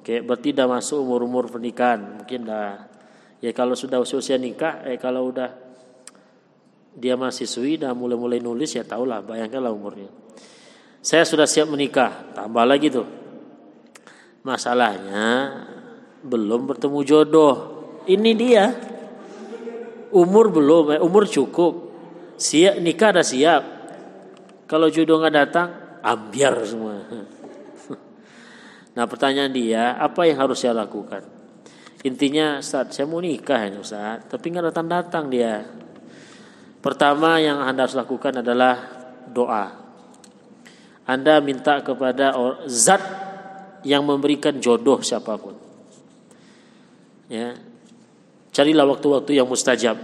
Oke, 0.00 0.22
berarti 0.22 0.54
udah 0.54 0.70
masuk 0.70 1.02
umur-umur 1.02 1.50
pernikahan, 1.50 2.22
mungkin 2.22 2.46
dah. 2.46 2.86
Ya 3.42 3.50
kalau 3.50 3.74
sudah 3.74 3.98
usia 3.98 4.38
nikah, 4.38 4.86
eh 4.86 4.96
kalau 5.02 5.34
udah 5.34 5.50
dia 6.94 7.18
masih 7.18 7.44
sui, 7.44 7.74
dah 7.74 7.90
mulai-mulai 7.90 8.38
nulis 8.38 8.70
ya 8.72 8.86
tahulah, 8.86 9.20
bayangkanlah 9.26 9.74
umurnya. 9.74 10.08
Saya 11.02 11.26
sudah 11.26 11.44
siap 11.44 11.68
menikah, 11.68 12.32
tambah 12.38 12.64
lagi 12.64 12.88
tuh. 12.88 13.25
Masalahnya 14.46 15.58
belum 16.22 16.70
bertemu 16.70 17.02
jodoh. 17.02 17.54
Ini 18.06 18.30
dia. 18.38 18.70
Umur 20.14 20.54
belum, 20.54 20.94
eh, 20.94 21.00
umur 21.02 21.26
cukup. 21.26 21.90
Siap 22.38 22.78
nikah 22.78 23.10
dah 23.10 23.26
siap, 23.26 23.62
kalau 24.70 24.86
jodoh 24.86 25.18
nggak 25.18 25.34
datang, 25.34 25.68
ambiar 25.98 26.54
semua. 26.62 27.02
Nah 28.96 29.04
pertanyaan 29.04 29.50
dia, 29.50 29.98
apa 29.98 30.24
yang 30.30 30.40
harus 30.40 30.62
saya 30.62 30.72
lakukan? 30.72 31.20
Intinya, 32.06 32.62
Ustaz, 32.62 32.94
saya 32.94 33.04
mau 33.10 33.18
nikah 33.18 33.66
ya 33.66 33.82
Ustaz, 33.82 34.30
tapi 34.30 34.54
nggak 34.54 34.70
datang-datang 34.70 35.26
dia. 35.26 35.66
Pertama 36.78 37.42
yang 37.42 37.60
Anda 37.60 37.84
harus 37.84 37.98
lakukan 37.98 38.40
adalah 38.46 38.78
doa. 39.26 39.74
Anda 41.02 41.42
minta 41.42 41.82
kepada 41.82 42.30
zat 42.70 43.25
yang 43.82 44.06
memberikan 44.06 44.56
jodoh 44.62 45.02
siapa 45.02 45.36
pun. 45.36 45.56
Ya. 47.26 47.58
Carilah 48.54 48.86
waktu-waktu 48.88 49.36
yang 49.36 49.48
mustajab. 49.50 49.98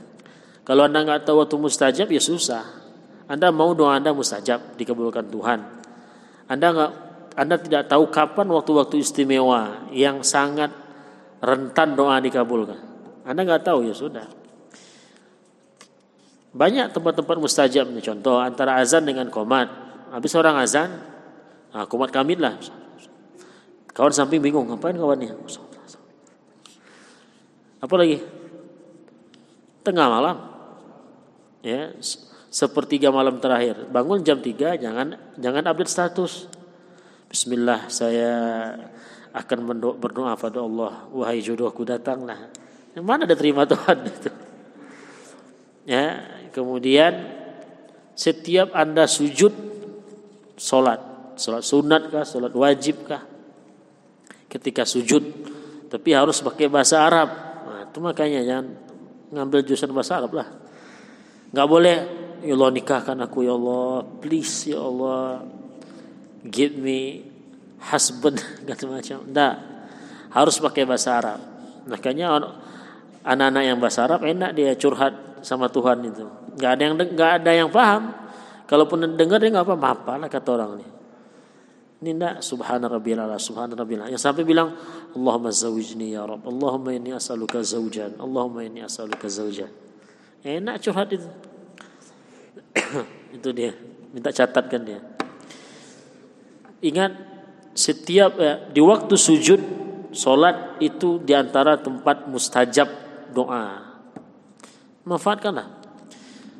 Kalau 0.66 0.82
Anda 0.88 1.04
nggak 1.04 1.28
tahu 1.28 1.44
waktu 1.44 1.56
mustajab 1.60 2.08
ya 2.10 2.22
susah. 2.22 2.64
Anda 3.30 3.54
mau 3.54 3.72
doa 3.76 4.00
Anda 4.00 4.10
mustajab 4.10 4.74
dikabulkan 4.74 5.30
Tuhan. 5.30 5.60
Anda 6.50 6.66
nggak 6.74 6.92
Anda 7.38 7.56
tidak 7.56 7.82
tahu 7.88 8.10
kapan 8.12 8.46
waktu-waktu 8.50 9.00
istimewa 9.00 9.88
yang 9.94 10.20
sangat 10.20 10.74
rentan 11.40 11.94
doa 11.96 12.18
dikabulkan. 12.20 12.78
Anda 13.22 13.40
nggak 13.46 13.62
tahu 13.62 13.86
ya 13.86 13.94
sudah. 13.94 14.26
Banyak 16.52 16.92
tempat-tempat 16.92 17.36
mustajab 17.40 17.88
contoh 17.88 18.36
antara 18.36 18.76
azan 18.76 19.08
dengan 19.08 19.32
komat. 19.32 19.72
Habis 20.12 20.36
orang 20.36 20.60
azan, 20.60 21.00
nah, 21.72 21.88
komat 21.88 22.12
kamit 22.12 22.36
lah. 22.36 22.60
Kawan 23.92 24.12
samping 24.12 24.40
bingung 24.40 24.68
ngapain 24.72 24.96
kawannya? 24.96 25.36
Apa 27.82 27.94
lagi? 28.00 28.24
Tengah 29.84 30.06
malam. 30.08 30.36
Ya, 31.60 31.92
sepertiga 32.48 33.12
malam 33.12 33.36
terakhir. 33.38 33.88
Bangun 33.92 34.24
jam 34.24 34.40
3 34.40 34.80
jangan 34.80 35.16
jangan 35.36 35.64
update 35.68 35.92
status. 35.92 36.48
Bismillah 37.28 37.88
saya 37.88 38.32
akan 39.32 39.58
berdoa 39.96 40.36
pada 40.36 40.60
Allah, 40.60 41.08
wahai 41.08 41.40
jodohku 41.40 41.88
datanglah. 41.88 42.52
Yang 42.92 43.04
mana 43.08 43.24
ada 43.24 43.36
terima 43.36 43.64
Tuhan 43.64 43.98
itu? 44.08 44.30
Ya, 45.82 46.22
kemudian 46.54 47.26
setiap 48.14 48.70
Anda 48.70 49.10
sujud 49.10 49.50
salat, 50.54 51.02
salat 51.34 51.66
sunat 51.66 52.06
kah, 52.06 52.22
salat 52.22 52.54
wajib 52.54 53.02
kah? 53.02 53.26
Ketika 54.52 54.84
sujud 54.84 55.24
tapi 55.88 56.12
harus 56.12 56.44
pakai 56.44 56.68
bahasa 56.68 57.00
Arab. 57.00 57.28
Nah, 57.64 57.88
itu 57.88 57.98
makanya 58.04 58.44
jangan 58.44 58.66
ngambil 59.32 59.60
jurusan 59.64 59.92
bahasa 59.96 60.20
Arab 60.20 60.36
lah. 60.36 60.48
Nggak 61.52 61.68
boleh 61.68 61.96
Ya 62.42 62.58
Allah 62.58 62.74
nikahkan 62.74 63.14
aku 63.22 63.46
ya 63.46 63.54
Allah 63.54 64.02
Please 64.18 64.74
ya 64.74 64.82
Allah 64.82 65.46
Give 66.44 66.74
me 66.76 67.24
hasben 67.80 68.36
macam. 68.92 69.18
Enggak 69.24 69.54
harus 70.32 70.56
pakai 70.60 70.84
bahasa 70.84 71.16
Arab. 71.16 71.40
Makanya 71.88 72.40
anak-anak 73.24 73.62
yang 73.62 73.78
bahasa 73.80 74.04
Arab 74.04 74.20
enak 74.26 74.52
dia 74.52 74.76
curhat 74.76 75.40
sama 75.40 75.72
Tuhan 75.72 76.02
itu. 76.02 76.28
Nggak 76.60 76.70
ada 76.76 76.82
yang 76.82 76.94
nggak 76.98 77.32
ada 77.40 77.50
yang 77.56 77.70
paham. 77.72 78.10
Kalaupun 78.68 79.16
dengar 79.16 79.38
dia 79.40 79.54
nggak 79.54 79.64
apa 79.64 79.76
apa 79.80 80.12
lah 80.18 80.28
kata 80.28 80.48
orang 80.56 80.80
ini 80.80 81.01
ini 82.02 82.18
enggak 82.18 82.42
subhana 82.42 82.90
rabbiyal 82.90 83.24
ala 83.24 83.38
subhana 83.38 83.78
rabbiyal 83.78 84.10
yang 84.10 84.18
sampai 84.18 84.42
bilang 84.42 84.74
Allahumma 85.14 85.54
zawijni 85.54 86.12
ya 86.12 86.26
Rabb 86.26 86.44
Allahumma 86.44 86.90
inni 86.92 87.14
as'aluka 87.14 87.62
zawjan 87.62 88.18
Allahumma 88.18 88.66
inni 88.66 88.82
as'aluka 88.82 89.30
zawjan 89.30 89.70
enak 90.42 90.82
curhat 90.82 91.14
itu 91.14 91.28
itu 93.38 93.48
dia 93.54 93.72
minta 94.10 94.34
catatkan 94.34 94.82
dia 94.82 95.00
ingat 96.82 97.14
setiap 97.72 98.36
eh, 98.36 98.56
di 98.74 98.82
waktu 98.82 99.14
sujud 99.16 99.60
solat 100.12 100.76
itu 100.78 101.18
di 101.24 101.32
antara 101.32 101.80
tempat 101.80 102.28
mustajab 102.28 102.86
doa. 103.32 103.80
Manfaatkanlah. 105.02 105.82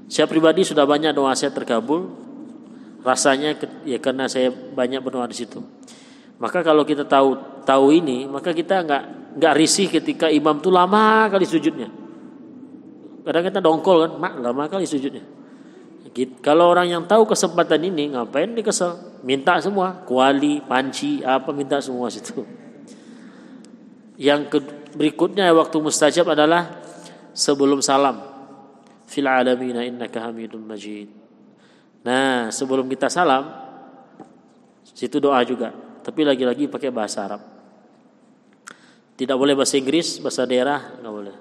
Saya 0.08 0.26
pribadi 0.26 0.64
sudah 0.66 0.88
banyak 0.88 1.12
doa 1.14 1.36
saya 1.36 1.52
terkabul. 1.52 2.10
Rasanya 3.02 3.58
ya 3.82 3.98
karena 3.98 4.30
saya 4.30 4.50
banyak 4.50 5.02
berdoa 5.02 5.26
di 5.26 5.34
situ. 5.34 5.58
Maka 6.38 6.62
kalau 6.62 6.86
kita 6.86 7.06
tahu 7.06 7.34
tahu 7.66 7.94
ini, 7.94 8.26
maka 8.26 8.54
kita 8.54 8.82
nggak 8.82 9.02
nggak 9.38 9.54
risih 9.58 9.86
ketika 9.90 10.30
imam 10.30 10.58
itu 10.58 10.70
lama 10.70 11.26
kali 11.30 11.46
sujudnya. 11.46 11.90
Kadang 13.22 13.44
kita 13.46 13.62
dongkol 13.62 14.06
kan, 14.06 14.12
mak 14.18 14.34
lama 14.42 14.66
kali 14.66 14.86
sujudnya. 14.86 15.22
Kalau 16.44 16.68
orang 16.68 16.92
yang 16.92 17.02
tahu 17.08 17.24
kesempatan 17.24 17.88
ini 17.88 18.12
ngapain 18.12 18.52
dia 18.52 18.66
kesel? 18.66 19.00
Minta 19.24 19.56
semua, 19.62 20.02
kuali, 20.04 20.60
panci, 20.60 21.24
apa 21.24 21.54
minta 21.54 21.80
semua 21.80 22.10
situ. 22.12 22.44
Yang 24.20 24.60
berikutnya 24.92 25.48
waktu 25.56 25.76
mustajab 25.80 26.28
adalah 26.36 26.82
sebelum 27.32 27.80
salam. 27.80 28.20
Fil 29.08 29.24
alamin 29.24 29.78
innaka 29.88 30.28
hamidun 30.28 30.68
majid. 30.68 31.21
Nah, 32.02 32.50
sebelum 32.50 32.90
kita 32.90 33.06
salam 33.06 33.46
situ 34.82 35.22
doa 35.22 35.38
juga, 35.46 35.70
tapi 36.02 36.26
lagi-lagi 36.26 36.66
pakai 36.66 36.90
bahasa 36.90 37.24
Arab. 37.26 37.42
Tidak 39.14 39.36
boleh 39.38 39.54
bahasa 39.54 39.78
Inggris, 39.78 40.18
bahasa 40.18 40.42
daerah 40.42 40.98
nggak 40.98 41.14
boleh. 41.14 41.36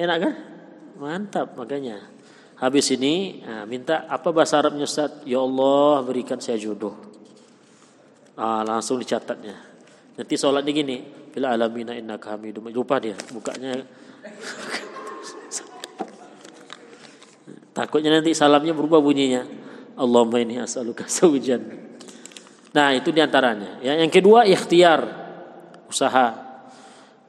Enak 0.00 0.16
kan? 0.16 0.34
Mantap 0.96 1.52
makanya. 1.60 2.08
Habis 2.56 2.94
ini 2.94 3.44
nah, 3.44 3.66
minta 3.68 4.08
apa 4.08 4.32
bahasa 4.32 4.62
Arabnya 4.62 4.88
Ustaz? 4.88 5.20
Ya 5.28 5.42
Allah 5.42 6.00
berikan 6.06 6.40
saya 6.40 6.56
jodoh. 6.56 6.96
Ah, 8.34 8.64
langsung 8.64 8.96
dicatatnya. 8.96 9.54
Nanti 10.14 10.34
sholatnya 10.38 10.72
gini, 10.72 10.96
bila 11.34 11.50
alamina 11.54 11.92
inna 11.98 12.16
kami 12.16 12.54
Lupa 12.54 13.02
dia, 13.02 13.18
bukanya. 13.34 13.82
Takutnya 17.74 18.22
nanti 18.22 18.30
salamnya 18.32 18.70
berubah 18.70 19.02
bunyinya. 19.02 19.42
Allahumma 19.98 20.38
ini 20.38 20.62
as'aluka 20.62 21.10
zawjan. 21.10 21.62
Nah, 22.74 22.94
itu 22.94 23.10
di 23.10 23.18
antaranya. 23.22 23.82
Ya, 23.82 23.98
yang 23.98 24.10
kedua 24.10 24.46
ikhtiar, 24.46 25.02
usaha. 25.90 26.42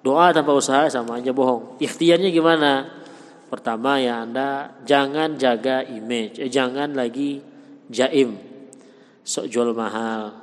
Doa 0.05 0.29
tanpa 0.29 0.53
usaha 0.53 0.85
sama 0.89 1.17
aja 1.17 1.33
bohong. 1.33 1.81
Ikhtiarnya 1.81 2.29
gimana? 2.29 2.85
Pertama 3.49 4.01
ya 4.01 4.25
Anda 4.25 4.73
jangan 4.85 5.37
jaga 5.37 5.85
image, 5.85 6.41
eh, 6.41 6.49
jangan 6.49 6.97
lagi 6.97 7.41
jaim, 7.89 8.37
sok 9.21 9.49
jual 9.49 9.69
mahal. 9.73 10.33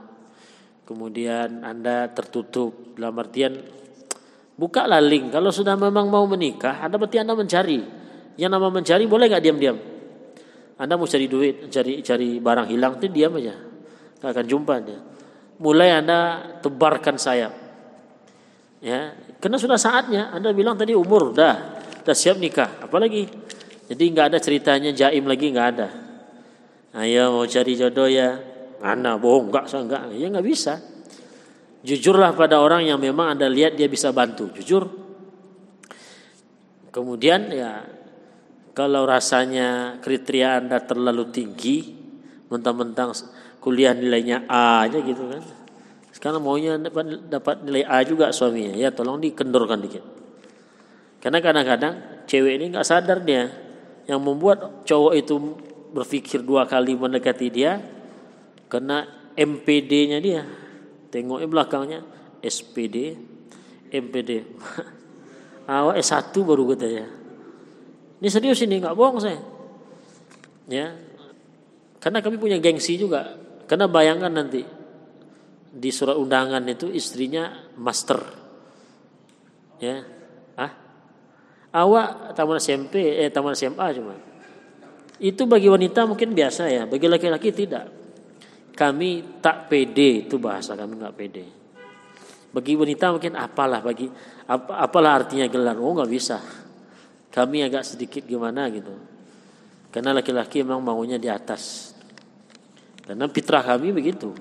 Kemudian 0.87 1.63
Anda 1.63 2.11
tertutup 2.11 2.95
dalam 2.99 3.19
artian 3.19 3.59
buka 4.55 4.87
link. 5.03 5.35
Kalau 5.35 5.51
sudah 5.51 5.75
memang 5.75 6.11
mau 6.11 6.27
menikah, 6.27 6.83
Anda 6.83 6.99
berarti 6.99 7.19
Anda 7.23 7.35
mencari. 7.35 7.81
Yang 8.39 8.51
nama 8.51 8.69
mencari 8.71 9.05
boleh 9.07 9.27
nggak 9.31 9.43
diam-diam? 9.43 9.92
Anda 10.83 10.99
mau 10.99 11.07
cari 11.07 11.31
duit, 11.31 11.71
cari 11.71 12.03
cari 12.03 12.43
barang 12.43 12.67
hilang 12.75 12.99
itu 12.99 13.07
diam 13.07 13.39
aja. 13.39 13.55
Gak 14.19 14.35
akan 14.35 14.47
jumpa 14.51 14.75
dia. 14.83 14.99
Mulai 15.63 16.03
Anda 16.03 16.19
tebarkan 16.59 17.23
sayap. 17.23 17.55
Ya, 18.83 19.15
karena 19.39 19.63
sudah 19.63 19.79
saatnya. 19.79 20.35
Anda 20.35 20.51
bilang 20.51 20.75
tadi 20.75 20.91
umur 20.91 21.31
dah 21.31 21.79
sudah 22.03 22.19
siap 22.19 22.43
nikah, 22.43 22.83
apalagi. 22.83 23.31
Jadi 23.87 24.03
nggak 24.11 24.27
ada 24.35 24.39
ceritanya 24.43 24.91
jaim 24.91 25.23
lagi 25.23 25.55
nggak 25.55 25.69
ada. 25.79 25.89
Ayo 26.99 27.31
mau 27.31 27.47
cari 27.47 27.79
jodoh 27.79 28.11
ya, 28.11 28.43
mana 28.83 29.15
bohong 29.15 29.55
nggak 29.55 29.65
saya 29.71 29.87
nggak, 29.87 30.03
ya 30.19 30.27
nggak 30.35 30.47
bisa. 30.47 30.83
Jujurlah 31.87 32.35
pada 32.35 32.59
orang 32.59 32.83
yang 32.83 32.99
memang 32.99 33.39
anda 33.39 33.47
lihat 33.47 33.79
dia 33.79 33.87
bisa 33.87 34.11
bantu, 34.11 34.51
jujur. 34.59 34.91
Kemudian 36.91 37.55
ya 37.55 37.87
kalau 38.73 39.05
rasanya 39.05 40.01
kriteria 40.01 40.65
anda 40.65 40.81
terlalu 40.81 41.29
tinggi, 41.29 41.93
mentang-mentang 42.49 43.13
kuliah 43.61 43.93
nilainya 43.93 44.49
A 44.49 44.89
aja 44.89 44.97
gitu 45.05 45.29
kan. 45.29 45.45
Sekarang 46.13 46.41
maunya 46.41 46.81
dapat, 46.81 47.29
dapat 47.29 47.57
nilai 47.65 47.85
A 47.85 48.01
juga 48.05 48.33
suaminya, 48.33 48.73
ya 48.77 48.89
tolong 48.93 49.21
dikendorkan 49.21 49.81
dikit. 49.81 50.05
Karena 51.21 51.39
kadang-kadang 51.45 52.25
cewek 52.25 52.59
ini 52.59 52.73
nggak 52.73 52.89
sadar 52.89 53.21
dia 53.23 53.47
yang 54.09 54.19
membuat 54.19 54.83
cowok 54.89 55.15
itu 55.15 55.35
berpikir 55.93 56.43
dua 56.43 56.67
kali 56.67 56.97
mendekati 56.97 57.47
dia 57.53 57.79
karena 58.73 59.05
MPD-nya 59.37 60.19
dia. 60.19 60.43
Tengoknya 61.13 61.49
belakangnya 61.49 62.01
SPD, 62.41 63.21
MPD. 63.93 64.31
Awak 65.69 66.01
S1 66.01 66.33
baru 66.41 66.73
katanya. 66.73 67.22
Ini 68.23 68.29
serius 68.31 68.63
ini 68.63 68.79
nggak 68.79 68.95
bohong 68.95 69.19
saya. 69.19 69.43
Ya. 70.71 70.95
Karena 71.99 72.23
kami 72.23 72.39
punya 72.39 72.63
gengsi 72.63 72.95
juga. 72.95 73.35
Karena 73.67 73.91
bayangkan 73.91 74.31
nanti 74.31 74.63
di 75.73 75.91
surat 75.91 76.15
undangan 76.15 76.63
itu 76.71 76.87
istrinya 76.87 77.67
master. 77.75 78.23
Ya, 79.83 80.07
Awak 81.73 82.37
taman 82.37 82.61
SMP, 82.61 83.17
eh 83.17 83.33
taman 83.33 83.57
SMA 83.57 83.87
cuma. 83.97 84.13
Itu 85.17 85.49
bagi 85.49 85.73
wanita 85.73 86.05
mungkin 86.05 86.37
biasa 86.37 86.69
ya, 86.69 86.85
bagi 86.85 87.09
laki-laki 87.09 87.49
tidak. 87.49 87.89
Kami 88.77 89.41
tak 89.41 89.73
pede 89.73 90.29
itu 90.29 90.37
bahasa 90.37 90.77
kami 90.77 91.01
nggak 91.01 91.17
pede. 91.17 91.45
Bagi 92.53 92.77
wanita 92.77 93.17
mungkin 93.17 93.33
apalah 93.41 93.81
bagi 93.81 94.05
ap, 94.45 94.69
apalah 94.69 95.25
artinya 95.25 95.49
gelar. 95.49 95.81
Oh 95.81 95.97
nggak 95.97 96.13
bisa. 96.13 96.37
Kami 97.33 97.65
agak 97.65 97.89
sedikit 97.89 98.23
gimana 98.29 98.69
gitu. 98.69 98.93
Karena 99.89 100.13
laki-laki 100.13 100.61
memang 100.61 100.85
maunya 100.85 101.17
di 101.17 101.33
atas. 101.33 101.97
Karena 103.09 103.25
fitrah 103.33 103.65
kami 103.65 103.89
begitu. 103.93 104.37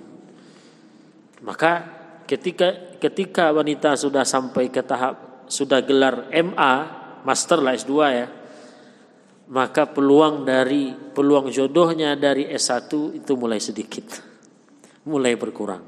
Maka 1.42 2.02
ketika 2.32 2.96
ketika 3.02 3.52
wanita 3.52 3.98
sudah 4.00 4.24
sampai 4.24 4.72
ke 4.72 4.80
tahap 4.86 5.44
sudah 5.52 5.84
gelar 5.84 6.32
MA 6.32 6.74
master 7.28 7.60
lah 7.60 7.76
S2 7.76 7.94
ya 8.08 8.28
maka 9.52 9.84
peluang 9.84 10.48
dari 10.48 10.96
peluang 10.96 11.52
jodohnya 11.52 12.16
dari 12.16 12.48
S1 12.48 12.88
itu 13.20 13.32
mulai 13.36 13.60
sedikit 13.60 14.16
mulai 15.04 15.36
berkurang 15.36 15.84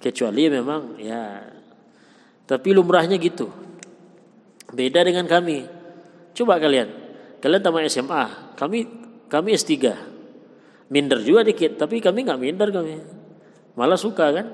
kecuali 0.00 0.48
memang 0.48 0.96
ya 0.96 1.44
tapi 2.48 2.72
lumrahnya 2.72 3.20
gitu 3.20 3.65
beda 4.72 5.06
dengan 5.06 5.26
kami 5.28 5.66
coba 6.34 6.58
kalian 6.58 6.88
kalian 7.38 7.62
tamat 7.62 7.86
SMA 7.90 8.54
kami 8.58 8.86
kami 9.30 9.54
S3 9.54 9.74
minder 10.90 11.20
juga 11.22 11.46
dikit 11.46 11.78
tapi 11.78 12.02
kami 12.02 12.26
nggak 12.26 12.40
minder 12.40 12.68
kami 12.70 12.98
malah 13.78 13.98
suka 13.98 14.32
kan 14.32 14.46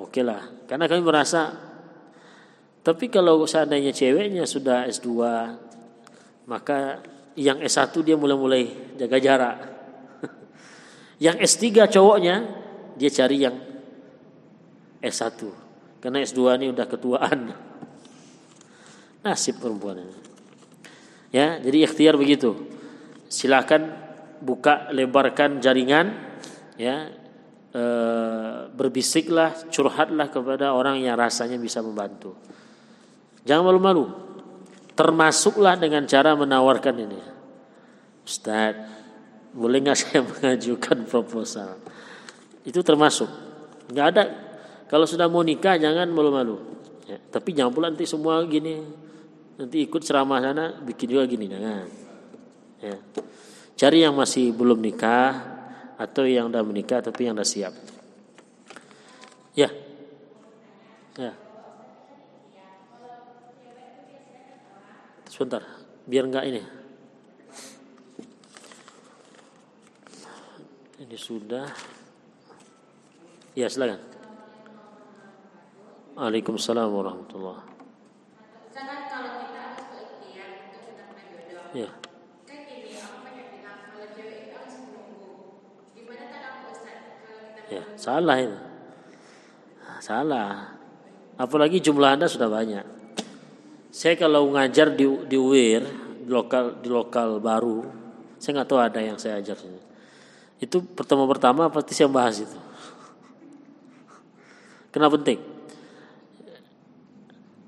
oke 0.00 0.20
lah 0.20 0.66
karena 0.68 0.88
kami 0.88 1.02
merasa 1.04 1.72
tapi 2.82 3.06
kalau 3.06 3.46
seandainya 3.46 3.94
ceweknya 3.94 4.42
sudah 4.42 4.90
S2, 4.90 5.08
maka 6.50 6.98
yang 7.38 7.62
S1 7.62 7.94
dia 8.02 8.18
mulai-mulai 8.18 8.98
jaga 8.98 9.22
jarak. 9.22 9.56
yang 11.24 11.38
S3 11.38 11.86
cowoknya 11.86 12.42
dia 12.98 13.10
cari 13.14 13.38
yang 13.38 13.54
S1. 14.98 15.38
Karena 16.02 16.26
S2 16.26 16.58
ini 16.58 16.74
udah 16.74 16.86
ketuaan. 16.90 17.38
Nasib 19.22 19.62
perempuan 19.62 20.02
ini. 20.02 20.16
Ya, 21.32 21.56
jadi 21.62 21.88
ikhtiar 21.88 22.18
begitu. 22.18 22.58
Silakan 23.30 23.94
buka 24.42 24.90
lebarkan 24.92 25.62
jaringan 25.62 26.12
ya 26.76 27.08
e, 27.72 27.84
berbisiklah 28.74 29.70
curhatlah 29.72 30.28
kepada 30.28 30.76
orang 30.76 31.00
yang 31.00 31.16
rasanya 31.16 31.56
bisa 31.56 31.80
membantu 31.80 32.36
Jangan 33.42 33.74
malu-malu. 33.74 34.06
Termasuklah 34.94 35.74
dengan 35.74 36.06
cara 36.06 36.36
menawarkan 36.38 36.94
ini. 36.94 37.18
Ustaz, 38.22 38.76
boleh 39.50 39.82
nggak 39.82 39.98
saya 39.98 40.20
mengajukan 40.30 41.08
proposal? 41.10 41.80
Itu 42.62 42.86
termasuk. 42.86 43.26
nggak 43.90 44.06
ada. 44.14 44.24
Kalau 44.86 45.08
sudah 45.08 45.26
mau 45.26 45.42
nikah 45.42 45.80
jangan 45.80 46.06
malu-malu. 46.12 46.60
Ya, 47.08 47.18
tapi 47.18 47.50
jangan 47.56 47.72
pula 47.74 47.90
nanti 47.90 48.06
semua 48.06 48.38
gini. 48.46 48.78
Nanti 49.52 49.84
ikut 49.84 50.00
ceramah 50.00 50.40
sana 50.40 50.80
bikin 50.80 51.12
juga 51.12 51.28
gini 51.28 51.44
jangan. 51.44 51.84
Ya. 52.80 52.96
Cari 53.76 53.98
yang 54.00 54.16
masih 54.16 54.54
belum 54.56 54.80
nikah 54.80 55.52
atau 56.00 56.24
yang 56.24 56.48
udah 56.48 56.64
menikah 56.64 57.04
tapi 57.04 57.28
yang 57.28 57.36
udah 57.36 57.46
siap. 57.46 57.74
Ya. 59.52 59.68
Ya. 61.20 61.36
Sebentar, 65.28 65.64
biar 66.08 66.24
enggak 66.28 66.44
ini. 66.48 66.62
Ini 71.02 71.16
sudah. 71.18 71.68
Ya, 73.52 73.68
silakan. 73.68 74.00
Waalaikumsalam 76.16 76.88
warahmatullahi 76.88 77.72
Ya. 81.72 81.88
Ya, 87.72 87.82
salah 87.96 88.36
ini. 88.36 88.58
Salah. 90.04 90.76
Apalagi 91.40 91.80
jumlah 91.80 92.20
Anda 92.20 92.28
sudah 92.28 92.52
banyak. 92.52 92.84
Saya 93.88 94.20
kalau 94.20 94.52
ngajar 94.52 94.92
di 94.92 95.08
di 95.24 95.36
UIR, 95.40 95.84
di 96.24 96.28
lokal 96.28 96.76
di 96.84 96.88
lokal 96.92 97.40
baru, 97.40 97.88
saya 98.36 98.60
nggak 98.60 98.68
tahu 98.68 98.80
ada 98.80 99.00
yang 99.00 99.16
saya 99.16 99.40
ajar. 99.40 99.56
Itu 100.60 100.84
pertama 100.84 101.24
pertama 101.24 101.72
pasti 101.72 101.96
saya 101.96 102.12
bahas 102.12 102.44
itu. 102.44 102.58
Kenapa 104.92 105.16
penting? 105.16 105.40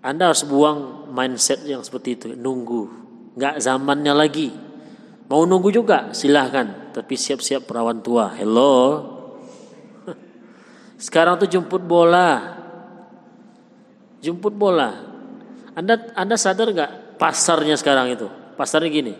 Anda 0.04 0.28
harus 0.28 0.44
buang 0.44 1.08
mindset 1.08 1.64
yang 1.64 1.80
seperti 1.80 2.20
itu, 2.20 2.26
nunggu, 2.36 3.03
nggak 3.34 3.60
zamannya 3.60 4.14
lagi. 4.14 4.48
Mau 5.28 5.42
nunggu 5.48 5.70
juga, 5.74 6.14
silahkan. 6.14 6.94
Tapi 6.94 7.14
siap-siap 7.18 7.66
perawan 7.66 7.98
tua. 8.04 8.30
Hello, 8.38 8.74
sekarang 11.04 11.42
tuh 11.42 11.50
jemput 11.50 11.82
bola. 11.82 12.54
Jemput 14.22 14.54
bola. 14.54 14.94
Anda 15.74 16.14
Anda 16.14 16.38
sadar 16.38 16.70
nggak 16.70 17.18
pasarnya 17.18 17.74
sekarang 17.74 18.14
itu? 18.14 18.30
Pasarnya 18.54 18.90
gini. 18.90 19.14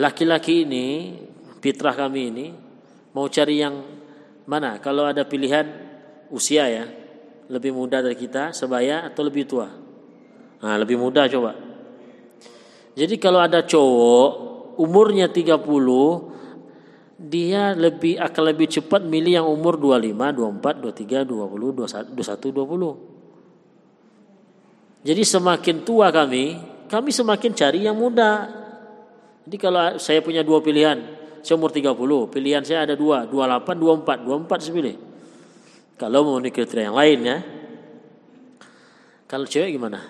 Laki-laki 0.00 0.64
ini, 0.64 1.18
fitrah 1.60 1.92
kami 1.92 2.20
ini 2.32 2.46
mau 3.12 3.26
cari 3.28 3.60
yang 3.60 3.74
mana? 4.48 4.80
Kalau 4.80 5.04
ada 5.04 5.26
pilihan 5.26 5.66
usia 6.32 6.70
ya, 6.70 6.86
lebih 7.50 7.74
muda 7.74 8.00
dari 8.00 8.16
kita, 8.16 8.54
sebaya 8.54 9.10
atau 9.10 9.26
lebih 9.26 9.44
tua? 9.44 9.68
Nah, 10.60 10.76
lebih 10.78 10.96
muda 10.96 11.26
coba. 11.26 11.69
Jadi 13.00 13.16
kalau 13.16 13.40
ada 13.40 13.64
cowok 13.64 14.28
umurnya 14.76 15.32
30 15.32 15.56
dia 17.16 17.72
lebih 17.72 18.20
akan 18.20 18.42
lebih 18.52 18.68
cepat 18.68 19.00
milih 19.08 19.40
yang 19.40 19.48
umur 19.48 19.80
25, 19.80 20.36
24, 20.36 21.24
23, 21.24 21.24
20, 21.24 21.80
21, 21.80 22.12
20. 22.12 25.00
Jadi 25.00 25.24
semakin 25.24 25.80
tua 25.80 26.12
kami, 26.12 26.60
kami 26.92 27.08
semakin 27.08 27.56
cari 27.56 27.88
yang 27.88 27.96
muda. 27.96 28.52
Jadi 29.48 29.56
kalau 29.56 29.96
saya 29.96 30.20
punya 30.20 30.44
dua 30.44 30.60
pilihan, 30.60 31.00
saya 31.40 31.56
umur 31.56 31.72
30, 31.72 31.96
pilihan 32.28 32.60
saya 32.68 32.84
ada 32.84 33.00
dua, 33.00 33.24
28, 33.24 34.04
24, 34.04 34.44
24 34.44 34.60
saya 34.60 34.76
pilih. 34.76 34.96
Kalau 35.96 36.20
mau 36.24 36.36
kriteria 36.36 36.92
yang 36.92 36.96
lain 37.00 37.18
ya. 37.24 37.40
Kalau 39.24 39.48
cewek 39.48 39.72
gimana? 39.72 40.04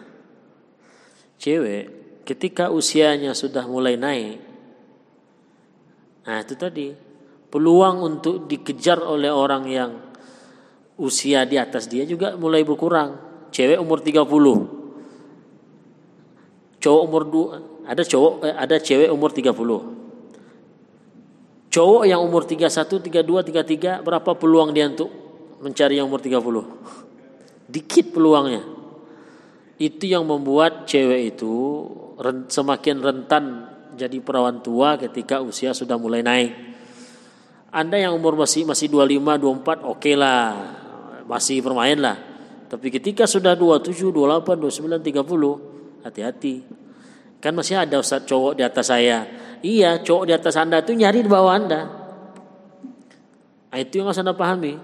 Cewek 1.38 1.99
ketika 2.30 2.70
usianya 2.70 3.34
sudah 3.34 3.66
mulai 3.66 3.98
naik, 3.98 4.50
Nah 6.30 6.46
itu 6.46 6.54
tadi 6.54 6.92
peluang 7.50 8.06
untuk 8.06 8.46
dikejar 8.46 9.02
oleh 9.02 9.32
orang 9.32 9.64
yang 9.66 9.90
usia 11.00 11.42
di 11.48 11.56
atas 11.56 11.88
dia 11.88 12.04
juga 12.04 12.36
mulai 12.36 12.62
berkurang. 12.62 13.16
Cewek 13.50 13.82
umur 13.82 13.98
30. 13.98 14.30
Cowok 16.80 17.02
umur 17.04 17.22
2, 17.82 17.90
ada 17.90 18.02
cowok 18.06 18.32
eh, 18.46 18.54
ada 18.56 18.76
cewek 18.78 19.10
umur 19.10 19.34
30. 19.34 19.52
Cowok 21.70 22.02
yang 22.06 22.22
umur 22.22 22.46
31, 22.46 22.70
32, 22.70 24.00
33 24.00 24.06
berapa 24.06 24.30
peluang 24.38 24.70
dia 24.70 24.86
untuk 24.86 25.10
mencari 25.60 25.98
yang 25.98 26.06
umur 26.06 26.22
30? 26.22 26.40
Dikit 27.68 28.14
peluangnya. 28.14 28.62
Itu 29.82 30.06
yang 30.06 30.24
membuat 30.24 30.86
cewek 30.86 31.36
itu 31.36 31.52
semakin 32.48 32.96
rentan 33.00 33.44
jadi 33.96 34.20
perawan 34.20 34.60
tua 34.60 35.00
ketika 35.00 35.40
usia 35.40 35.72
sudah 35.72 35.96
mulai 35.96 36.20
naik. 36.20 36.52
Anda 37.70 38.02
yang 38.02 38.18
umur 38.18 38.34
masih 38.34 38.66
masih 38.66 38.90
25, 38.90 39.38
24 39.38 39.86
oke 39.86 39.98
okay 39.98 40.14
lah. 40.18 40.76
Masih 41.24 41.62
bermain 41.62 41.96
lah. 41.96 42.18
Tapi 42.66 42.90
ketika 42.90 43.26
sudah 43.26 43.54
27, 43.54 44.10
28, 44.10 44.58
29, 44.58 45.02
30 45.02 46.06
hati-hati. 46.06 46.54
Kan 47.40 47.56
masih 47.56 47.80
ada 47.80 47.98
Ustaz 48.02 48.28
cowok 48.28 48.52
di 48.58 48.62
atas 48.62 48.92
saya. 48.92 49.24
Iya, 49.64 50.04
cowok 50.04 50.24
di 50.28 50.32
atas 50.36 50.54
Anda 50.60 50.84
itu 50.84 50.92
nyari 50.92 51.24
di 51.24 51.30
bawah 51.30 51.56
Anda. 51.56 51.80
Nah, 53.70 53.78
itu 53.78 54.02
yang 54.02 54.12
harus 54.12 54.20
Anda 54.20 54.36
pahami. 54.36 54.76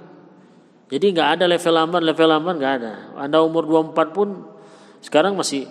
Jadi 0.86 1.06
nggak 1.10 1.28
ada 1.36 1.44
level 1.50 1.76
aman, 1.76 2.02
level 2.06 2.30
aman 2.30 2.54
nggak 2.56 2.74
ada. 2.80 2.92
Anda 3.18 3.42
umur 3.42 3.66
24 3.66 4.14
pun 4.14 4.46
sekarang 5.02 5.34
masih 5.34 5.66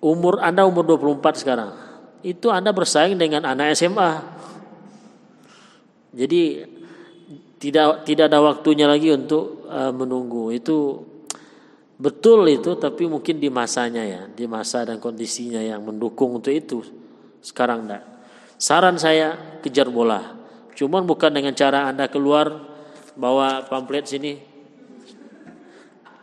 umur 0.00 0.40
Anda 0.40 0.68
umur 0.68 0.84
24 0.84 1.42
sekarang 1.42 1.86
itu 2.26 2.50
Anda 2.50 2.74
bersaing 2.74 3.14
dengan 3.14 3.46
anak 3.46 3.78
SMA. 3.78 4.10
Jadi 6.10 6.66
tidak 7.62 8.02
tidak 8.02 8.26
ada 8.26 8.42
waktunya 8.42 8.90
lagi 8.90 9.14
untuk 9.14 9.62
uh, 9.70 9.94
menunggu. 9.94 10.50
Itu 10.50 11.06
betul 11.96 12.50
itu 12.50 12.74
tapi 12.74 13.06
mungkin 13.06 13.38
di 13.38 13.46
masanya 13.46 14.02
ya, 14.02 14.22
di 14.26 14.42
masa 14.50 14.82
dan 14.82 14.98
kondisinya 14.98 15.62
yang 15.62 15.86
mendukung 15.86 16.42
untuk 16.42 16.50
itu. 16.50 16.82
Sekarang 17.44 17.86
enggak. 17.86 18.02
Saran 18.58 18.98
saya 18.98 19.60
kejar 19.62 19.86
bola. 19.86 20.34
Cuman 20.74 21.06
bukan 21.06 21.30
dengan 21.30 21.54
cara 21.54 21.86
Anda 21.86 22.10
keluar 22.10 22.50
bawa 23.14 23.70
pamflet 23.70 24.10
sini. 24.10 24.34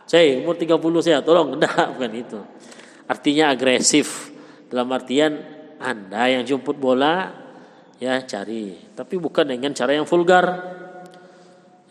Saya 0.03 0.43
umur 0.43 0.59
30 0.59 0.78
saya, 0.99 1.24
tolong 1.24 1.53
enggak 1.55 1.95
bukan 1.95 2.11
itu. 2.11 2.39
Artinya 3.08 3.51
agresif 3.51 4.32
dalam 4.72 4.88
artian 4.95 5.54
anda 5.84 6.32
yang 6.32 6.47
jemput 6.47 6.80
bola 6.80 7.36
ya 7.99 8.24
cari, 8.24 8.80
tapi 8.95 9.20
bukan 9.20 9.43
dengan 9.43 9.76
cara 9.76 9.91
yang 9.91 10.08
vulgar. 10.08 10.80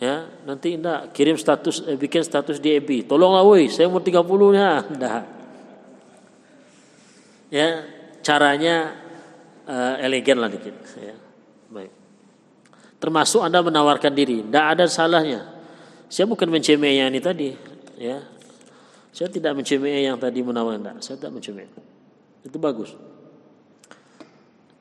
Ya, 0.02 0.26
nanti 0.42 0.74
Anda 0.74 1.14
kirim 1.14 1.38
status 1.38 1.86
eh, 1.86 1.94
bikin 1.94 2.26
status 2.26 2.58
di 2.58 2.74
EB. 2.74 3.06
Tolonglah 3.06 3.46
woi, 3.46 3.70
saya 3.70 3.86
umur 3.86 4.02
30 4.02 4.18
ya. 4.50 4.82
Enggak. 4.82 5.22
Ya, 7.52 7.68
caranya 8.24 8.98
uh, 9.68 10.02
elegan 10.02 10.42
lah 10.42 10.50
dikit 10.50 10.74
ya. 10.98 11.14
Baik. 11.70 11.92
Termasuk 12.98 13.46
Anda 13.46 13.62
menawarkan 13.62 14.10
diri, 14.10 14.42
tidak 14.42 14.66
ada 14.74 14.84
salahnya. 14.90 15.46
Saya 16.10 16.26
bukan 16.26 16.50
mencemeh 16.50 16.98
yang 16.98 17.12
ini 17.14 17.20
tadi, 17.22 17.54
ya. 17.94 18.26
Saya 19.12 19.28
tidak 19.28 19.52
mencemeh 19.52 20.08
yang 20.08 20.16
tadi 20.16 20.40
menawarkan, 20.40 21.04
saya 21.04 21.20
tidak 21.20 21.36
mencemeh. 21.36 21.68
Itu 22.42 22.56
bagus. 22.56 22.96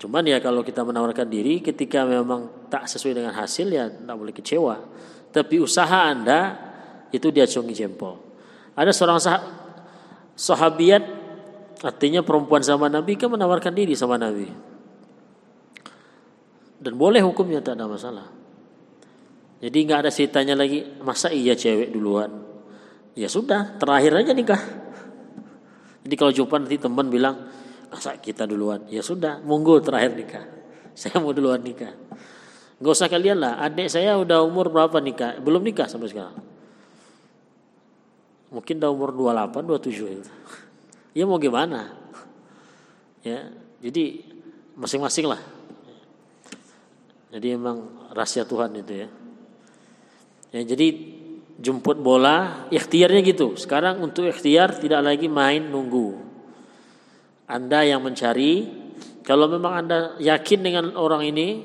Cuman 0.02 0.26
ya 0.26 0.42
kalau 0.42 0.66
kita 0.66 0.82
menawarkan 0.82 1.30
diri 1.30 1.62
ketika 1.62 2.02
memang 2.10 2.66
tak 2.74 2.90
sesuai 2.90 3.22
dengan 3.22 3.38
hasil 3.38 3.70
ya 3.70 3.86
tidak 3.86 4.16
boleh 4.18 4.34
kecewa. 4.34 4.76
Tapi 5.30 5.62
usaha 5.62 6.10
Anda 6.10 6.58
itu 7.14 7.30
diacungi 7.30 7.70
jempol. 7.70 8.18
Ada 8.74 8.90
seorang 8.98 9.22
sah 9.22 9.38
sahabiat 10.34 11.04
artinya 11.86 12.26
perempuan 12.26 12.66
sama 12.66 12.90
Nabi 12.90 13.14
kan 13.14 13.30
menawarkan 13.30 13.78
diri 13.78 13.94
sama 13.94 14.18
Nabi. 14.18 14.50
Dan 16.82 16.98
boleh 16.98 17.22
hukumnya 17.22 17.62
tak 17.62 17.78
ada 17.78 17.86
masalah. 17.86 18.26
Jadi 19.62 19.78
nggak 19.86 20.00
ada 20.02 20.10
ceritanya 20.10 20.58
lagi 20.58 20.82
masa 21.06 21.30
iya 21.30 21.54
cewek 21.54 21.94
duluan. 21.94 22.51
Ya 23.16 23.28
sudah, 23.28 23.76
terakhir 23.76 24.16
aja 24.24 24.32
nikah. 24.32 24.62
Jadi 26.02 26.16
kalau 26.18 26.32
jumpa 26.34 26.56
nanti 26.58 26.80
teman 26.80 27.12
bilang, 27.12 27.52
masa 27.92 28.16
kita 28.18 28.48
duluan. 28.48 28.88
Ya 28.88 29.04
sudah 29.04 29.44
monggo 29.44 29.84
terakhir 29.84 30.16
nikah. 30.16 30.46
Saya 31.00 31.20
mau 31.20 31.36
duluan 31.36 31.60
nikah. 31.60 31.92
Gak 32.82 32.94
usah 32.98 33.12
kalian 33.12 33.38
lah. 33.38 33.62
Adik 33.62 33.94
saya 33.94 34.18
udah 34.18 34.42
umur 34.42 34.74
berapa 34.74 34.98
nikah? 34.98 35.38
Belum 35.38 35.62
nikah 35.62 35.86
sampai 35.86 36.10
sekarang. 36.10 36.34
Mungkin 38.50 38.82
udah 38.82 38.90
umur 38.90 39.14
28 39.14 39.70
27 39.70 40.18
itu. 40.18 40.32
Ya 41.12 41.30
mau 41.30 41.38
gimana? 41.38 41.94
Ya 43.28 43.54
jadi 43.86 44.26
masing-masing 44.74 45.30
lah. 45.30 45.38
Jadi 47.30 47.54
emang 47.54 47.86
rahasia 48.12 48.50
Tuhan 48.50 48.74
itu 48.82 49.06
ya. 49.06 49.08
Ya, 50.52 50.62
jadi 50.68 50.88
jemput 51.62 52.02
bola, 52.02 52.68
ikhtiarnya 52.74 53.22
gitu. 53.22 53.54
Sekarang 53.54 54.02
untuk 54.02 54.26
ikhtiar 54.26 54.74
tidak 54.82 55.06
lagi 55.06 55.30
main 55.30 55.70
nunggu. 55.70 56.18
Anda 57.46 57.86
yang 57.86 58.02
mencari, 58.02 58.66
kalau 59.22 59.46
memang 59.46 59.86
Anda 59.86 59.98
yakin 60.18 60.60
dengan 60.66 60.86
orang 60.98 61.22
ini, 61.30 61.62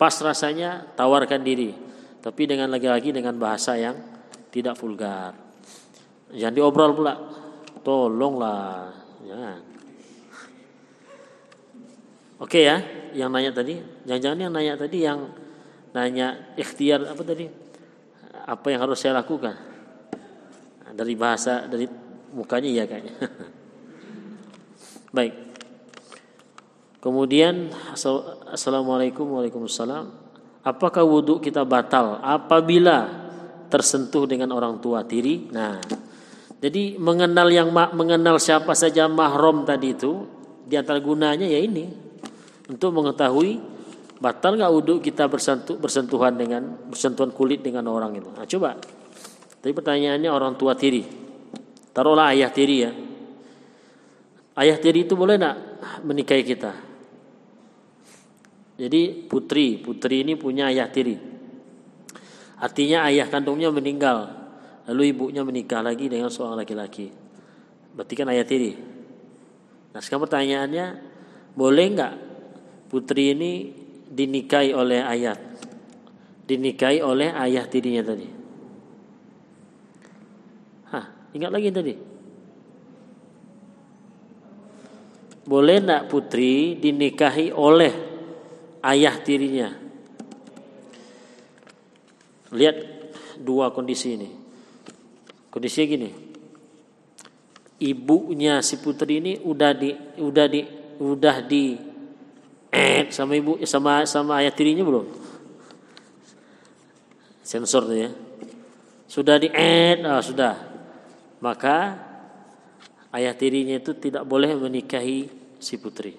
pas 0.00 0.16
rasanya 0.24 0.88
tawarkan 0.96 1.44
diri. 1.44 1.76
Tapi 2.18 2.42
dengan 2.48 2.72
lagi-lagi 2.72 3.12
dengan 3.12 3.36
bahasa 3.36 3.76
yang 3.76 3.94
tidak 4.48 4.74
vulgar. 4.80 5.36
Jangan 6.32 6.54
diobrol 6.56 6.92
pula. 6.96 7.14
Tolonglah. 7.84 8.90
Jangan. 9.22 9.60
Oke 12.38 12.62
ya, 12.62 12.78
yang 13.18 13.34
nanya 13.34 13.50
tadi, 13.50 13.82
jangan-jangan 14.06 14.38
yang 14.38 14.52
nanya 14.54 14.74
tadi 14.78 14.98
yang 15.02 15.26
nanya 15.90 16.54
ikhtiar 16.54 17.02
apa 17.10 17.22
tadi? 17.26 17.50
Apa 18.48 18.72
yang 18.72 18.80
harus 18.88 18.96
saya 18.96 19.12
lakukan? 19.20 19.52
Dari 20.96 21.12
bahasa 21.12 21.68
dari 21.68 21.84
mukanya 22.32 22.72
ya 22.72 22.84
kayaknya. 22.88 23.14
Baik. 25.16 25.34
Kemudian 27.04 27.70
Assalamualaikum 28.50 29.28
Waalaikumsalam 29.28 30.28
Apakah 30.66 31.06
wudhu 31.06 31.38
kita 31.38 31.62
batal 31.62 32.18
apabila 32.20 33.08
tersentuh 33.72 34.28
dengan 34.28 34.52
orang 34.52 34.82
tua 34.82 35.06
tiri? 35.06 35.48
Nah, 35.48 35.80
jadi 36.58 36.98
mengenal 36.98 37.48
yang 37.48 37.70
mengenal 37.72 38.36
siapa 38.42 38.74
saja 38.74 39.06
mahrom 39.06 39.62
tadi 39.62 39.94
itu 39.94 40.26
di 40.68 40.76
antara 40.76 41.00
gunanya 41.00 41.48
ya 41.48 41.56
ini 41.62 41.88
untuk 42.68 42.90
mengetahui 42.92 43.77
batal 44.18 44.58
nggak 44.58 44.72
wudhu 44.74 44.98
kita 44.98 45.30
bersentuh, 45.30 45.78
bersentuhan 45.78 46.34
dengan 46.34 46.90
bersentuhan 46.90 47.30
kulit 47.30 47.62
dengan 47.62 47.86
orang 47.86 48.18
itu. 48.18 48.28
Nah, 48.34 48.46
coba. 48.46 48.78
Tapi 49.58 49.72
pertanyaannya 49.74 50.30
orang 50.30 50.54
tua 50.54 50.74
tiri. 50.78 51.02
Taruhlah 51.94 52.30
ayah 52.34 52.50
tiri 52.50 52.76
ya. 52.78 52.90
Ayah 54.58 54.78
tiri 54.78 55.06
itu 55.06 55.14
boleh 55.14 55.38
nggak 55.38 55.56
menikahi 56.02 56.42
kita? 56.46 56.72
Jadi 58.78 59.26
putri, 59.26 59.78
putri 59.78 60.22
ini 60.22 60.38
punya 60.38 60.70
ayah 60.70 60.86
tiri. 60.86 61.18
Artinya 62.58 63.06
ayah 63.10 63.26
kandungnya 63.26 63.70
meninggal, 63.70 64.30
lalu 64.90 65.14
ibunya 65.14 65.42
menikah 65.46 65.82
lagi 65.82 66.10
dengan 66.10 66.30
seorang 66.30 66.58
laki-laki. 66.58 67.10
Berarti 67.94 68.14
kan 68.18 68.30
ayah 68.30 68.46
tiri. 68.46 68.74
Nah 69.94 69.98
sekarang 70.02 70.26
pertanyaannya, 70.26 70.86
boleh 71.54 71.86
nggak 71.94 72.14
putri 72.90 73.34
ini 73.34 73.77
dinikahi 74.08 74.72
oleh 74.72 75.00
ayah 75.04 75.36
dinikahi 76.48 77.04
oleh 77.04 77.28
ayah 77.28 77.68
tirinya 77.68 78.02
tadi. 78.08 78.28
Hah, 80.88 81.04
ingat 81.36 81.50
lagi 81.52 81.68
tadi. 81.68 81.94
Boleh 85.44 85.76
tidak 85.80 86.08
putri 86.08 86.80
dinikahi 86.80 87.52
oleh 87.52 87.92
ayah 88.80 89.14
tirinya? 89.20 89.68
Lihat 92.48 92.76
dua 93.44 93.68
kondisi 93.68 94.16
ini. 94.16 94.28
Kondisinya 95.52 95.86
gini. 95.88 96.10
Ibunya 97.78 98.64
si 98.64 98.80
putri 98.80 99.20
ini 99.20 99.32
udah 99.44 99.72
di 99.76 99.92
udah 100.16 100.46
di 100.48 100.60
udah 100.98 101.36
di 101.44 101.87
eh 102.68 103.08
sama 103.08 103.32
ibu 103.38 103.56
sama 103.64 104.04
sama 104.04 104.44
ayah 104.44 104.52
tirinya 104.52 104.84
belum? 104.84 105.06
Sensor 107.44 107.88
tuh 107.88 107.96
ya 107.96 108.10
sudah 109.08 109.40
di 109.40 109.48
eh 109.48 109.96
oh, 110.04 110.20
sudah. 110.20 110.54
Maka 111.40 111.96
ayah 113.16 113.32
tirinya 113.32 113.80
itu 113.80 113.96
tidak 113.96 114.28
boleh 114.28 114.52
menikahi 114.52 115.24
si 115.56 115.80
putri. 115.80 116.12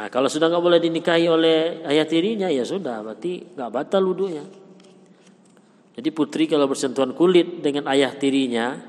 Nah 0.00 0.08
kalau 0.08 0.32
sudah 0.32 0.48
nggak 0.48 0.64
boleh 0.64 0.80
dinikahi 0.80 1.28
oleh 1.28 1.84
ayah 1.84 2.08
tirinya 2.08 2.48
ya 2.48 2.64
sudah 2.64 3.04
berarti 3.04 3.52
nggak 3.52 3.70
batal 3.70 4.02
wudhunya. 4.08 4.44
Jadi 6.00 6.08
putri 6.16 6.48
kalau 6.48 6.64
bersentuhan 6.64 7.12
kulit 7.12 7.60
dengan 7.60 7.84
ayah 7.92 8.08
tirinya 8.16 8.80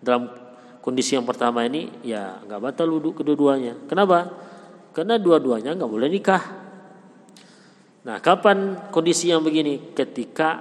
dalam 0.00 0.32
kondisi 0.80 1.12
yang 1.12 1.28
pertama 1.28 1.68
ini 1.68 1.92
ya 2.00 2.40
nggak 2.40 2.72
batal 2.72 2.88
wudhu 2.88 3.20
kedua-duanya. 3.20 3.84
Kenapa 3.84 4.32
karena 4.98 5.14
dua-duanya 5.14 5.78
nggak 5.78 5.92
boleh 5.94 6.10
nikah. 6.10 6.42
Nah, 8.02 8.18
kapan 8.18 8.90
kondisi 8.90 9.30
yang 9.30 9.46
begini? 9.46 9.94
Ketika 9.94 10.58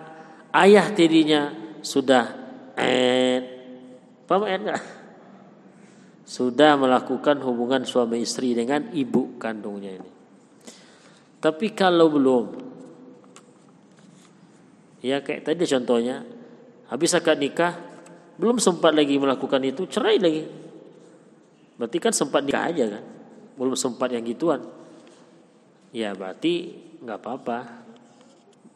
ayah 0.53 0.93
tirinya 0.93 1.49
sudah 1.81 2.37
eh, 2.77 3.41
paham 4.29 4.45
enggak? 4.45 4.77
Sudah 6.21 6.77
melakukan 6.77 7.41
hubungan 7.41 7.81
suami 7.81 8.21
istri 8.21 8.53
dengan 8.53 8.93
ibu 8.93 9.41
kandungnya 9.41 9.97
ini. 9.97 10.11
Tapi 11.41 11.73
kalau 11.73 12.13
belum, 12.13 12.45
ya 15.01 15.25
kayak 15.25 15.49
tadi 15.49 15.65
contohnya, 15.65 16.21
habis 16.93 17.17
akad 17.17 17.41
nikah, 17.41 17.73
belum 18.37 18.61
sempat 18.61 18.93
lagi 18.93 19.17
melakukan 19.17 19.65
itu, 19.65 19.89
cerai 19.89 20.21
lagi. 20.21 20.45
Berarti 21.73 21.97
kan 21.97 22.13
sempat 22.13 22.45
nikah 22.45 22.69
aja 22.69 22.85
kan? 22.85 23.16
Belum 23.57 23.73
sempat 23.73 24.13
yang 24.13 24.23
gituan. 24.23 24.61
Ya 25.89 26.13
berarti 26.13 26.77
nggak 27.01 27.17
apa-apa. 27.17 27.57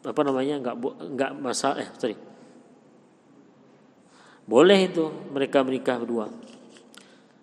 Apa 0.02 0.20
namanya 0.26 0.58
nggak 0.58 0.76
nggak 1.14 1.32
masalah 1.38 1.86
eh 1.86 1.90
sorry. 1.94 2.18
Boleh 4.42 4.90
itu 4.90 5.06
mereka 5.30 5.62
menikah 5.62 6.02
berdua. 6.02 6.26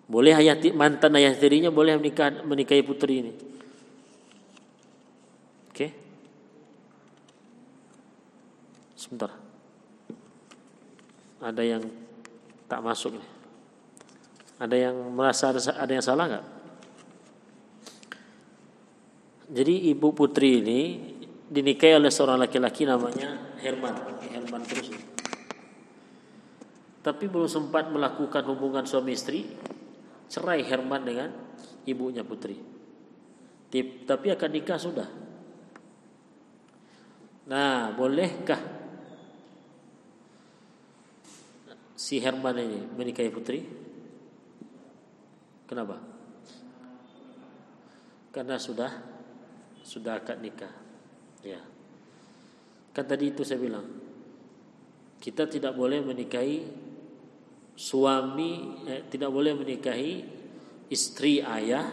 Boleh 0.04 0.36
ayah 0.36 0.58
mantan 0.76 1.16
ayah 1.16 1.32
tirinya 1.32 1.72
boleh 1.72 1.96
menikah 1.96 2.44
menikahi 2.44 2.84
putri 2.84 3.24
ini. 3.24 3.32
Oke? 5.72 5.88
Sebentar. 9.00 9.32
Ada 11.40 11.62
yang 11.64 11.82
tak 12.68 12.84
masuk 12.84 13.16
nih. 13.16 13.28
Ada 14.60 14.76
yang 14.76 14.96
merasa 15.16 15.56
ada, 15.56 15.60
ada 15.72 15.88
yang 15.88 16.04
salah 16.04 16.28
nggak 16.28 16.46
jadi 19.50 19.90
ibu 19.90 20.14
putri 20.14 20.62
ini 20.62 20.80
dinikahi 21.50 21.98
oleh 21.98 22.06
seorang 22.14 22.38
laki-laki 22.38 22.86
namanya 22.86 23.58
Herman. 23.58 24.22
Herman 24.30 24.62
terus. 24.62 24.94
Tapi 27.02 27.24
belum 27.26 27.50
sempat 27.50 27.90
melakukan 27.90 28.46
hubungan 28.46 28.86
suami 28.86 29.18
istri, 29.18 29.42
cerai 30.30 30.62
Herman 30.62 31.02
dengan 31.02 31.34
ibunya 31.82 32.22
putri. 32.22 32.62
Tapi 34.06 34.26
akan 34.30 34.50
nikah 34.54 34.78
sudah. 34.78 35.08
Nah, 37.50 37.90
bolehkah 37.98 38.62
si 41.98 42.22
Herman 42.22 42.54
ini 42.54 42.86
menikahi 42.94 43.30
putri? 43.34 43.66
Kenapa? 45.66 45.98
Karena 48.30 48.54
sudah 48.54 49.18
sudah 49.82 50.20
akad 50.20 50.40
nikah. 50.40 50.72
Ya. 51.44 51.60
Kan 52.92 53.04
tadi 53.06 53.32
itu 53.32 53.42
saya 53.46 53.60
bilang. 53.60 53.86
Kita 55.20 55.44
tidak 55.44 55.76
boleh 55.76 56.00
menikahi 56.00 56.64
suami 57.76 58.80
eh, 58.88 59.04
tidak 59.08 59.32
boleh 59.32 59.52
menikahi 59.56 60.12
istri 60.92 61.40
ayah 61.40 61.88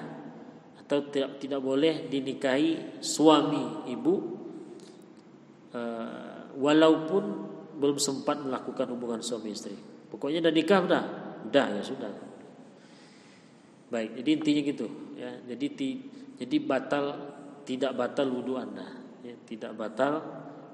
atau 0.79 1.03
tidak 1.11 1.39
tidak 1.39 1.59
boleh 1.59 2.07
dinikahi 2.07 2.99
suami 3.03 3.87
ibu 3.91 4.15
eh, 5.75 6.39
walaupun 6.55 7.23
belum 7.77 7.99
sempat 8.01 8.41
melakukan 8.41 8.89
hubungan 8.95 9.21
suami 9.21 9.53
istri. 9.53 9.75
Pokoknya 10.07 10.47
udah 10.47 10.53
nikah 10.55 10.79
udah, 10.81 11.03
udah 11.51 11.65
ya 11.77 11.83
sudah. 11.83 12.11
Baik, 13.87 14.19
jadi 14.19 14.29
intinya 14.39 14.61
gitu 14.67 14.87
ya. 15.15 15.31
Jadi 15.47 15.67
jadi 16.37 16.55
batal 16.63 17.05
tidak 17.67 17.99
batal 17.99 18.31
wudhu 18.31 18.55
anda. 18.55 18.87
Ya, 19.27 19.35
tidak 19.43 19.75
batal 19.75 20.23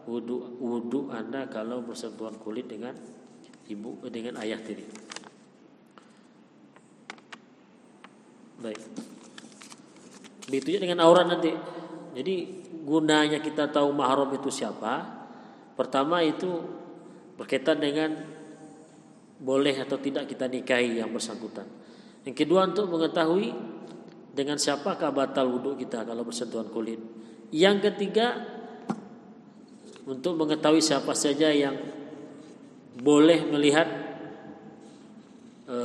wudhu 0.05 0.61
wudhu 0.61 1.09
anda 1.09 1.49
kalau 1.49 1.81
bersentuhan 1.81 2.37
kulit 2.37 2.69
dengan 2.69 2.93
ibu 3.65 3.97
dengan 4.13 4.37
ayah 4.45 4.61
tiri. 4.61 4.85
Baik. 8.61 8.79
Begitu 10.53 10.77
dengan 10.77 11.01
aurat 11.01 11.25
nanti. 11.25 11.49
Jadi 12.13 12.35
gunanya 12.85 13.41
kita 13.41 13.73
tahu 13.73 13.89
mahram 13.89 14.29
itu 14.37 14.53
siapa 14.53 15.01
pertama 15.73 16.21
itu 16.21 16.61
berkaitan 17.33 17.81
dengan 17.81 18.13
boleh 19.41 19.81
atau 19.81 19.97
tidak 19.97 20.29
kita 20.29 20.45
nikahi 20.45 21.01
yang 21.01 21.09
bersangkutan. 21.09 21.65
Yang 22.21 22.45
kedua 22.45 22.69
untuk 22.69 22.87
mengetahui 22.93 23.72
dengan 24.33 24.57
siapakah 24.57 25.13
batal 25.13 25.45
wudhu 25.45 25.77
kita 25.77 26.01
kalau 26.01 26.25
bersentuhan 26.25 26.67
kulit? 26.73 26.97
Yang 27.53 27.93
ketiga, 27.93 28.41
untuk 30.03 30.35
mengetahui 30.35 30.81
siapa 30.81 31.13
saja 31.13 31.53
yang 31.53 31.77
boleh 32.97 33.45
melihat 33.47 33.87
e, 35.69 35.77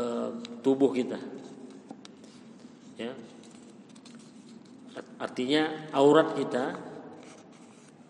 tubuh 0.64 0.90
kita. 0.90 1.20
Ya. 2.98 3.14
Artinya 5.20 5.92
aurat 5.94 6.34
kita 6.34 6.74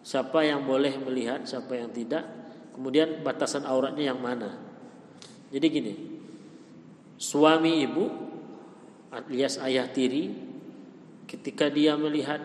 siapa 0.01 0.41
yang 0.47 0.65
boleh 0.65 0.97
melihat, 1.05 1.45
siapa 1.45 1.77
yang 1.77 1.93
tidak, 1.93 2.25
kemudian 2.73 3.21
batasan 3.21 3.69
auratnya 3.69 4.15
yang 4.15 4.21
mana. 4.23 4.57
Jadi 5.53 5.67
gini, 5.69 5.95
suami 7.21 7.85
ibu 7.85 8.28
alias 9.19 9.59
ayah 9.63 9.91
tiri. 9.91 10.31
Ketika 11.29 11.69
dia 11.69 11.93
melihat 11.99 12.41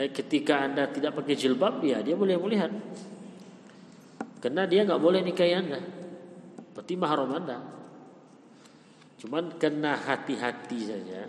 eh, 0.00 0.10
ketika 0.10 0.66
anda 0.66 0.90
tidak 0.90 1.14
pakai 1.14 1.36
jilbab 1.38 1.84
ya 1.84 2.00
dia 2.00 2.16
boleh 2.16 2.40
melihat. 2.40 2.72
Karena 4.40 4.64
dia 4.68 4.84
nggak 4.84 5.00
boleh 5.00 5.20
nikahi 5.22 5.52
anda. 5.54 5.80
Berarti 6.74 6.94
mahram 6.98 7.30
anda. 7.32 7.58
Cuman 9.20 9.56
kena 9.56 9.96
hati-hati 9.96 10.78
saja 10.84 11.22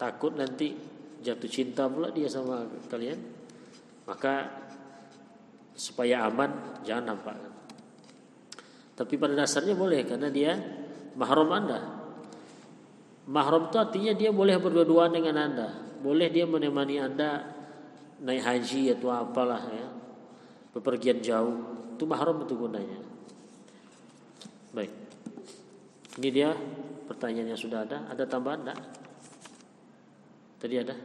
takut 0.00 0.32
nanti 0.32 0.72
jatuh 1.20 1.50
cinta 1.52 1.84
pula 1.84 2.08
dia 2.08 2.24
sama 2.24 2.64
kalian 2.88 3.20
maka 4.08 4.48
supaya 5.76 6.24
aman 6.26 6.80
jangan 6.82 7.14
nampak. 7.14 7.36
Tapi 8.96 9.14
pada 9.20 9.44
dasarnya 9.44 9.76
boleh 9.76 10.00
karena 10.08 10.32
dia 10.32 10.56
mahram 11.14 11.52
anda 11.52 11.99
Mahram 13.30 13.70
itu 13.70 13.78
artinya 13.78 14.10
dia 14.10 14.34
boleh 14.34 14.58
berdua-duaan 14.58 15.14
dengan 15.14 15.38
Anda. 15.38 15.68
Boleh 16.02 16.26
dia 16.34 16.50
menemani 16.50 16.98
Anda 16.98 17.46
naik 18.18 18.42
haji 18.42 18.98
atau 18.98 19.14
apalah 19.14 19.62
ya. 19.70 19.86
Bepergian 20.74 21.22
jauh. 21.22 21.78
Itu 21.94 22.10
mahram 22.10 22.42
itu 22.42 22.58
gunanya. 22.58 22.98
Baik. 24.74 24.90
Ini 26.18 26.28
dia 26.34 26.50
pertanyaan 27.06 27.54
yang 27.54 27.60
sudah 27.60 27.86
ada. 27.86 28.02
Ada 28.10 28.26
tambahan 28.26 28.66
enggak? 28.66 28.80
Tadi 30.58 30.74
ada? 30.74 30.96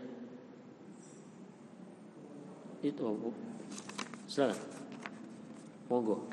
Itu, 2.82 3.02
Bu. 3.06 3.30
Silakan. 4.26 4.58
Monggo. 5.90 6.26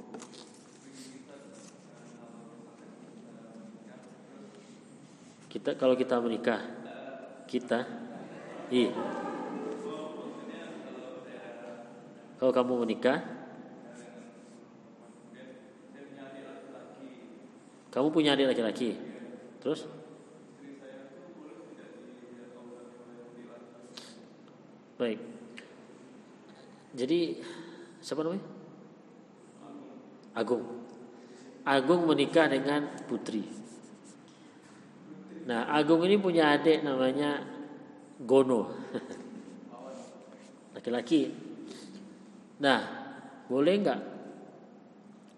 Kita 5.53 5.77
kalau 5.77 5.93
kita 5.93 6.17
menikah, 6.17 6.65
kita 7.45 7.85
iya. 8.73 8.89
Kalau 12.41 12.57
kamu 12.57 12.89
menikah, 12.89 13.21
kamu 17.93 18.09
punya 18.09 18.33
adik 18.33 18.49
laki-laki, 18.49 18.97
terus? 19.61 19.85
Baik. 24.97 25.21
Jadi 26.97 27.45
siapa 28.01 28.25
namanya? 28.25 28.45
Agung. 30.33 30.65
Agung 31.69 32.09
menikah 32.09 32.49
dengan 32.49 32.89
putri. 33.05 33.62
Nah, 35.43 35.67
Agung 35.75 36.07
ini 36.07 36.19
punya 36.23 36.55
adik 36.55 36.87
namanya 36.87 37.43
Gono. 38.23 38.71
Laki-laki. 40.79 41.35
Nah, 42.63 42.81
boleh 43.51 43.75
nggak 43.83 44.01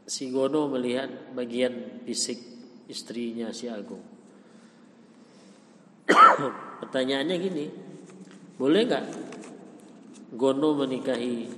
si 0.05 0.29
Gono 0.29 0.69
melihat 0.69 1.09
bagian 1.33 2.05
fisik 2.05 2.37
istrinya 2.85 3.49
si 3.49 3.65
Agung? 3.73 4.05
Pertanyaannya 6.85 7.37
gini, 7.41 7.65
boleh 8.61 8.83
nggak 8.85 9.05
Gono 10.37 10.77
menikahi 10.77 11.49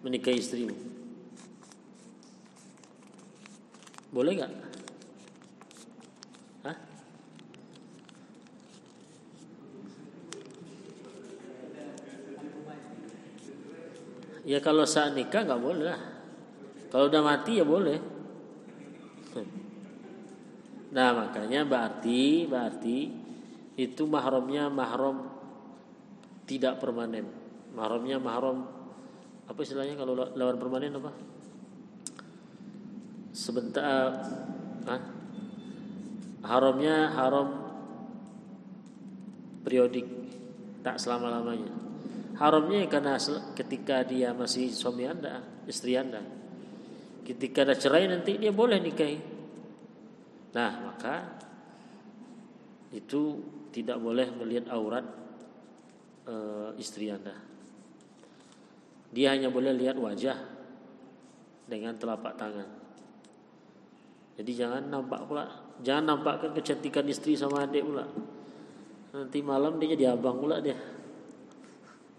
menikahi 0.00 0.38
istrimu? 0.40 0.76
Boleh 4.08 4.32
nggak? 4.40 4.69
Ya 14.50 14.58
kalau 14.58 14.82
saat 14.82 15.14
nikah 15.14 15.46
nggak 15.46 15.62
boleh 15.62 15.84
lah. 15.86 16.00
Kalau 16.90 17.06
udah 17.06 17.22
mati 17.22 17.62
ya 17.62 17.62
boleh. 17.62 17.98
Nah 20.90 21.14
makanya 21.14 21.62
berarti 21.62 22.50
berarti 22.50 22.98
itu 23.78 24.02
mahramnya 24.10 24.66
mahram 24.66 25.22
tidak 26.50 26.82
permanen. 26.82 27.30
Mahramnya 27.78 28.18
mahram 28.18 28.66
apa 29.46 29.60
istilahnya 29.62 29.94
kalau 29.94 30.18
lawan 30.18 30.58
permanen 30.58 30.98
apa? 30.98 31.14
Sebentar, 33.30 34.10
ah, 34.90 35.02
haramnya 36.42 37.14
haram 37.14 37.48
periodik 39.62 40.10
tak 40.82 40.98
selama 40.98 41.38
lamanya. 41.38 41.89
Haramnya 42.40 42.88
karena 42.88 43.20
ketika 43.52 44.00
dia 44.00 44.32
masih 44.32 44.72
suami 44.72 45.04
anda, 45.04 45.44
istri 45.68 45.92
anda. 45.92 46.24
Ketika 47.20 47.68
ada 47.68 47.76
cerai 47.76 48.08
nanti 48.08 48.40
dia 48.40 48.48
boleh 48.48 48.80
nikahi. 48.80 49.20
Nah 50.56 50.72
maka 50.88 51.36
itu 52.96 53.44
tidak 53.76 54.00
boleh 54.00 54.32
melihat 54.40 54.72
aurat 54.72 55.04
e, 56.24 56.34
istri 56.80 57.12
anda. 57.12 57.36
Dia 59.12 59.36
hanya 59.36 59.52
boleh 59.52 59.76
lihat 59.76 60.00
wajah 60.00 60.40
dengan 61.68 61.92
telapak 62.00 62.40
tangan. 62.40 62.68
Jadi 64.40 64.52
jangan 64.56 64.88
nampak 64.88 65.28
pula, 65.28 65.44
jangan 65.84 66.16
nampakkan 66.16 66.56
kecantikan 66.56 67.04
istri 67.04 67.36
sama 67.36 67.68
adik 67.68 67.84
pula. 67.84 68.08
Nanti 69.12 69.44
malam 69.44 69.76
dia 69.76 69.92
jadi 69.92 70.16
abang 70.16 70.40
pula 70.40 70.64
dia. 70.64 70.99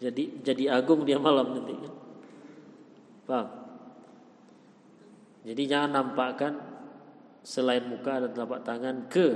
Jadi 0.02 0.42
jadi 0.42 0.82
agung 0.82 1.06
dia 1.06 1.22
malam 1.22 1.54
nanti 1.54 1.78
kan. 1.78 1.94
Paham? 3.30 3.48
Jadi 5.46 5.64
jangan 5.70 5.90
nampakkan 5.94 6.54
selain 7.46 7.86
muka 7.86 8.22
dan 8.22 8.34
telapak 8.34 8.62
tangan 8.66 9.06
ke 9.10 9.28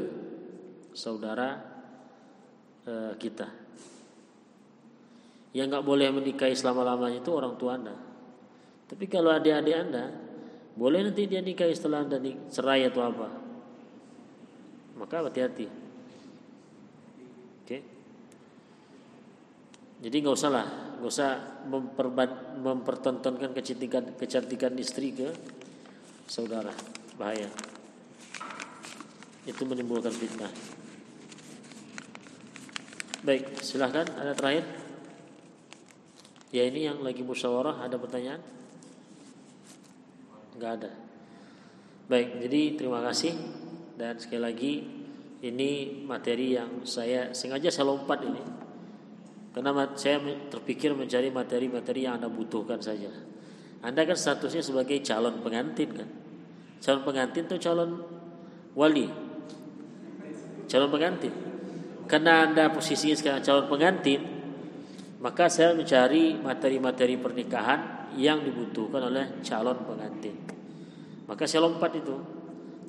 saudara 0.94 1.62
e, 2.86 3.14
kita. 3.22 3.50
Yang 5.54 5.68
nggak 5.70 5.86
boleh 5.86 6.08
menikahi 6.14 6.54
selama-lamanya 6.58 7.22
itu 7.22 7.32
orang 7.34 7.54
tua 7.58 7.78
anda. 7.78 7.96
Tapi 8.86 9.06
kalau 9.10 9.34
adik-adik 9.34 9.76
anda, 9.78 10.14
boleh 10.78 11.10
nanti 11.10 11.26
dia 11.26 11.42
nikahi 11.42 11.74
setelah 11.74 12.06
anda 12.06 12.22
cerai 12.54 12.86
atau 12.86 13.02
apa. 13.02 13.28
Maka 14.98 15.26
hati-hati. 15.26 15.68
Oke. 17.66 17.66
Okay? 17.66 17.82
Jadi 20.03 20.15
nggak 20.19 20.35
usah 20.35 20.51
lah, 20.51 20.67
nggak 20.99 21.11
usah 21.11 21.30
mempertontonkan 22.59 23.55
kecantikan 23.55 24.03
kecantikan 24.19 24.76
istri 24.76 25.15
ke 25.15 25.31
saudara, 26.27 26.76
bahaya. 27.15 27.47
Itu 29.47 29.63
menimbulkan 29.63 30.11
fitnah. 30.11 30.51
Baik, 33.23 33.63
silahkan 33.63 34.05
ada 34.19 34.35
terakhir. 34.35 34.67
Ya 36.51 36.67
ini 36.67 36.88
yang 36.91 36.99
lagi 36.99 37.23
musyawarah 37.23 37.84
ada 37.84 37.95
pertanyaan? 37.95 38.43
Enggak 40.55 40.72
ada. 40.84 40.91
Baik, 42.05 42.38
jadi 42.43 42.61
terima 42.77 43.01
kasih 43.01 43.34
dan 43.95 44.19
sekali 44.19 44.41
lagi 44.43 44.73
ini 45.41 46.03
materi 46.03 46.53
yang 46.53 46.84
saya 46.84 47.31
sengaja 47.31 47.72
saya 47.72 47.89
lompat 47.89 48.22
ini 48.23 48.65
karena 49.56 49.72
saya 49.95 50.19
terpikir 50.52 50.91
mencari 50.91 51.32
materi-materi 51.32 52.03
yang 52.03 52.19
Anda 52.19 52.27
butuhkan 52.27 52.84
saja. 52.84 53.07
Anda 53.80 54.03
kan 54.03 54.19
statusnya 54.19 54.60
sebagai 54.60 54.99
calon 54.99 55.40
pengantin 55.40 55.95
kan. 55.95 56.10
Calon 56.84 57.07
pengantin 57.07 57.48
itu 57.48 57.56
calon 57.64 58.03
wali. 58.76 59.07
Calon 60.68 60.91
pengantin. 60.91 61.32
Karena 62.03 62.52
Anda 62.52 62.68
posisinya 62.68 63.15
sekarang 63.15 63.48
calon 63.48 63.72
pengantin, 63.72 64.22
maka 65.23 65.48
saya 65.48 65.72
mencari 65.72 66.36
materi-materi 66.36 67.15
pernikahan 67.15 68.11
yang 68.19 68.44
dibutuhkan 68.44 69.07
oleh 69.07 69.40
calon 69.40 69.88
pengantin. 69.88 70.36
Maka 71.32 71.48
saya 71.48 71.64
lompat 71.64 71.95
itu. 71.95 72.15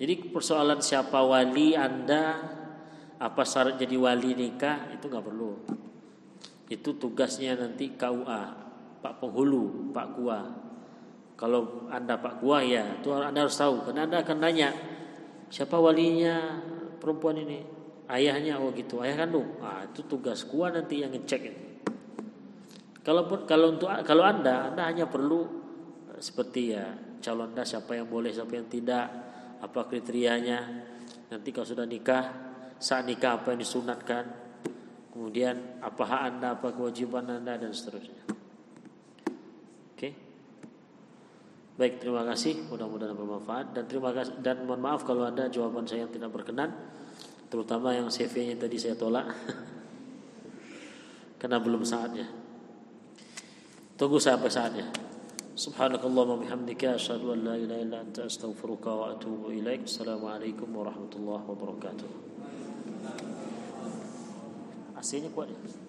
Jadi 0.02 0.34
persoalan 0.34 0.82
siapa 0.82 1.22
wali 1.22 1.78
Anda, 1.78 2.42
apa 3.22 3.42
syarat 3.46 3.78
jadi 3.78 3.94
wali 3.94 4.34
nikah 4.34 4.90
itu 4.92 5.06
nggak 5.06 5.24
perlu. 5.24 5.75
Itu 6.66 6.98
tugasnya 6.98 7.54
nanti 7.54 7.94
KUA, 7.94 8.42
Pak 8.98 9.14
penghulu, 9.22 9.94
Pak 9.94 10.08
Kua. 10.18 10.40
Kalau 11.38 11.86
Anda 11.92 12.18
Pak 12.18 12.42
Kua 12.42 12.64
ya, 12.64 12.98
itu 12.98 13.12
Anda 13.14 13.46
harus 13.46 13.54
tahu 13.54 13.86
karena 13.86 14.08
Anda 14.08 14.24
akan 14.24 14.38
nanya 14.40 14.70
siapa 15.46 15.78
walinya 15.78 16.58
perempuan 16.98 17.38
ini. 17.38 17.60
Ayahnya 18.06 18.62
oh 18.62 18.70
gitu, 18.74 19.02
ayah 19.02 19.26
kandung. 19.26 19.58
Ah, 19.62 19.82
itu 19.86 20.06
tugas 20.06 20.46
Kua 20.46 20.70
nanti 20.70 21.02
yang 21.02 21.10
ngecek 21.14 21.42
itu. 21.42 21.62
Kalaupun 23.06 23.46
kalau 23.46 23.78
untuk 23.78 23.86
kalau 24.02 24.26
Anda, 24.26 24.74
Anda 24.74 24.82
hanya 24.90 25.06
perlu 25.06 25.46
eh, 26.10 26.18
seperti 26.18 26.74
ya 26.74 26.86
calon 27.22 27.54
Anda 27.54 27.62
siapa 27.62 27.94
yang 27.94 28.10
boleh, 28.10 28.34
siapa 28.34 28.58
yang 28.58 28.66
tidak, 28.66 29.06
apa 29.62 29.80
kriterianya. 29.86 30.58
Nanti 31.30 31.48
kalau 31.50 31.66
sudah 31.66 31.86
nikah, 31.86 32.24
saat 32.78 33.06
nikah 33.06 33.42
apa 33.42 33.54
yang 33.54 33.60
disunatkan, 33.62 34.45
kemudian 35.16 35.80
apa 35.80 36.04
hak 36.04 36.22
Anda, 36.28 36.60
apa 36.60 36.76
kewajiban 36.76 37.24
Anda 37.24 37.56
dan 37.56 37.72
seterusnya. 37.72 38.20
Oke. 39.96 40.12
Baik, 41.80 42.04
terima 42.04 42.20
kasih. 42.28 42.68
Mudah-mudahan 42.68 43.16
bermanfaat 43.16 43.72
dan 43.72 43.88
terima 43.88 44.12
kasih 44.12 44.44
dan 44.44 44.68
mohon 44.68 44.84
maaf 44.84 45.08
kalau 45.08 45.24
ada 45.24 45.48
jawaban 45.48 45.88
saya 45.88 46.04
yang 46.04 46.12
tidak 46.12 46.36
berkenan, 46.36 46.68
terutama 47.48 47.96
yang 47.96 48.12
CV-nya 48.12 48.60
tadi 48.60 48.76
saya 48.76 48.92
tolak. 48.92 49.24
Karena 51.40 51.64
belum 51.64 51.80
saatnya. 51.80 52.28
Tunggu 53.96 54.20
sampai 54.20 54.52
saatnya. 54.52 54.84
Subhanakallahumma 55.56 56.44
bihamdika 56.44 57.00
asyhadu 57.00 57.32
an 57.32 57.48
la 57.48 57.56
ilaha 57.56 57.80
illa 57.80 58.04
anta 58.04 58.28
astaghfiruka 58.28 58.92
wa 58.92 59.16
atubu 59.16 59.56
ilaik. 59.56 59.88
Assalamualaikum 59.88 60.68
warahmatullahi 60.68 61.44
wabarakatuh. 61.48 62.35
Aslinya 65.06 65.30
kuat 65.30 65.46
ya? 65.46 65.85